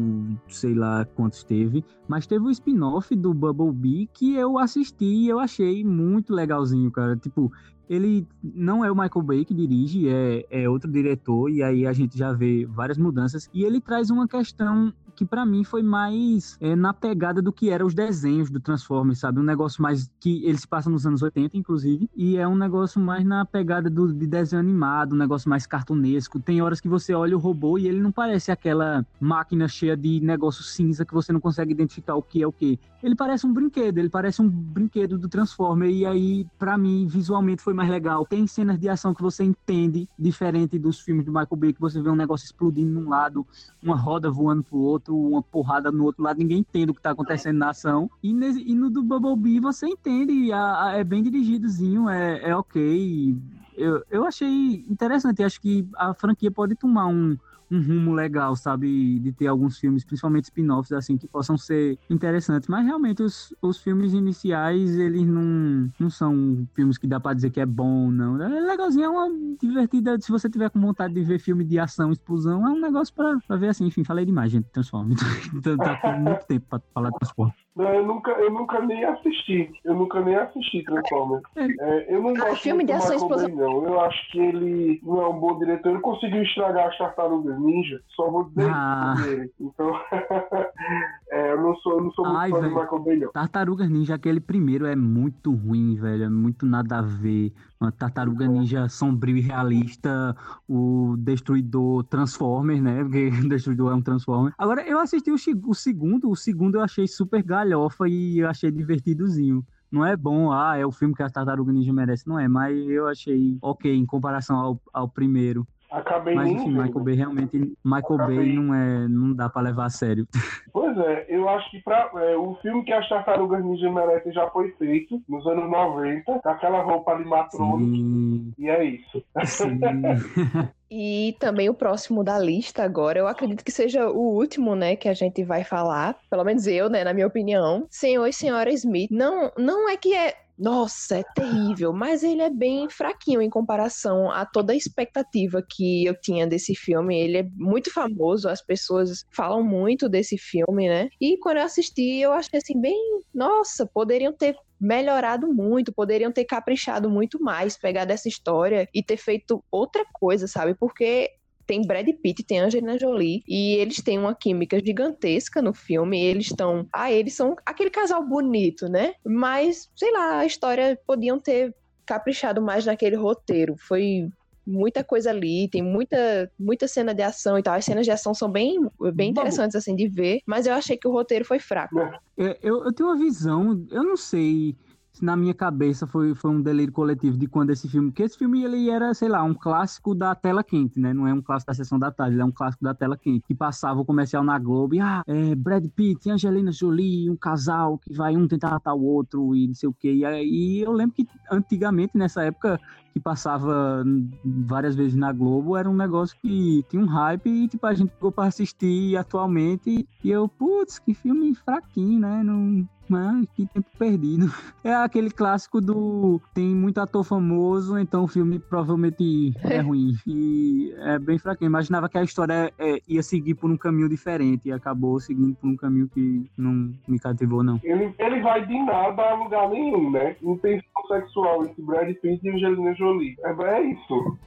sei 0.48 0.74
lá 0.74 1.06
quantos 1.06 1.44
teve, 1.44 1.84
mas 2.08 2.26
teve 2.26 2.44
o 2.44 2.48
um 2.48 2.52
spin-off 2.52 3.16
do 3.16 3.34
Bumblebee 3.34 4.10
que 4.14 4.36
eu 4.36 4.58
assisti 4.58 5.06
e 5.06 5.30
eu 5.30 5.40
achei 5.40 5.84
muito 5.84 6.34
legalzinho, 6.34 6.90
cara. 6.92 7.16
Tipo, 7.16 7.52
ele 7.90 8.28
não 8.42 8.84
é 8.84 8.92
o 8.92 8.96
Michael 8.96 9.22
Bay 9.24 9.46
que 9.46 9.54
dirige, 9.54 10.08
é, 10.08 10.46
é 10.50 10.70
outro 10.70 10.90
diretor, 10.90 11.50
e 11.50 11.62
aí 11.62 11.86
a 11.86 11.94
gente 11.94 12.18
já 12.18 12.32
vê 12.32 12.66
várias 12.66 12.98
mudanças. 12.98 13.50
E 13.54 13.64
ele 13.64 13.82
traz 13.82 14.10
uma 14.10 14.28
questão 14.28 14.94
que 15.16 15.26
para 15.26 15.46
mim 15.46 15.64
foi 15.64 15.84
mais 15.84 16.58
é, 16.60 16.76
na 16.76 16.94
pegada 16.94 17.42
do 17.42 17.52
que 17.52 17.70
eram 17.70 17.86
os 17.86 17.94
desenhos 17.94 18.50
do 18.50 18.60
Transformers, 18.60 19.20
sabe? 19.20 19.40
Um 19.40 19.44
negócio 19.44 19.82
mais 19.82 20.12
que 20.20 20.46
eles 20.46 20.66
passam 20.66 20.92
nos 20.92 21.06
anos 21.06 21.22
80, 21.22 21.58
inclusive, 21.58 22.10
e 22.16 22.38
é 22.38 22.48
um 22.48 22.56
negócio 22.56 23.00
mais 23.00 23.24
na 23.26 23.46
pegada 23.46 23.90
do, 23.90 24.14
de 24.14 24.28
desenho 24.28 24.60
animado, 24.60 25.14
um 25.14 25.18
negócio 25.18 25.50
mais 25.50 25.66
cartunesco. 25.66 26.40
Tem 26.40 26.62
horas 26.62 26.80
que 26.80 26.88
você 26.88 27.14
olha 27.14 27.36
o 27.36 27.40
robô 27.40 27.78
e 27.78 27.88
ele 27.88 28.00
não 28.00 28.12
parece 28.12 28.52
aquela 28.52 29.06
máquina 29.20 29.68
cheia 29.68 29.96
de 29.96 30.20
negócio 30.22 30.64
cinza 30.64 31.06
que 31.06 31.14
você 31.14 31.32
não 31.32 31.40
consegue 31.40 31.72
identificar 31.72 32.16
o 32.16 32.22
que 32.22 32.42
é 32.42 32.48
o 32.48 32.52
que. 32.52 32.80
Ele 33.02 33.16
parece 33.16 33.46
um 33.46 33.54
brinquedo, 33.54 33.98
ele 33.98 34.10
parece 34.10 34.42
um 34.42 34.48
brinquedo 34.48 35.18
do 35.18 35.28
Transformer, 35.28 35.90
e 35.90 36.06
aí, 36.06 36.48
para 36.58 36.78
mim, 36.78 37.06
visualmente 37.06 37.62
foi 37.62 37.74
mais 37.74 37.90
legal. 37.90 38.26
Tem 38.26 38.48
cenas 38.48 38.80
de 38.80 38.88
ação 38.88 39.14
que 39.14 39.22
você 39.22 39.44
entende, 39.44 40.08
diferente 40.18 40.80
dos 40.80 41.02
filmes 41.02 41.26
do 41.26 41.32
Michael 41.32 41.58
Bay, 41.58 41.74
que 41.74 41.82
você 41.82 42.02
vê 42.02 42.10
um 42.10 42.16
negócio 42.16 42.46
explodindo 42.46 42.92
num 42.92 43.10
lado, 43.10 43.46
uma 43.82 43.96
roda 43.96 44.32
voando 44.32 44.64
pro 44.64 44.78
outro, 44.78 45.03
uma 45.10 45.42
porrada 45.42 45.92
no 45.92 46.04
outro 46.04 46.24
lado, 46.24 46.38
ninguém 46.38 46.60
entende 46.60 46.92
o 46.92 46.94
que 46.94 47.02
tá 47.02 47.12
acontecendo 47.12 47.58
na 47.58 47.70
ação. 47.70 48.10
E, 48.22 48.34
nesse, 48.34 48.62
e 48.62 48.74
no 48.74 48.90
do 48.90 49.04
Bumblebee 49.04 49.60
você 49.60 49.88
entende, 49.88 50.52
a, 50.52 50.88
a, 50.88 50.98
é 50.98 51.04
bem 51.04 51.24
dirigidozinho, 51.24 52.10
é, 52.10 52.50
é 52.50 52.56
ok. 52.56 53.36
Eu, 53.76 54.04
eu 54.10 54.26
achei 54.26 54.86
interessante, 54.88 55.44
acho 55.44 55.60
que 55.60 55.88
a 55.96 56.14
franquia 56.14 56.52
pode 56.52 56.76
tomar 56.76 57.08
um 57.08 57.38
um 57.76 57.82
rumo 57.82 58.14
legal, 58.14 58.56
sabe? 58.56 59.20
De 59.20 59.32
ter 59.32 59.48
alguns 59.48 59.78
filmes, 59.78 60.04
principalmente 60.04 60.46
spin-offs, 60.46 60.92
assim, 60.92 61.18
que 61.18 61.28
possam 61.28 61.58
ser 61.58 61.98
interessantes. 62.10 62.68
Mas 62.68 62.86
realmente 62.86 63.24
os, 63.24 63.54
os 63.62 63.78
filmes 63.80 64.14
iniciais, 64.14 64.98
eles 64.98 65.26
não, 65.28 65.92
não 66.00 66.10
são 66.10 66.68
filmes 66.74 66.98
que 66.98 67.08
dá 67.08 67.20
pra 67.20 67.34
dizer 67.34 67.50
que 67.50 67.60
é 67.60 67.66
bom, 67.66 68.12
não. 68.12 68.42
É 68.42 68.48
legalzinho, 68.62 69.06
é 69.06 69.10
uma 69.10 69.30
divertida. 69.60 70.20
Se 70.20 70.32
você 70.32 70.50
tiver 70.50 70.70
com 70.70 70.80
vontade 70.80 71.14
de 71.14 71.24
ver 71.24 71.40
filme 71.40 71.64
de 71.64 71.80
ação, 71.80 72.12
explosão, 72.12 72.66
é 72.68 72.70
um 72.70 72.80
negócio 72.80 73.14
pra, 73.14 73.38
pra 73.48 73.56
ver 73.56 73.70
assim. 73.70 73.86
Enfim, 73.86 74.04
falei 74.04 74.26
demais, 74.26 74.52
gente. 74.52 74.70
Transforma. 74.72 75.16
Então, 75.54 75.78
tá 75.78 75.96
com 75.98 76.12
muito 76.20 76.46
tempo 76.46 76.66
pra 76.70 76.82
falar 76.94 77.10
de 77.10 77.20
Transformers. 77.20 77.63
Não, 77.76 77.86
eu 77.92 78.06
nunca, 78.06 78.32
eu 78.32 78.52
nunca 78.52 78.80
nem 78.82 79.04
assisti. 79.04 79.72
Eu 79.84 79.96
nunca 79.96 80.22
nem 80.22 80.36
assisti 80.36 80.84
Transformers. 80.84 81.44
É, 81.56 81.64
é 81.64 82.16
eu 82.16 82.22
não 82.22 82.30
ah, 82.32 82.50
gosto 82.50 82.62
filme 82.62 82.86
de 82.86 82.92
ação 82.92 83.16
explosão. 83.16 83.50
não. 83.50 83.84
Eu 83.86 84.00
acho 84.02 84.32
que 84.32 84.40
ele 84.40 85.02
não 85.04 85.22
é 85.22 85.28
um 85.28 85.40
bom 85.40 85.58
diretor. 85.58 85.90
Ele 85.90 86.00
conseguiu 86.00 86.44
estragar 86.44 86.90
as 86.90 86.98
tartarugas 86.98 87.60
ninja. 87.60 88.00
Só 88.10 88.30
vou 88.30 88.44
dizer 88.46 88.70
ah. 88.72 89.16
dele. 89.24 89.52
Então, 89.60 89.92
é, 91.32 91.52
eu 91.52 91.62
não 91.62 91.76
sou, 91.78 91.94
eu 91.94 92.04
não 92.04 92.12
sou 92.12 92.26
muito 92.26 92.38
Ai, 92.38 92.52
fã 92.52 92.62
velho. 92.62 92.74
do 92.74 92.80
Michael 92.80 93.04
Bay, 93.04 93.16
não. 93.18 93.32
Tartarugas 93.32 93.90
Ninja, 93.90 94.16
aquele 94.16 94.40
primeiro 94.40 94.86
é 94.86 94.96
muito 94.96 95.52
ruim, 95.52 95.96
velho. 95.96 96.26
É 96.26 96.30
muito 96.30 96.68
nada 96.68 97.00
a 97.00 97.02
ver. 97.02 97.52
Uma 97.82 97.92
tartaruga 97.92 98.48
ninja 98.48 98.88
sombrio 98.88 99.36
e 99.36 99.42
realista, 99.42 100.34
o 100.70 101.16
Destruidor 101.18 102.06
Transformer, 102.06 102.82
né? 102.82 103.04
Porque 103.04 103.28
o 103.28 103.50
Destruidor 103.50 103.92
é 103.92 103.96
um 103.96 104.02
Transformer. 104.02 104.54
Agora, 104.58 104.88
eu 104.88 105.00
assisti 105.00 105.32
o, 105.32 105.36
o 105.68 105.74
segundo, 105.74 106.30
o 106.30 106.36
segundo 106.36 106.76
eu 106.76 106.82
achei 106.82 107.08
super 107.08 107.44
galhofa 107.64 108.08
e 108.08 108.40
eu 108.40 108.50
achei 108.50 108.70
divertidozinho 108.72 109.66
não 109.94 110.04
é 110.04 110.18
bom, 110.18 110.52
ah, 110.52 110.76
é 110.76 110.84
o 110.84 110.92
filme 110.92 111.14
que 111.14 111.22
a 111.22 111.30
Tartaruga 111.30 111.72
Ninja 111.72 111.94
merece, 111.94 112.28
não 112.28 112.40
é, 112.40 112.48
mas 112.48 112.76
eu 112.90 113.08
achei 113.08 113.60
ok 113.62 113.96
em 113.96 114.08
comparação 114.08 114.58
ao, 114.58 114.82
ao 114.92 115.08
primeiro. 115.08 115.68
Acabei 115.92 116.34
Mas 116.34 116.50
enfim, 116.50 116.72
Michael 116.72 117.04
Bay 117.04 117.14
realmente. 117.14 117.58
Michael 117.86 118.16
Acabei... 118.16 118.38
Bay 118.38 118.54
não, 118.54 118.74
é, 118.74 119.08
não 119.08 119.34
dá 119.36 119.48
pra 119.48 119.62
levar 119.62 119.86
a 119.86 119.90
sério. 119.92 120.28
Pois 120.74 120.98
é, 120.98 121.28
eu 121.30 121.48
acho 121.48 121.70
que 121.70 121.80
pra, 121.82 122.10
é, 122.16 122.36
o 122.36 122.56
filme 122.56 122.84
que 122.84 122.92
as 122.92 123.08
Tartarugas 123.08 123.64
Ninja 123.64 123.92
merecem 123.92 124.34
já 124.34 124.50
foi 124.50 124.72
feito 124.72 125.22
nos 125.30 125.46
anos 125.46 125.70
90, 125.70 126.40
com 126.40 126.50
aquela 126.50 126.82
roupa 126.82 127.12
animatrônica. 127.12 128.54
E 128.58 128.70
é 128.70 128.84
isso. 128.84 129.24
E 130.96 131.36
também 131.40 131.68
o 131.72 131.74
próximo 131.74 132.24
da 132.24 132.38
lista 132.38 132.84
agora, 132.84 133.18
eu 133.18 133.28
acredito 133.28 133.66
que 133.66 133.72
seja 133.72 134.08
o 134.08 134.36
último, 134.36 134.76
né, 134.76 134.96
que 134.96 135.10
a 135.10 135.14
gente 135.16 135.44
vai 135.44 135.64
falar, 135.64 136.16
pelo 136.30 136.44
menos 136.44 136.68
eu, 136.68 136.88
né, 136.88 137.04
na 137.04 137.16
minha 137.16 137.26
opinião. 137.26 137.88
Senhor 137.90 138.28
e 138.28 138.32
Senhora 138.32 138.72
Smith. 138.72 139.10
Não, 139.10 139.52
não 139.58 139.90
é 139.90 139.98
que 139.98 140.14
é 140.14 140.36
nossa, 140.58 141.18
é 141.18 141.24
terrível, 141.36 141.92
mas 141.92 142.24
ele 142.24 142.42
é 142.42 142.50
bem 142.50 142.90
fraquinho 142.90 143.42
em 143.42 143.50
comparação 143.50 144.30
a 144.32 144.46
toda 144.46 144.74
a 144.74 144.76
expectativa 144.76 145.64
que 145.68 146.06
eu 146.06 146.20
tinha 146.20 146.46
desse 146.46 146.76
filme. 146.76 147.20
Ele 147.20 147.38
é 147.40 147.48
muito 147.56 147.92
famoso, 147.92 148.48
as 148.48 148.62
pessoas 148.62 149.26
falam 149.32 149.64
muito 149.64 150.08
desse 150.08 150.38
filme, 150.38 150.88
né? 150.88 151.10
E 151.20 151.38
quando 151.38 151.58
eu 151.58 151.64
assisti, 151.64 152.20
eu 152.20 152.32
achei 152.32 152.60
assim, 152.60 152.80
bem, 152.80 153.22
nossa, 153.34 153.86
poderiam 153.86 154.32
ter 154.32 154.56
melhorado 154.80 155.52
muito, 155.52 155.94
poderiam 155.94 156.32
ter 156.32 156.46
caprichado 156.46 157.10
muito 157.10 157.42
mais, 157.42 157.78
pegar 157.78 158.06
dessa 158.06 158.28
história 158.28 158.88
e 158.94 159.02
ter 159.02 159.18
feito 159.18 159.64
outra 159.72 160.06
coisa, 160.14 160.48
sabe? 160.48 160.76
Porque 160.76 161.30
tem 161.66 161.82
Brad 161.82 162.08
Pitt, 162.22 162.44
tem 162.44 162.60
Angelina 162.60 162.98
Jolie, 162.98 163.44
e 163.48 163.76
eles 163.76 163.98
têm 163.98 164.20
uma 164.20 164.36
química 164.36 164.80
gigantesca 164.84 165.62
no 165.62 165.74
filme. 165.74 166.22
Eles 166.22 166.48
estão. 166.48 166.88
Ah, 166.92 167.12
eles 167.12 167.34
são 167.34 167.56
aquele 167.66 167.90
casal 167.90 168.26
bonito, 168.26 168.88
né? 168.88 169.14
Mas, 169.26 169.90
sei 169.96 170.12
lá, 170.12 170.40
a 170.40 170.46
história 170.46 171.00
podiam 171.06 171.40
ter 171.40 171.74
caprichado 172.06 172.62
mais 172.62 172.86
naquele 172.86 173.16
roteiro. 173.16 173.76
Foi 173.78 174.30
muita 174.66 175.04
coisa 175.04 175.30
ali, 175.30 175.68
tem 175.70 175.82
muita, 175.82 176.50
muita 176.58 176.88
cena 176.88 177.14
de 177.14 177.22
ação 177.22 177.58
e 177.58 177.64
tal. 177.64 177.76
As 177.76 177.86
cenas 177.86 178.06
de 178.06 178.12
ação 178.12 178.34
são 178.34 178.50
bem, 178.50 178.80
bem 179.14 179.30
interessantes, 179.30 179.76
assim, 179.76 179.96
de 179.96 180.08
ver, 180.08 180.40
mas 180.46 180.66
eu 180.66 180.74
achei 180.74 180.98
que 180.98 181.08
o 181.08 181.12
roteiro 181.12 181.46
foi 181.46 181.60
fraco. 181.60 182.00
É, 182.38 182.58
eu, 182.62 182.84
eu 182.86 182.94
tenho 182.94 183.10
uma 183.10 183.18
visão, 183.18 183.86
eu 183.92 184.04
não 184.04 184.18
sei 184.18 184.76
na 185.22 185.36
minha 185.36 185.54
cabeça 185.54 186.08
foi, 186.08 186.34
foi 186.34 186.52
um 186.52 186.62
delírio 186.62 186.94
coletivo 186.94 187.38
de 187.38 187.48
quando 187.48 187.70
esse 187.70 187.88
filme, 187.88 188.12
que 188.12 188.24
esse 188.24 188.38
filme 188.38 188.64
ele 188.64 188.90
era, 188.90 189.14
sei 189.14 189.30
lá, 189.30 189.44
um 189.44 189.54
clássico 189.54 190.16
da 190.16 190.34
tela 190.34 190.64
quente, 190.64 191.00
né? 191.00 191.14
Não 191.14 191.28
é 191.28 191.34
um 191.34 191.42
clássico 191.42 191.72
da 191.72 191.76
sessão 191.76 192.00
da 192.00 192.12
tarde, 192.12 192.36
ele 192.36 192.42
é 192.42 192.46
um 192.46 192.52
clássico 192.52 192.84
da 192.84 192.94
tela 192.94 193.18
quente, 193.18 193.46
que 193.48 193.54
passava 193.54 194.00
o 194.00 194.06
comercial 194.06 194.44
na 194.44 194.58
Globo 194.58 194.96
e, 194.96 195.00
ah, 195.00 195.24
é, 195.28 195.56
Brad 195.56 195.86
Pitt 195.96 196.28
e 196.28 196.32
Angelina 196.32 196.72
Jolie, 196.72 197.30
um 197.30 197.36
casal 197.36 197.98
que 197.98 198.14
vai 198.14 198.36
um 198.36 198.48
tentar 198.48 198.72
matar 198.72 198.94
o 198.94 199.04
outro 199.04 199.56
e 199.56 199.68
não 199.68 199.76
sei 199.76 199.90
o 199.90 199.94
quê. 199.94 200.12
E, 200.14 200.26
aí 200.26 200.82
eu 200.82 200.92
lembro 200.92 201.16
que 201.16 201.28
antigamente, 201.52 202.18
nessa 202.18 202.44
época, 202.44 202.80
que 203.14 203.20
passava 203.20 204.04
várias 204.44 204.96
vezes 204.96 205.16
na 205.16 205.32
Globo, 205.32 205.78
era 205.78 205.90
um 205.90 205.96
negócio 205.96 206.36
que 206.42 206.84
tinha 206.90 207.02
um 207.02 207.06
hype 207.06 207.48
e, 207.48 207.68
tipo, 207.68 207.86
a 207.86 207.94
gente 207.94 208.12
ficou 208.12 208.32
pra 208.32 208.46
assistir 208.46 209.16
atualmente 209.16 210.08
e 210.24 210.32
eu, 210.32 210.48
putz, 210.48 210.98
que 210.98 211.14
filme 211.14 211.54
fraquinho, 211.54 212.20
né? 212.20 212.42
Não, 212.44 212.88
mas 213.08 213.46
que 213.56 213.66
tempo 213.68 213.88
perdido. 213.98 214.48
É 214.84 214.94
aquele 214.94 215.32
clássico 215.32 215.80
do 215.80 216.42
tem 216.54 216.76
muito 216.76 217.00
ator 217.00 217.24
famoso, 217.24 217.98
então 217.98 218.26
o 218.26 218.28
filme 218.28 218.60
provavelmente 218.60 219.54
é 219.64 219.80
ruim. 219.80 220.14
E 220.28 220.94
é 220.98 221.18
bem 221.18 221.38
fraquinho. 221.38 221.70
Imaginava 221.70 222.10
que 222.10 222.18
a 222.18 222.24
história 222.24 222.74
é, 222.78 223.00
ia 223.08 223.24
seguir 223.24 223.54
por 223.54 223.72
um 223.72 223.78
caminho 223.78 224.10
diferente 224.10 224.64
e 224.66 224.74
acabou 224.74 225.22
seguindo 225.22 225.56
por 225.56 225.70
um 225.70 225.78
caminho 225.78 226.10
que 226.10 226.46
não 226.58 226.92
me 227.08 227.18
cativou, 227.18 227.64
não. 227.64 227.80
Ele, 227.82 228.14
ele 228.20 228.42
vai 228.42 228.66
de 228.68 228.78
nada 228.84 229.22
a 229.22 229.36
lugar 229.36 229.70
nenhum, 229.70 230.12
né? 230.12 230.36
Não 230.42 230.58
tem 230.58 230.84
sexual 231.08 231.66
entre 231.66 231.82
Brad 231.82 232.14
Pitt 232.16 232.46
e 232.46 232.50
Angelina 232.50 232.94
Jolie. 233.04 233.36
É, 233.44 233.64
é 233.64 233.82
isso. 233.92 234.38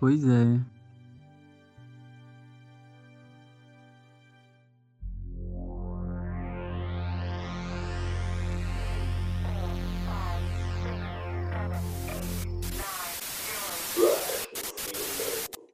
pois 0.00 0.24
é. 0.26 0.71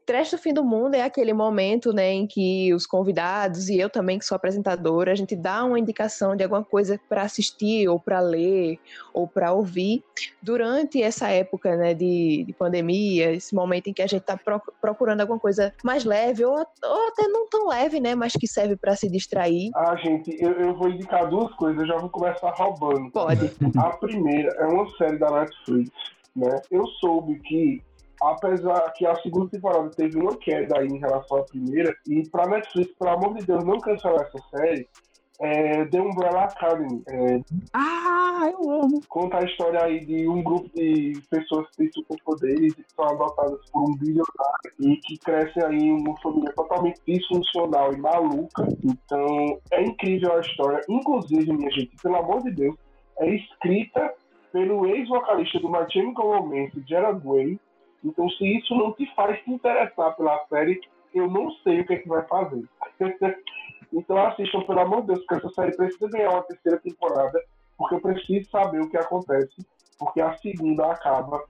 Trash 0.09 0.31
do 0.31 0.39
Fim 0.39 0.55
do 0.55 0.65
Mundo 0.65 0.95
é 0.95 1.03
aquele 1.03 1.35
momento, 1.35 1.93
né, 1.93 2.11
em 2.11 2.27
que 2.27 2.73
os 2.73 2.87
convidados 2.87 3.69
e 3.69 3.79
eu 3.79 3.91
também 3.91 4.19
que 4.19 4.25
sou 4.25 4.37
apresentadora, 4.37 5.13
a 5.13 5.15
gente 5.15 5.37
dá 5.37 5.63
uma 5.63 5.79
indicação 5.79 6.35
de 6.35 6.43
alguma 6.43 6.65
coisa 6.65 6.99
para 7.11 7.21
assistir 7.21 7.87
ou 7.91 8.01
para 8.01 8.19
ler 8.19 8.79
ou 9.13 9.29
para 9.29 9.53
ouvir 9.53 10.03
durante 10.41 11.03
essa 11.03 11.29
época, 11.29 11.77
né, 11.77 11.93
de, 11.93 12.43
de, 12.47 12.55
pandemia, 12.55 13.33
esse 13.33 13.55
momento 13.55 13.89
em 13.89 13.93
que 13.93 14.01
a 14.01 14.07
gente 14.07 14.23
está 14.23 14.41
procurando 14.81 15.21
alguma 15.21 15.39
coisa 15.39 15.75
mais 15.85 16.07
leve 16.07 16.43
ou, 16.43 16.55
ou, 16.55 17.09
até 17.09 17.29
não 17.29 17.47
tão 17.47 17.69
leve, 17.69 18.01
né, 18.01 18.15
mas 18.15 18.33
que 18.33 18.47
serve 18.47 18.77
para 18.77 18.97
se 18.97 19.11
distrair. 19.11 19.69
Ah, 19.75 19.95
gente, 19.97 20.35
eu, 20.43 20.53
eu, 20.53 20.75
vou 20.75 20.89
indicar 20.89 21.29
duas 21.29 21.53
coisas, 21.57 21.83
eu 21.83 21.87
já 21.87 21.99
vou 21.99 22.09
começar 22.09 22.49
roubando. 22.53 23.11
Pode. 23.11 23.53
A 23.77 23.91
primeira 23.91 24.55
é 24.57 24.65
uma 24.65 24.89
série 24.97 25.19
da 25.19 25.31
Netflix, 25.31 25.91
né? 26.35 26.63
Eu 26.71 26.87
soube 26.99 27.39
que 27.41 27.83
apesar 28.23 28.93
que 28.93 29.07
a 29.07 29.15
segunda 29.17 29.51
temporada 29.51 29.91
teve 29.91 30.19
uma 30.19 30.37
queda 30.37 30.79
aí 30.79 30.87
em 30.87 30.99
relação 30.99 31.39
à 31.39 31.45
primeira, 31.45 31.95
e 32.07 32.29
pra 32.29 32.47
Netflix, 32.47 32.93
pelo 32.99 33.11
amor 33.11 33.35
de 33.35 33.47
Deus, 33.47 33.65
não 33.65 33.79
cancelar 33.79 34.23
essa 34.23 34.39
série, 34.51 34.89
é, 35.41 35.85
The 35.85 36.01
Umbrella 36.01 36.45
Academy. 36.45 37.03
É, 37.09 37.41
ah, 37.73 38.51
eu 38.53 38.71
amo! 38.71 39.01
Conta 39.09 39.39
a 39.39 39.45
história 39.45 39.85
aí 39.85 40.05
de 40.05 40.29
um 40.29 40.43
grupo 40.43 40.69
de 40.75 41.13
pessoas 41.31 41.69
que 41.71 41.77
têm 41.77 41.93
superpoderes 41.93 42.75
que 42.75 42.85
são 42.95 43.05
adotadas 43.05 43.59
por 43.71 43.89
um 43.89 43.95
bilionário 43.97 44.73
e 44.81 44.97
que 44.97 45.17
crescem 45.19 45.63
aí 45.63 45.79
em 45.79 45.93
uma 45.93 46.17
família 46.21 46.53
totalmente 46.55 47.01
disfuncional 47.07 47.93
e 47.93 47.99
maluca. 47.99 48.67
Então, 48.85 49.61
é 49.73 49.83
incrível 49.83 50.37
a 50.37 50.41
história. 50.41 50.81
Inclusive, 50.89 51.53
minha 51.53 51.71
gente, 51.71 51.95
pelo 52.03 52.17
amor 52.17 52.43
de 52.43 52.51
Deus, 52.51 52.77
é 53.21 53.35
escrita 53.35 54.13
pelo 54.53 54.87
ex-vocalista 54.87 55.61
do 55.61 55.71
My 55.71 55.87
Chemical 55.91 56.41
Romance, 56.41 56.83
Gerard 56.87 57.25
Way, 57.25 57.61
então, 58.05 58.29
se 58.31 58.59
isso 58.59 58.75
não 58.75 58.93
te 58.93 59.07
faz 59.15 59.43
se 59.45 59.51
interessar 59.51 60.15
pela 60.17 60.39
série, 60.49 60.81
eu 61.15 61.29
não 61.29 61.51
sei 61.63 61.81
o 61.81 61.87
que 61.87 61.95
é 61.95 61.99
que 61.99 62.09
vai 62.09 62.27
fazer. 62.27 62.65
Então 63.91 64.19
assistam, 64.19 64.61
pelo 64.65 64.81
amor 64.81 65.01
de 65.01 65.07
Deus, 65.09 65.21
porque 65.21 65.35
essa 65.37 65.55
série 65.55 65.75
precisa 65.75 66.11
ganhar 66.11 66.31
uma 66.31 66.43
terceira 66.43 66.79
temporada, 66.79 67.41
porque 67.79 67.95
eu 67.95 68.01
preciso 68.03 68.51
saber 68.51 68.83
o 68.83 68.91
que 68.91 68.99
acontece, 68.99 69.67
porque 69.99 70.21
a 70.21 70.37
segunda 70.37 70.93
acaba 70.93 71.43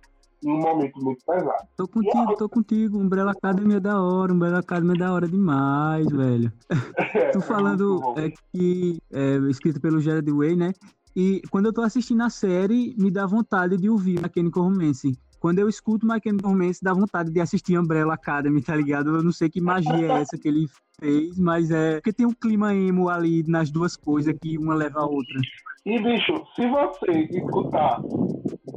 em 0.45 0.53
um 0.53 0.61
momento 0.61 1.03
muito 1.03 1.25
pesado. 1.25 1.67
Tô 1.77 1.89
contigo, 1.89 2.37
tô 2.37 2.49
contigo. 2.49 2.99
Umbrella 2.99 3.33
Academy 3.33 3.75
é 3.75 3.81
da 3.81 4.01
hora, 4.01 4.33
Umbrella 4.33 4.61
Academy 4.61 4.95
é 4.95 4.99
da 4.99 5.13
hora 5.13 5.27
demais, 5.27 6.07
velho. 6.07 6.53
É, 7.15 7.31
tô 7.33 7.41
falando 7.41 8.15
é, 8.17 8.31
que 8.53 8.99
é 9.11 9.37
escrito 9.51 9.81
pelo 9.81 10.01
Jared 10.01 10.31
Way, 10.31 10.55
né? 10.55 10.73
E 11.17 11.43
quando 11.51 11.67
eu 11.67 11.73
tô 11.73 11.83
assistindo 11.83 12.23
a 12.23 12.31
série, 12.31 12.95
me 12.97 13.11
dá 13.11 13.27
vontade 13.27 13.77
de 13.77 13.91
ouvir 13.91 14.25
a 14.25 14.29
Kenny 14.29 14.51
Romance. 14.55 15.19
Quando 15.41 15.61
eu 15.61 15.69
escuto 15.69 16.07
My 16.07 16.21
Chemical 16.23 16.51
Romance, 16.51 16.83
dá 16.83 16.93
vontade 16.93 17.31
de 17.31 17.41
assistir 17.41 17.79
Umbrella 17.79 18.15
Academy, 18.15 18.61
tá 18.63 18.75
ligado? 18.75 19.17
Eu 19.17 19.23
não 19.23 19.33
sei 19.33 19.49
que 19.49 19.61
magia 19.61 20.07
é 20.07 20.21
essa 20.21 20.37
que 20.37 20.49
ele 20.49 20.67
fez, 20.99 21.39
mas 21.39 21.71
é 21.71 21.95
porque 21.95 22.13
tem 22.13 22.27
um 22.27 22.33
clima 22.33 22.75
emo 22.75 23.09
ali 23.09 23.45
nas 23.47 23.71
duas 23.71 23.97
coisas 23.97 24.35
que 24.41 24.59
uma 24.59 24.75
leva 24.75 25.01
a 25.01 25.07
outra. 25.07 25.41
E, 25.87 25.99
bicho, 26.03 26.45
se 26.55 26.67
você 26.69 27.29
escutar 27.31 28.03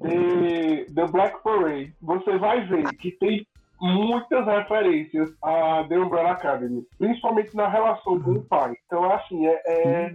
The, 0.02 0.86
The 0.94 1.08
Black 1.08 1.44
Parade, 1.44 1.94
você 2.02 2.38
vai 2.38 2.66
ver 2.68 2.88
que 2.96 3.12
tem 3.12 3.46
muitas 3.82 4.46
referências 4.46 5.34
a 5.44 5.84
The 5.90 5.98
Umbrella 5.98 6.32
Academy, 6.32 6.86
principalmente 7.00 7.56
na 7.56 7.68
relação 7.68 8.22
com 8.22 8.34
o 8.34 8.44
pai. 8.44 8.76
Então, 8.86 9.12
assim, 9.12 9.48
é, 9.48 9.62
é, 9.66 10.14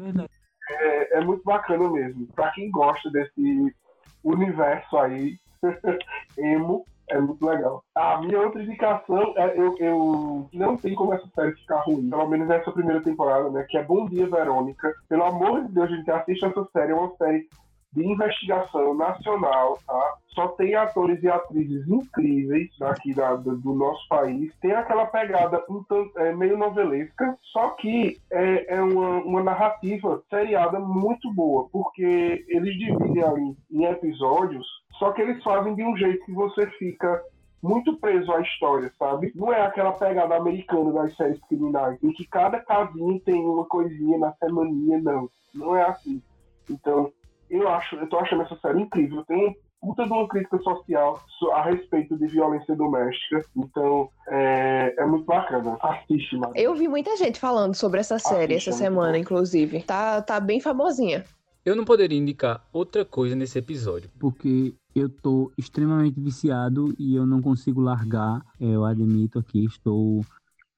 é, 0.71 1.19
é 1.19 1.25
muito 1.25 1.43
bacana 1.43 1.91
mesmo. 1.91 2.29
Pra 2.35 2.53
quem 2.53 2.71
gosta 2.71 3.11
desse 3.11 3.75
universo 4.23 4.97
aí, 4.97 5.37
emo, 6.39 6.85
é 7.09 7.21
muito 7.21 7.45
legal. 7.45 7.85
A 7.95 8.21
minha 8.21 8.41
outra 8.41 8.63
indicação 8.63 9.35
é 9.37 9.59
eu, 9.59 9.75
eu 9.79 10.49
não 10.53 10.77
tem 10.77 10.95
como 10.95 11.15
essa 11.15 11.27
série 11.35 11.53
ficar 11.53 11.81
ruim, 11.83 12.11
pelo 12.11 12.29
menos 12.29 12.49
nessa 12.49 12.73
primeira 12.73 13.03
temporada, 13.03 13.49
né? 13.51 13.65
Que 13.69 13.79
é 13.79 13.85
Bom 13.85 14.07
Dia 14.07 14.29
Verônica. 14.29 14.93
Pelo 15.09 15.25
amor 15.25 15.65
de 15.65 15.73
Deus, 15.73 15.91
gente, 15.91 16.11
assiste 16.11 16.45
essa 16.45 16.65
série, 16.73 16.93
é 16.93 16.95
uma 16.95 17.15
série 17.17 17.49
de 17.97 18.07
investigação 18.07 18.95
nacional, 18.95 19.79
tá? 19.87 20.15
Só 20.35 20.49
tem 20.49 20.75
atores 20.75 21.23
e 21.23 21.29
atrizes 21.29 21.89
incríveis 21.89 22.69
daqui 22.79 23.15
da, 23.15 23.35
do, 23.37 23.57
do, 23.57 23.73
nosso 23.73 24.07
país. 24.07 24.55
Tem 24.61 24.73
aquela 24.73 25.07
pegada 25.07 25.65
um 25.71 25.83
tanto, 25.85 26.19
é, 26.19 26.35
meio 26.35 26.59
novelesca, 26.59 27.39
só 27.53 27.71
que 27.71 28.19
é, 28.31 28.75
é 28.77 28.83
uma, 28.83 29.23
uma, 29.23 29.43
narrativa 29.43 30.23
seriada 30.29 30.79
muito 30.79 31.33
boa, 31.33 31.69
porque 31.73 32.45
eles 32.49 32.75
dividem 32.77 33.23
ali 33.23 33.57
em 33.71 33.85
episódios, 33.87 34.67
só 34.99 35.13
que 35.13 35.23
eles 35.23 35.43
fazem 35.43 35.75
de 35.75 35.85
um 35.85 35.97
jeito 35.97 36.25
que 36.25 36.33
você 36.33 36.67
fica 36.73 37.23
muito 37.63 37.97
preso 37.97 38.31
à 38.33 38.41
história, 38.41 38.93
sabe? 38.99 39.33
Não 39.35 39.53
é 39.53 39.63
aquela 39.63 39.93
pegada 39.93 40.37
americana 40.37 40.93
das 40.93 41.17
séries 41.17 41.41
criminais, 41.49 41.99
em 42.03 42.13
que 42.13 42.27
cada 42.27 42.61
casinho 42.61 43.19
tem 43.21 43.45
uma 43.45 43.65
coisinha 43.65 44.19
na 44.19 44.33
semaninha, 44.35 45.01
não. 45.01 45.29
Não 45.55 45.77
é 45.77 45.83
assim. 45.83 46.23
Então, 46.71 47.13
eu 47.51 47.69
acho, 47.69 47.97
eu 47.97 48.09
tô 48.09 48.19
achando 48.19 48.43
essa 48.43 48.57
série 48.57 48.83
incrível. 48.83 49.25
Tem 49.25 49.57
puta 49.81 50.05
de 50.05 50.13
uma 50.13 50.29
crítica 50.29 50.59
social 50.59 51.21
a 51.53 51.63
respeito 51.63 52.17
de 52.17 52.27
violência 52.27 52.75
doméstica. 52.75 53.45
Então, 53.57 54.11
é, 54.29 54.95
é 54.99 55.07
muito 55.07 55.25
bacana. 55.25 55.77
Assiste, 55.81 56.37
mano. 56.37 56.53
Eu 56.57 56.75
vi 56.75 56.89
muita 56.89 57.17
gente 57.17 57.39
falando 57.39 57.75
sobre 57.75 58.01
essa 58.01 58.19
série 58.19 58.55
Assiste, 58.55 58.71
essa 58.71 58.85
é 58.85 58.87
semana, 58.87 59.19
inclusive. 59.19 59.83
Tá, 59.83 60.23
tá 60.23 60.41
bem 60.41 60.61
famosinha. 60.61 61.25
Eu 61.65 61.75
não 61.75 61.85
poderia 61.85 62.19
indicar 62.19 62.65
outra 62.73 63.05
coisa 63.05 63.35
nesse 63.35 63.59
episódio. 63.59 64.11
Porque 64.21 64.75
eu 64.97 65.11
tô 65.11 65.53
extremamente 65.59 66.19
viciado 66.19 66.95
e 66.99 67.15
eu 67.15 67.27
não 67.27 67.43
consigo 67.43 67.83
largar. 67.83 68.43
Eu 68.59 68.83
admito 68.83 69.39
aqui, 69.39 69.67
estou 69.67 70.25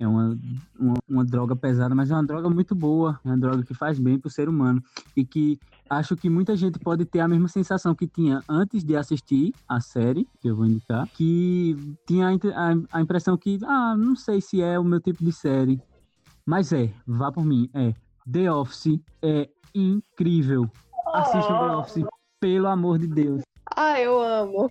é 0.01 0.07
uma, 0.07 0.39
uma, 0.79 0.95
uma, 1.09 1.25
droga 1.25 1.57
pesada, 1.57 1.93
mas 1.93 2.11
é 2.11 2.15
uma 2.15 2.25
droga 2.25 2.49
muito 2.49 2.73
boa, 2.73 3.19
é 3.25 3.29
uma 3.29 3.39
droga 3.39 3.65
que 3.65 3.75
faz 3.75 3.99
bem 3.99 4.17
para 4.17 4.29
o 4.29 4.31
ser 4.31 4.49
humano 4.49 4.81
e 5.17 5.25
que 5.25 5.59
acho 5.91 6.17
que 6.17 6.31
muita 6.31 6.57
gente 6.57 6.79
pode 6.79 7.05
ter 7.05 7.19
a 7.19 7.27
mesma 7.27 7.49
sensação 7.49 7.97
que 7.97 8.07
tinha 8.07 8.41
antes 8.49 8.85
de 8.85 8.95
assistir 8.95 9.53
a 9.69 9.81
série, 9.81 10.29
que 10.41 10.49
eu 10.49 10.55
vou 10.55 10.67
indicar, 10.67 11.09
que 11.09 11.77
tinha 12.07 12.29
a, 12.29 12.99
a, 12.99 13.01
impressão 13.01 13.37
que, 13.37 13.59
ah, 13.65 13.97
não 13.97 14.15
sei 14.15 14.41
se 14.41 14.63
é 14.63 14.79
o 14.79 14.85
meu 14.85 15.01
tipo 15.01 15.25
de 15.25 15.33
série, 15.33 15.81
mas 16.47 16.73
é, 16.73 16.93
vá 17.07 17.33
por 17.33 17.45
mim, 17.45 17.69
é. 17.75 17.93
The 18.31 18.53
Office 18.53 19.01
é 19.21 19.49
incrível. 19.75 20.71
Assista 21.13 21.49
The 21.49 21.77
Office, 21.77 22.05
pelo 22.41 22.69
amor 22.69 22.99
de 22.99 23.09
Deus. 23.09 23.43
Ah, 23.77 24.01
eu 24.01 24.21
amo. 24.21 24.69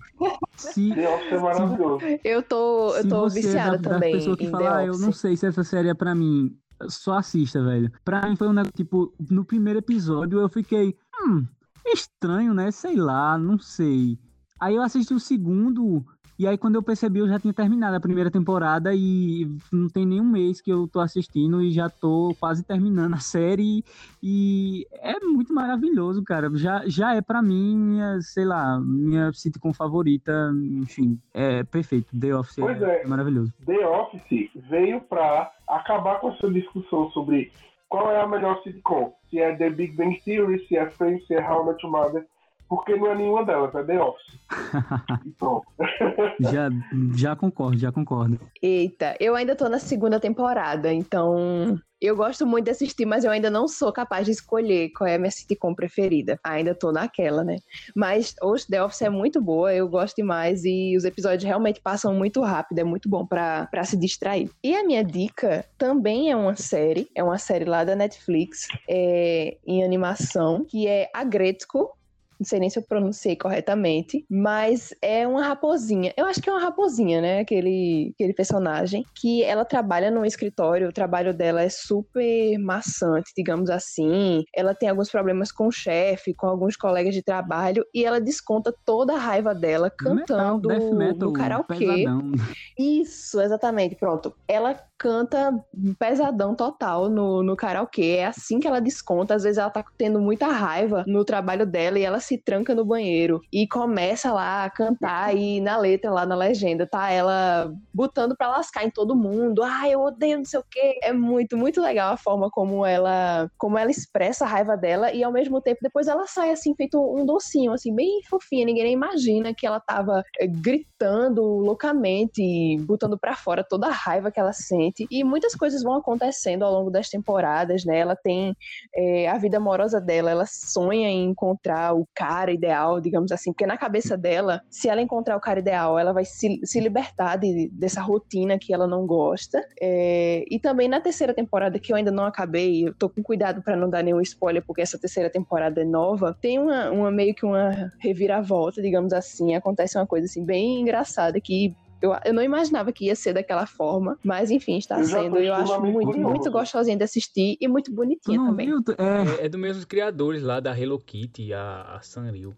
Se, 0.56 0.94
The 0.94 1.08
Office 1.08 1.32
é 1.32 1.38
maravilhoso. 1.38 2.04
Eu 2.24 2.42
tô, 2.42 2.94
eu 2.96 3.08
tô 3.08 3.28
viciada 3.28 3.76
é 3.76 3.78
da, 3.78 3.90
também. 3.90 4.12
pessoa 4.12 4.36
que 4.36 4.48
fala, 4.48 4.78
ah, 4.78 4.86
eu 4.86 4.98
não 4.98 5.12
sei 5.12 5.36
se 5.36 5.46
essa 5.46 5.64
série 5.64 5.88
é 5.88 5.94
pra 5.94 6.14
mim. 6.14 6.56
Só 6.88 7.18
assista, 7.18 7.62
velho. 7.62 7.90
Pra 8.04 8.28
mim 8.28 8.36
foi 8.36 8.48
um 8.48 8.52
negócio, 8.52 8.76
tipo, 8.76 9.12
no 9.30 9.44
primeiro 9.44 9.80
episódio 9.80 10.40
eu 10.40 10.48
fiquei, 10.48 10.96
hum, 11.22 11.44
estranho, 11.86 12.54
né? 12.54 12.70
Sei 12.70 12.96
lá, 12.96 13.36
não 13.36 13.58
sei. 13.58 14.18
Aí 14.60 14.74
eu 14.74 14.82
assisti 14.82 15.14
o 15.14 15.20
segundo, 15.20 16.04
e 16.38 16.46
aí, 16.46 16.56
quando 16.56 16.76
eu 16.76 16.82
percebi, 16.82 17.18
eu 17.18 17.28
já 17.28 17.40
tinha 17.40 17.52
terminado 17.52 17.96
a 17.96 18.00
primeira 18.00 18.30
temporada 18.30 18.94
e 18.94 19.44
não 19.72 19.88
tem 19.88 20.06
nenhum 20.06 20.24
mês 20.24 20.60
que 20.60 20.70
eu 20.70 20.86
tô 20.86 21.00
assistindo 21.00 21.60
e 21.60 21.72
já 21.72 21.90
tô 21.90 22.32
quase 22.38 22.64
terminando 22.64 23.14
a 23.14 23.18
série. 23.20 23.84
E 24.22 24.86
é 24.92 25.18
muito 25.18 25.52
maravilhoso, 25.52 26.22
cara. 26.22 26.48
Já, 26.54 26.82
já 26.86 27.16
é 27.16 27.20
para 27.20 27.42
mim, 27.42 27.76
minha, 27.76 28.20
sei 28.20 28.44
lá, 28.44 28.78
minha 28.78 29.32
sitcom 29.32 29.72
favorita. 29.72 30.52
Enfim, 30.80 31.18
é 31.34 31.64
perfeito. 31.64 32.16
The 32.16 32.36
Office 32.36 32.56
pois 32.56 32.80
é, 32.82 33.02
é 33.02 33.06
maravilhoso. 33.08 33.52
The 33.66 33.88
Office 33.88 34.48
veio 34.70 35.00
pra 35.00 35.50
acabar 35.68 36.20
com 36.20 36.30
essa 36.30 36.48
discussão 36.52 37.10
sobre 37.10 37.50
qual 37.88 38.12
é 38.12 38.20
a 38.20 38.28
melhor 38.28 38.62
sitcom. 38.62 39.12
Se 39.28 39.40
é 39.40 39.56
The 39.56 39.70
Big 39.70 39.96
Bang 39.96 40.20
Theory, 40.24 40.64
se 40.68 40.76
é 40.76 40.88
Friends, 40.88 41.26
se 41.26 41.34
é 41.34 41.44
How 41.44 41.64
I 41.64 41.66
Met 41.66 41.84
Your 41.84 41.92
Mother 41.92 42.26
porque 42.68 42.94
não 42.96 43.08
é 43.08 43.14
nenhuma 43.14 43.44
delas, 43.44 43.74
é 43.74 43.82
The 43.82 44.00
Office. 44.00 44.38
pronto. 45.38 45.66
já, 46.40 46.68
já 47.16 47.36
concordo, 47.36 47.78
já 47.78 47.90
concordo. 47.90 48.38
Eita, 48.62 49.16
eu 49.18 49.34
ainda 49.34 49.56
tô 49.56 49.68
na 49.68 49.78
segunda 49.78 50.20
temporada, 50.20 50.92
então 50.92 51.80
eu 52.00 52.14
gosto 52.14 52.46
muito 52.46 52.66
de 52.66 52.70
assistir, 52.70 53.04
mas 53.04 53.24
eu 53.24 53.30
ainda 53.30 53.50
não 53.50 53.66
sou 53.66 53.92
capaz 53.92 54.24
de 54.26 54.32
escolher 54.32 54.90
qual 54.90 55.08
é 55.08 55.16
a 55.16 55.18
minha 55.18 55.30
sitcom 55.30 55.74
preferida. 55.74 56.38
Ainda 56.44 56.74
tô 56.74 56.92
naquela, 56.92 57.42
né? 57.42 57.56
Mas 57.94 58.34
hoje 58.40 58.66
The 58.68 58.82
Office 58.82 59.02
é 59.02 59.10
muito 59.10 59.40
boa, 59.40 59.74
eu 59.74 59.88
gosto 59.88 60.16
demais 60.16 60.64
e 60.64 60.96
os 60.96 61.04
episódios 61.04 61.42
realmente 61.42 61.80
passam 61.80 62.14
muito 62.14 62.40
rápido, 62.40 62.78
é 62.78 62.84
muito 62.84 63.08
bom 63.08 63.26
para 63.26 63.84
se 63.84 63.96
distrair. 63.96 64.48
E 64.62 64.76
a 64.76 64.84
minha 64.84 65.02
dica 65.02 65.64
também 65.76 66.30
é 66.30 66.36
uma 66.36 66.54
série, 66.54 67.08
é 67.14 67.22
uma 67.22 67.38
série 67.38 67.64
lá 67.64 67.82
da 67.82 67.96
Netflix, 67.96 68.68
é, 68.88 69.56
em 69.66 69.82
animação, 69.82 70.64
que 70.64 70.86
é 70.86 71.10
A 71.12 71.24
Gretzko, 71.24 71.97
não 72.38 72.46
sei 72.46 72.60
nem 72.60 72.70
se 72.70 72.78
eu 72.78 72.82
pronunciei 72.82 73.36
corretamente, 73.36 74.24
mas 74.30 74.94
é 75.02 75.26
uma 75.26 75.42
raposinha. 75.42 76.12
Eu 76.16 76.26
acho 76.26 76.40
que 76.40 76.48
é 76.48 76.52
uma 76.52 76.62
raposinha, 76.62 77.20
né? 77.20 77.40
Aquele, 77.40 78.12
aquele 78.14 78.32
personagem 78.32 79.04
que 79.14 79.42
ela 79.42 79.64
trabalha 79.64 80.10
num 80.10 80.24
escritório, 80.24 80.88
o 80.88 80.92
trabalho 80.92 81.34
dela 81.34 81.62
é 81.62 81.68
super 81.68 82.58
maçante, 82.58 83.32
digamos 83.36 83.70
assim. 83.70 84.44
Ela 84.54 84.74
tem 84.74 84.88
alguns 84.88 85.10
problemas 85.10 85.50
com 85.50 85.66
o 85.66 85.72
chefe, 85.72 86.34
com 86.34 86.46
alguns 86.46 86.76
colegas 86.76 87.14
de 87.14 87.22
trabalho 87.22 87.84
e 87.92 88.04
ela 88.04 88.20
desconta 88.20 88.72
toda 88.84 89.14
a 89.14 89.18
raiva 89.18 89.54
dela 89.54 89.90
cantando 89.90 90.68
metal, 90.68 90.94
metal, 90.94 91.28
no 91.28 91.32
karaokê. 91.32 91.78
Pesadão. 91.78 92.32
Isso, 92.78 93.40
exatamente. 93.40 93.96
Pronto. 93.96 94.34
Ela 94.46 94.80
canta 94.96 95.52
pesadão 95.98 96.54
total 96.54 97.08
no, 97.08 97.42
no 97.42 97.56
karaokê. 97.56 98.16
É 98.18 98.26
assim 98.26 98.58
que 98.58 98.66
ela 98.66 98.80
desconta. 98.80 99.34
Às 99.34 99.44
vezes 99.44 99.58
ela 99.58 99.70
tá 99.70 99.84
tendo 99.96 100.20
muita 100.20 100.48
raiva 100.48 101.04
no 101.06 101.24
trabalho 101.24 101.66
dela 101.66 101.98
e 101.98 102.02
ela 102.02 102.20
se 102.28 102.38
tranca 102.38 102.74
no 102.74 102.84
banheiro 102.84 103.40
e 103.52 103.66
começa 103.66 104.32
lá 104.32 104.64
a 104.64 104.70
cantar 104.70 105.34
e 105.34 105.60
na 105.60 105.78
letra, 105.78 106.10
lá 106.10 106.26
na 106.26 106.36
legenda, 106.36 106.86
tá 106.86 107.10
ela 107.10 107.72
botando 107.92 108.36
pra 108.36 108.48
lascar 108.48 108.84
em 108.84 108.90
todo 108.90 109.16
mundo. 109.16 109.62
Ah, 109.62 109.88
eu 109.88 110.00
odeio 110.00 110.38
não 110.38 110.44
sei 110.44 110.60
o 110.60 110.64
quê. 110.70 110.98
É 111.02 111.12
muito, 111.12 111.56
muito 111.56 111.80
legal 111.80 112.12
a 112.12 112.16
forma 112.16 112.50
como 112.50 112.84
ela, 112.84 113.50
como 113.56 113.78
ela 113.78 113.90
expressa 113.90 114.44
a 114.44 114.48
raiva 114.48 114.76
dela 114.76 115.12
e 115.12 115.24
ao 115.24 115.32
mesmo 115.32 115.60
tempo 115.60 115.78
depois 115.82 116.06
ela 116.06 116.26
sai 116.26 116.50
assim, 116.50 116.74
feito 116.74 116.98
um 117.00 117.24
docinho, 117.24 117.72
assim, 117.72 117.94
bem 117.94 118.20
fofinha. 118.28 118.66
Ninguém 118.66 118.84
nem 118.84 118.92
imagina 118.92 119.54
que 119.54 119.66
ela 119.66 119.80
tava 119.80 120.22
eh, 120.38 120.46
gritando 120.46 121.42
loucamente, 121.42 122.42
botando 122.80 123.18
pra 123.18 123.34
fora 123.34 123.64
toda 123.64 123.86
a 123.86 123.92
raiva 123.92 124.30
que 124.30 124.38
ela 124.40 124.52
sente 124.52 125.06
e 125.10 125.24
muitas 125.24 125.54
coisas 125.54 125.82
vão 125.82 125.94
acontecendo 125.94 126.64
ao 126.64 126.72
longo 126.72 126.90
das 126.90 127.08
temporadas, 127.08 127.84
né? 127.84 127.98
Ela 127.98 128.16
tem 128.16 128.54
é, 128.94 129.28
a 129.28 129.38
vida 129.38 129.56
amorosa 129.56 130.00
dela, 130.00 130.30
ela 130.30 130.44
sonha 130.46 131.08
em 131.08 131.24
encontrar 131.30 131.94
o 131.94 132.06
cara 132.18 132.50
ideal, 132.50 133.00
digamos 133.00 133.30
assim, 133.30 133.52
porque 133.52 133.64
na 133.64 133.78
cabeça 133.78 134.16
dela, 134.16 134.60
se 134.68 134.88
ela 134.88 135.00
encontrar 135.00 135.36
o 135.36 135.40
cara 135.40 135.60
ideal, 135.60 135.96
ela 135.96 136.12
vai 136.12 136.24
se, 136.24 136.58
se 136.64 136.80
libertar 136.80 137.36
de, 137.36 137.68
dessa 137.72 138.00
rotina 138.00 138.58
que 138.58 138.74
ela 138.74 138.88
não 138.88 139.06
gosta. 139.06 139.64
É, 139.80 140.44
e 140.50 140.58
também 140.58 140.88
na 140.88 141.00
terceira 141.00 141.32
temporada, 141.32 141.78
que 141.78 141.92
eu 141.92 141.96
ainda 141.96 142.10
não 142.10 142.24
acabei, 142.24 142.88
eu 142.88 142.92
tô 142.92 143.08
com 143.08 143.22
cuidado 143.22 143.62
para 143.62 143.76
não 143.76 143.88
dar 143.88 144.02
nenhum 144.02 144.20
spoiler, 144.20 144.64
porque 144.66 144.82
essa 144.82 144.98
terceira 144.98 145.30
temporada 145.30 145.80
é 145.80 145.84
nova, 145.84 146.36
tem 146.40 146.58
uma, 146.58 146.90
uma 146.90 147.10
meio 147.12 147.32
que 147.32 147.46
uma 147.46 147.92
reviravolta, 148.00 148.82
digamos 148.82 149.12
assim, 149.12 149.54
acontece 149.54 149.96
uma 149.96 150.06
coisa 150.06 150.26
assim 150.26 150.44
bem 150.44 150.80
engraçada 150.80 151.40
que 151.40 151.72
Eu, 152.00 152.14
eu 152.24 152.32
não 152.32 152.42
imaginava 152.42 152.92
que 152.92 153.06
ia 153.06 153.16
ser 153.16 153.32
daquela 153.32 153.66
forma, 153.66 154.18
mas 154.22 154.50
enfim, 154.50 154.78
está 154.78 154.98
Eu 155.00 155.04
sendo. 155.04 155.36
Eu 155.38 155.54
acho 155.54 155.80
muito, 155.80 156.06
curioso. 156.06 156.28
muito 156.28 156.50
gostosinha 156.50 156.96
de 156.96 157.02
assistir 157.04 157.56
e 157.60 157.66
muito 157.66 157.92
bonitinha 157.92 158.38
também. 158.38 158.66
viu? 158.66 158.78
É, 158.96 159.42
É, 159.42 159.46
é 159.46 159.48
dos 159.48 159.60
mesmos 159.60 159.84
criadores 159.84 160.42
lá 160.42 160.60
da 160.60 160.78
Hello 160.78 160.98
Kitty, 160.98 161.52
a, 161.52 161.96
a 161.96 162.00
Sanrio. 162.02 162.56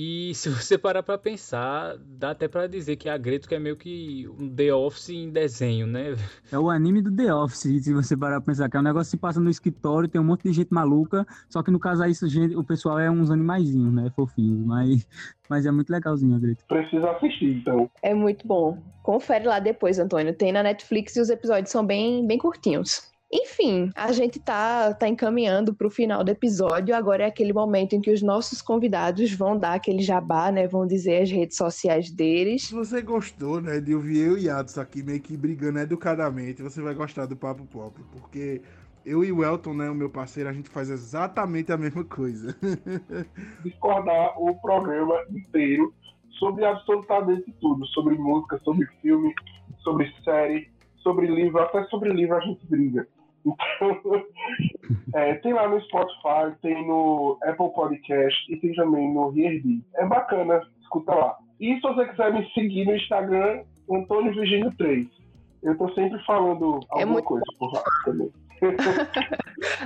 E 0.00 0.32
se 0.32 0.48
você 0.48 0.78
parar 0.78 1.02
pra 1.02 1.18
pensar, 1.18 1.96
dá 1.98 2.30
até 2.30 2.46
pra 2.46 2.68
dizer 2.68 2.94
que 2.94 3.08
a 3.08 3.18
Greto 3.18 3.52
é 3.52 3.58
meio 3.58 3.76
que 3.76 4.28
um 4.38 4.48
The 4.48 4.72
Office 4.72 5.08
em 5.08 5.28
desenho, 5.28 5.88
né? 5.88 6.14
é 6.52 6.56
o 6.56 6.70
anime 6.70 7.02
do 7.02 7.10
The 7.10 7.34
Office, 7.34 7.82
se 7.82 7.92
você 7.92 8.16
parar 8.16 8.40
pra 8.40 8.52
pensar, 8.52 8.70
que 8.70 8.76
é 8.76 8.80
um 8.80 8.84
negócio 8.84 9.06
que 9.06 9.16
se 9.16 9.16
passa 9.16 9.40
no 9.40 9.50
escritório, 9.50 10.08
tem 10.08 10.20
um 10.20 10.24
monte 10.24 10.44
de 10.44 10.52
gente 10.52 10.72
maluca, 10.72 11.26
só 11.48 11.64
que 11.64 11.72
no 11.72 11.80
caso 11.80 12.04
aí 12.04 12.12
o 12.54 12.62
pessoal 12.62 13.00
é 13.00 13.10
uns 13.10 13.28
animaizinhos, 13.28 13.92
né? 13.92 14.08
Fofinhos, 14.14 14.64
mas, 14.64 15.04
mas 15.50 15.66
é 15.66 15.72
muito 15.72 15.90
legalzinho 15.90 16.36
a 16.36 16.38
Greta. 16.38 16.62
Precisa 16.68 17.10
assistir, 17.10 17.56
então. 17.56 17.90
É 18.00 18.14
muito 18.14 18.46
bom. 18.46 18.78
Confere 19.02 19.48
lá 19.48 19.58
depois, 19.58 19.98
Antônio. 19.98 20.32
Tem 20.32 20.52
na 20.52 20.62
Netflix 20.62 21.16
e 21.16 21.20
os 21.20 21.28
episódios 21.28 21.72
são 21.72 21.84
bem, 21.84 22.24
bem 22.24 22.38
curtinhos. 22.38 23.10
Enfim, 23.30 23.90
a 23.94 24.10
gente 24.10 24.40
tá, 24.40 24.94
tá 24.94 25.06
encaminhando 25.06 25.74
pro 25.74 25.90
final 25.90 26.24
do 26.24 26.30
episódio. 26.30 26.94
Agora 26.94 27.24
é 27.24 27.26
aquele 27.26 27.52
momento 27.52 27.94
em 27.94 28.00
que 28.00 28.10
os 28.10 28.22
nossos 28.22 28.62
convidados 28.62 29.30
vão 29.32 29.58
dar 29.58 29.74
aquele 29.74 30.00
jabá, 30.00 30.50
né? 30.50 30.66
Vão 30.66 30.86
dizer 30.86 31.22
as 31.22 31.30
redes 31.30 31.56
sociais 31.56 32.10
deles. 32.10 32.68
Se 32.68 32.74
você 32.74 33.02
gostou, 33.02 33.60
né, 33.60 33.80
de 33.80 33.94
ouvir 33.94 34.20
eu 34.20 34.38
e 34.38 34.48
Adson 34.48 34.80
aqui 34.80 35.02
meio 35.02 35.20
que 35.20 35.36
brigando 35.36 35.78
educadamente, 35.78 36.62
você 36.62 36.80
vai 36.80 36.94
gostar 36.94 37.26
do 37.26 37.36
Papo 37.36 37.66
Pop, 37.66 38.00
porque 38.12 38.62
eu 39.04 39.22
e 39.22 39.30
o 39.30 39.44
Elton, 39.44 39.74
né, 39.74 39.90
o 39.90 39.94
meu 39.94 40.08
parceiro, 40.08 40.48
a 40.48 40.52
gente 40.52 40.70
faz 40.70 40.88
exatamente 40.88 41.70
a 41.70 41.76
mesma 41.76 42.04
coisa. 42.04 42.56
Discordar 43.62 44.40
o 44.40 44.54
programa 44.60 45.14
inteiro 45.30 45.92
sobre 46.38 46.64
absolutamente 46.64 47.52
tudo. 47.60 47.86
Sobre 47.88 48.16
música, 48.16 48.58
sobre 48.64 48.86
filme, 49.02 49.34
sobre 49.80 50.10
série, 50.24 50.70
sobre 51.02 51.26
livro, 51.26 51.60
até 51.60 51.84
sobre 51.84 52.10
livro 52.10 52.36
a 52.36 52.40
gente 52.40 52.66
briga. 52.66 53.06
Então, 53.76 54.22
é, 55.14 55.34
tem 55.34 55.52
lá 55.52 55.68
no 55.68 55.80
Spotify, 55.82 56.54
tem 56.62 56.86
no 56.86 57.38
Apple 57.42 57.72
Podcast 57.72 58.52
e 58.52 58.56
tem 58.56 58.72
também 58.74 59.12
no 59.12 59.32
Heard. 59.36 59.82
É 59.96 60.06
bacana, 60.06 60.60
escuta 60.80 61.14
lá. 61.14 61.36
E 61.60 61.74
se 61.76 61.80
você 61.80 62.06
quiser 62.06 62.32
me 62.32 62.48
seguir 62.52 62.84
no 62.86 62.94
Instagram, 62.96 63.62
Antônio 63.90 64.32
Virgínio 64.34 64.72
3. 64.76 65.06
Eu 65.62 65.76
tô 65.76 65.88
sempre 65.94 66.22
falando 66.24 66.80
alguma 66.90 67.12
muito- 67.14 67.24
coisa 67.24 67.44
por 67.58 67.72
lá 67.72 67.82
também. 68.04 68.30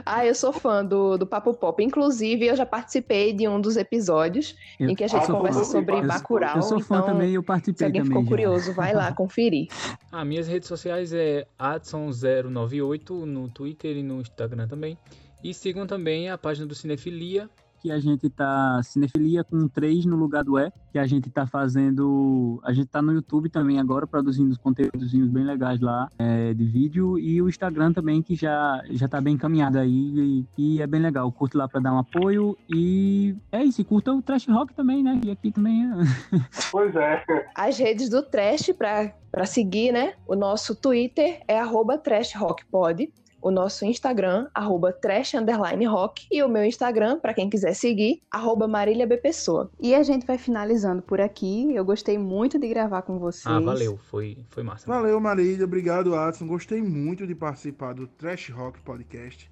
Ah, 0.05 0.27
eu 0.27 0.35
sou 0.35 0.53
fã 0.53 0.85
do, 0.85 1.17
do 1.17 1.27
Papo 1.27 1.55
Pop. 1.55 1.83
Inclusive, 1.83 2.47
eu 2.47 2.55
já 2.57 2.67
participei 2.67 3.33
de 3.33 3.49
um 3.49 3.61
dos 3.61 3.77
episódios 3.77 4.55
Eu- 4.79 4.91
em 4.91 4.95
que 4.95 5.03
a 5.05 5.07
gente 5.07 5.25
Ah, 5.25 5.27
conversa 5.27 5.61
fã. 5.61 5.65
sobre 5.65 5.95
Eu- 5.99 6.07
Bacurau. 6.07 6.57
Eu 6.57 6.63
sou 6.63 6.79
fã 6.81 6.97
então, 6.97 7.07
também 7.09 7.31
e 7.31 7.35
eu 7.35 7.41
se 7.43 7.47
participei 7.47 7.87
alguém 7.87 8.03
também. 8.03 8.11
ficou 8.19 8.25
já. 8.25 8.29
curioso, 8.29 8.75
vai 8.75 8.93
lá 8.93 9.13
conferir. 9.13 9.69
Ah, 10.13 10.25
minhas 10.27 10.47
redes 10.47 10.69
sociais 10.69 11.13
é 11.15 11.47
Adson098 11.59 13.25
no 13.25 13.49
Twitter 13.49 13.97
e 13.97 14.03
no 14.03 14.21
Instagram 14.21 14.69
também. 14.69 14.99
E 15.43 15.55
sigam 15.55 15.87
também 15.87 16.29
a 16.29 16.37
página 16.39 16.67
do 16.67 16.75
Cinefilia. 16.75 17.49
Que 17.83 17.91
a 17.91 17.99
gente 17.99 18.31
tá 18.31 18.81
cinefilia 18.85 19.43
com 19.43 19.67
três 19.67 20.07
no 20.07 20.15
lugar 20.15 20.45
do 20.45 20.57
E, 20.57 20.71
que 20.93 20.99
a 20.99 21.07
gente 21.07 21.29
tá 21.29 21.47
fazendo, 21.47 22.61
a 22.63 22.73
gente 22.73 22.87
tá 22.87 23.03
no 23.03 23.13
YouTube 23.13 23.49
também 23.49 23.81
agora 23.81 24.07
produzindo 24.07 24.53
os 24.53 24.59
conteúdos 24.59 25.13
bem 25.13 25.43
legais 25.43 25.81
lá 25.81 26.09
é, 26.17 26.55
de 26.55 26.65
vídeo 26.65 27.19
e 27.19 27.43
o 27.43 27.49
Instagram 27.49 27.93
também 27.93 28.23
que 28.23 28.37
já 28.37 28.81
já 28.91 29.09
tá 29.09 29.21
bem 29.21 29.35
encaminhado 29.35 29.79
aí 29.79 29.91
e, 29.91 30.47
e 30.57 30.83
é 30.83 30.87
bem 30.87 31.01
legal, 31.01 31.31
curte 31.33 31.57
lá 31.57 31.67
para 31.67 31.81
dar 31.81 31.93
um 31.93 31.99
apoio 31.99 32.57
e 32.73 33.35
é 33.51 33.65
isso, 33.65 33.81
e 33.81 33.85
curta 33.85 34.13
o 34.13 34.23
Trash 34.23 34.47
Rock 34.47 34.73
também, 34.75 35.03
né? 35.03 35.21
E 35.25 35.31
aqui 35.31 35.51
também 35.51 35.85
é... 35.85 36.39
Pois 36.71 36.95
é. 36.95 37.25
As 37.55 37.77
redes 37.79 38.09
do 38.09 38.23
Trash 38.23 38.71
para 38.79 39.45
seguir, 39.45 39.93
né? 39.93 40.15
O 40.27 40.37
nosso 40.37 40.77
Twitter 40.77 41.41
é 41.49 41.59
arroba 41.59 41.99
trashrockpod. 41.99 43.13
O 43.43 43.51
nosso 43.51 43.85
Instagram, 43.85 44.49
arroba 44.55 44.93
trash 44.93 45.35
underline 45.35 45.85
rock. 45.85 46.29
E 46.31 46.43
o 46.45 46.49
meu 46.49 46.65
Instagram, 46.65 47.19
para 47.19 47.35
quem 47.35 47.51
quiser 47.51 47.75
seguir, 47.75 48.23
arroba 48.31 48.69
Marília 48.69 49.05
B. 49.05 49.17
Pessoa. 49.17 49.69
E 49.81 49.95
a 49.95 50.03
gente 50.05 50.25
vai 50.25 50.39
finalizando 50.39 51.03
por 51.03 51.21
aqui. 51.21 51.75
Eu 51.75 51.85
gostei 51.85 52.17
muito 52.17 52.57
de 52.57 52.69
gravar 52.69 53.03
com 53.03 53.19
vocês. 53.19 53.47
Ah, 53.47 53.59
valeu, 53.59 53.99
foi, 53.99 54.39
foi 54.49 54.63
massa. 54.63 54.87
Valeu, 54.87 55.21
Marília. 55.21 55.65
Obrigado, 55.65 56.15
Adson. 56.15 56.47
Gostei 56.47 56.81
muito 56.81 57.27
de 57.27 57.35
participar 57.35 57.95
do 57.95 58.07
Trash 58.07 58.51
Rock 58.51 58.81
Podcast. 58.81 59.51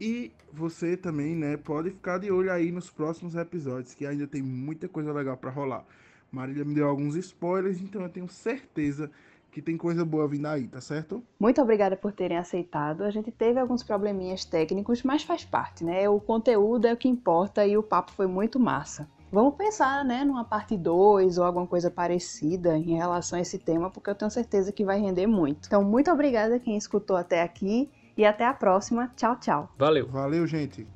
E 0.00 0.32
você 0.52 0.96
também, 0.96 1.36
né, 1.36 1.56
pode 1.56 1.90
ficar 1.90 2.18
de 2.18 2.30
olho 2.30 2.50
aí 2.50 2.72
nos 2.72 2.88
próximos 2.88 3.34
episódios, 3.34 3.94
que 3.94 4.06
ainda 4.06 4.26
tem 4.26 4.40
muita 4.40 4.88
coisa 4.88 5.12
legal 5.12 5.36
pra 5.36 5.50
rolar. 5.50 5.84
Marília 6.30 6.64
me 6.64 6.74
deu 6.74 6.88
alguns 6.88 7.14
spoilers, 7.16 7.80
então 7.80 8.02
eu 8.02 8.08
tenho 8.08 8.28
certeza 8.28 9.10
que 9.50 9.62
tem 9.62 9.76
coisa 9.76 10.04
boa 10.04 10.28
vindo 10.28 10.46
aí, 10.46 10.68
tá 10.68 10.80
certo? 10.80 11.22
Muito 11.38 11.60
obrigada 11.60 11.96
por 11.96 12.12
terem 12.12 12.36
aceitado. 12.36 13.02
A 13.02 13.10
gente 13.10 13.30
teve 13.30 13.58
alguns 13.58 13.82
probleminhas 13.82 14.44
técnicos, 14.44 15.02
mas 15.02 15.22
faz 15.22 15.44
parte, 15.44 15.84
né? 15.84 16.08
O 16.08 16.20
conteúdo 16.20 16.86
é 16.86 16.92
o 16.92 16.96
que 16.96 17.08
importa 17.08 17.66
e 17.66 17.76
o 17.76 17.82
papo 17.82 18.12
foi 18.12 18.26
muito 18.26 18.58
massa. 18.58 19.08
Vamos 19.30 19.56
pensar, 19.56 20.04
né, 20.06 20.24
numa 20.24 20.42
parte 20.42 20.74
2 20.74 21.36
ou 21.36 21.44
alguma 21.44 21.66
coisa 21.66 21.90
parecida 21.90 22.78
em 22.78 22.96
relação 22.96 23.38
a 23.38 23.42
esse 23.42 23.58
tema, 23.58 23.90
porque 23.90 24.08
eu 24.08 24.14
tenho 24.14 24.30
certeza 24.30 24.72
que 24.72 24.84
vai 24.84 24.98
render 24.98 25.26
muito. 25.26 25.66
Então, 25.66 25.84
muito 25.84 26.10
obrigada 26.10 26.56
a 26.56 26.58
quem 26.58 26.78
escutou 26.78 27.14
até 27.14 27.42
aqui 27.42 27.90
e 28.16 28.24
até 28.24 28.46
a 28.46 28.54
próxima. 28.54 29.12
Tchau, 29.16 29.36
tchau. 29.36 29.70
Valeu. 29.78 30.08
Valeu, 30.08 30.46
gente. 30.46 30.86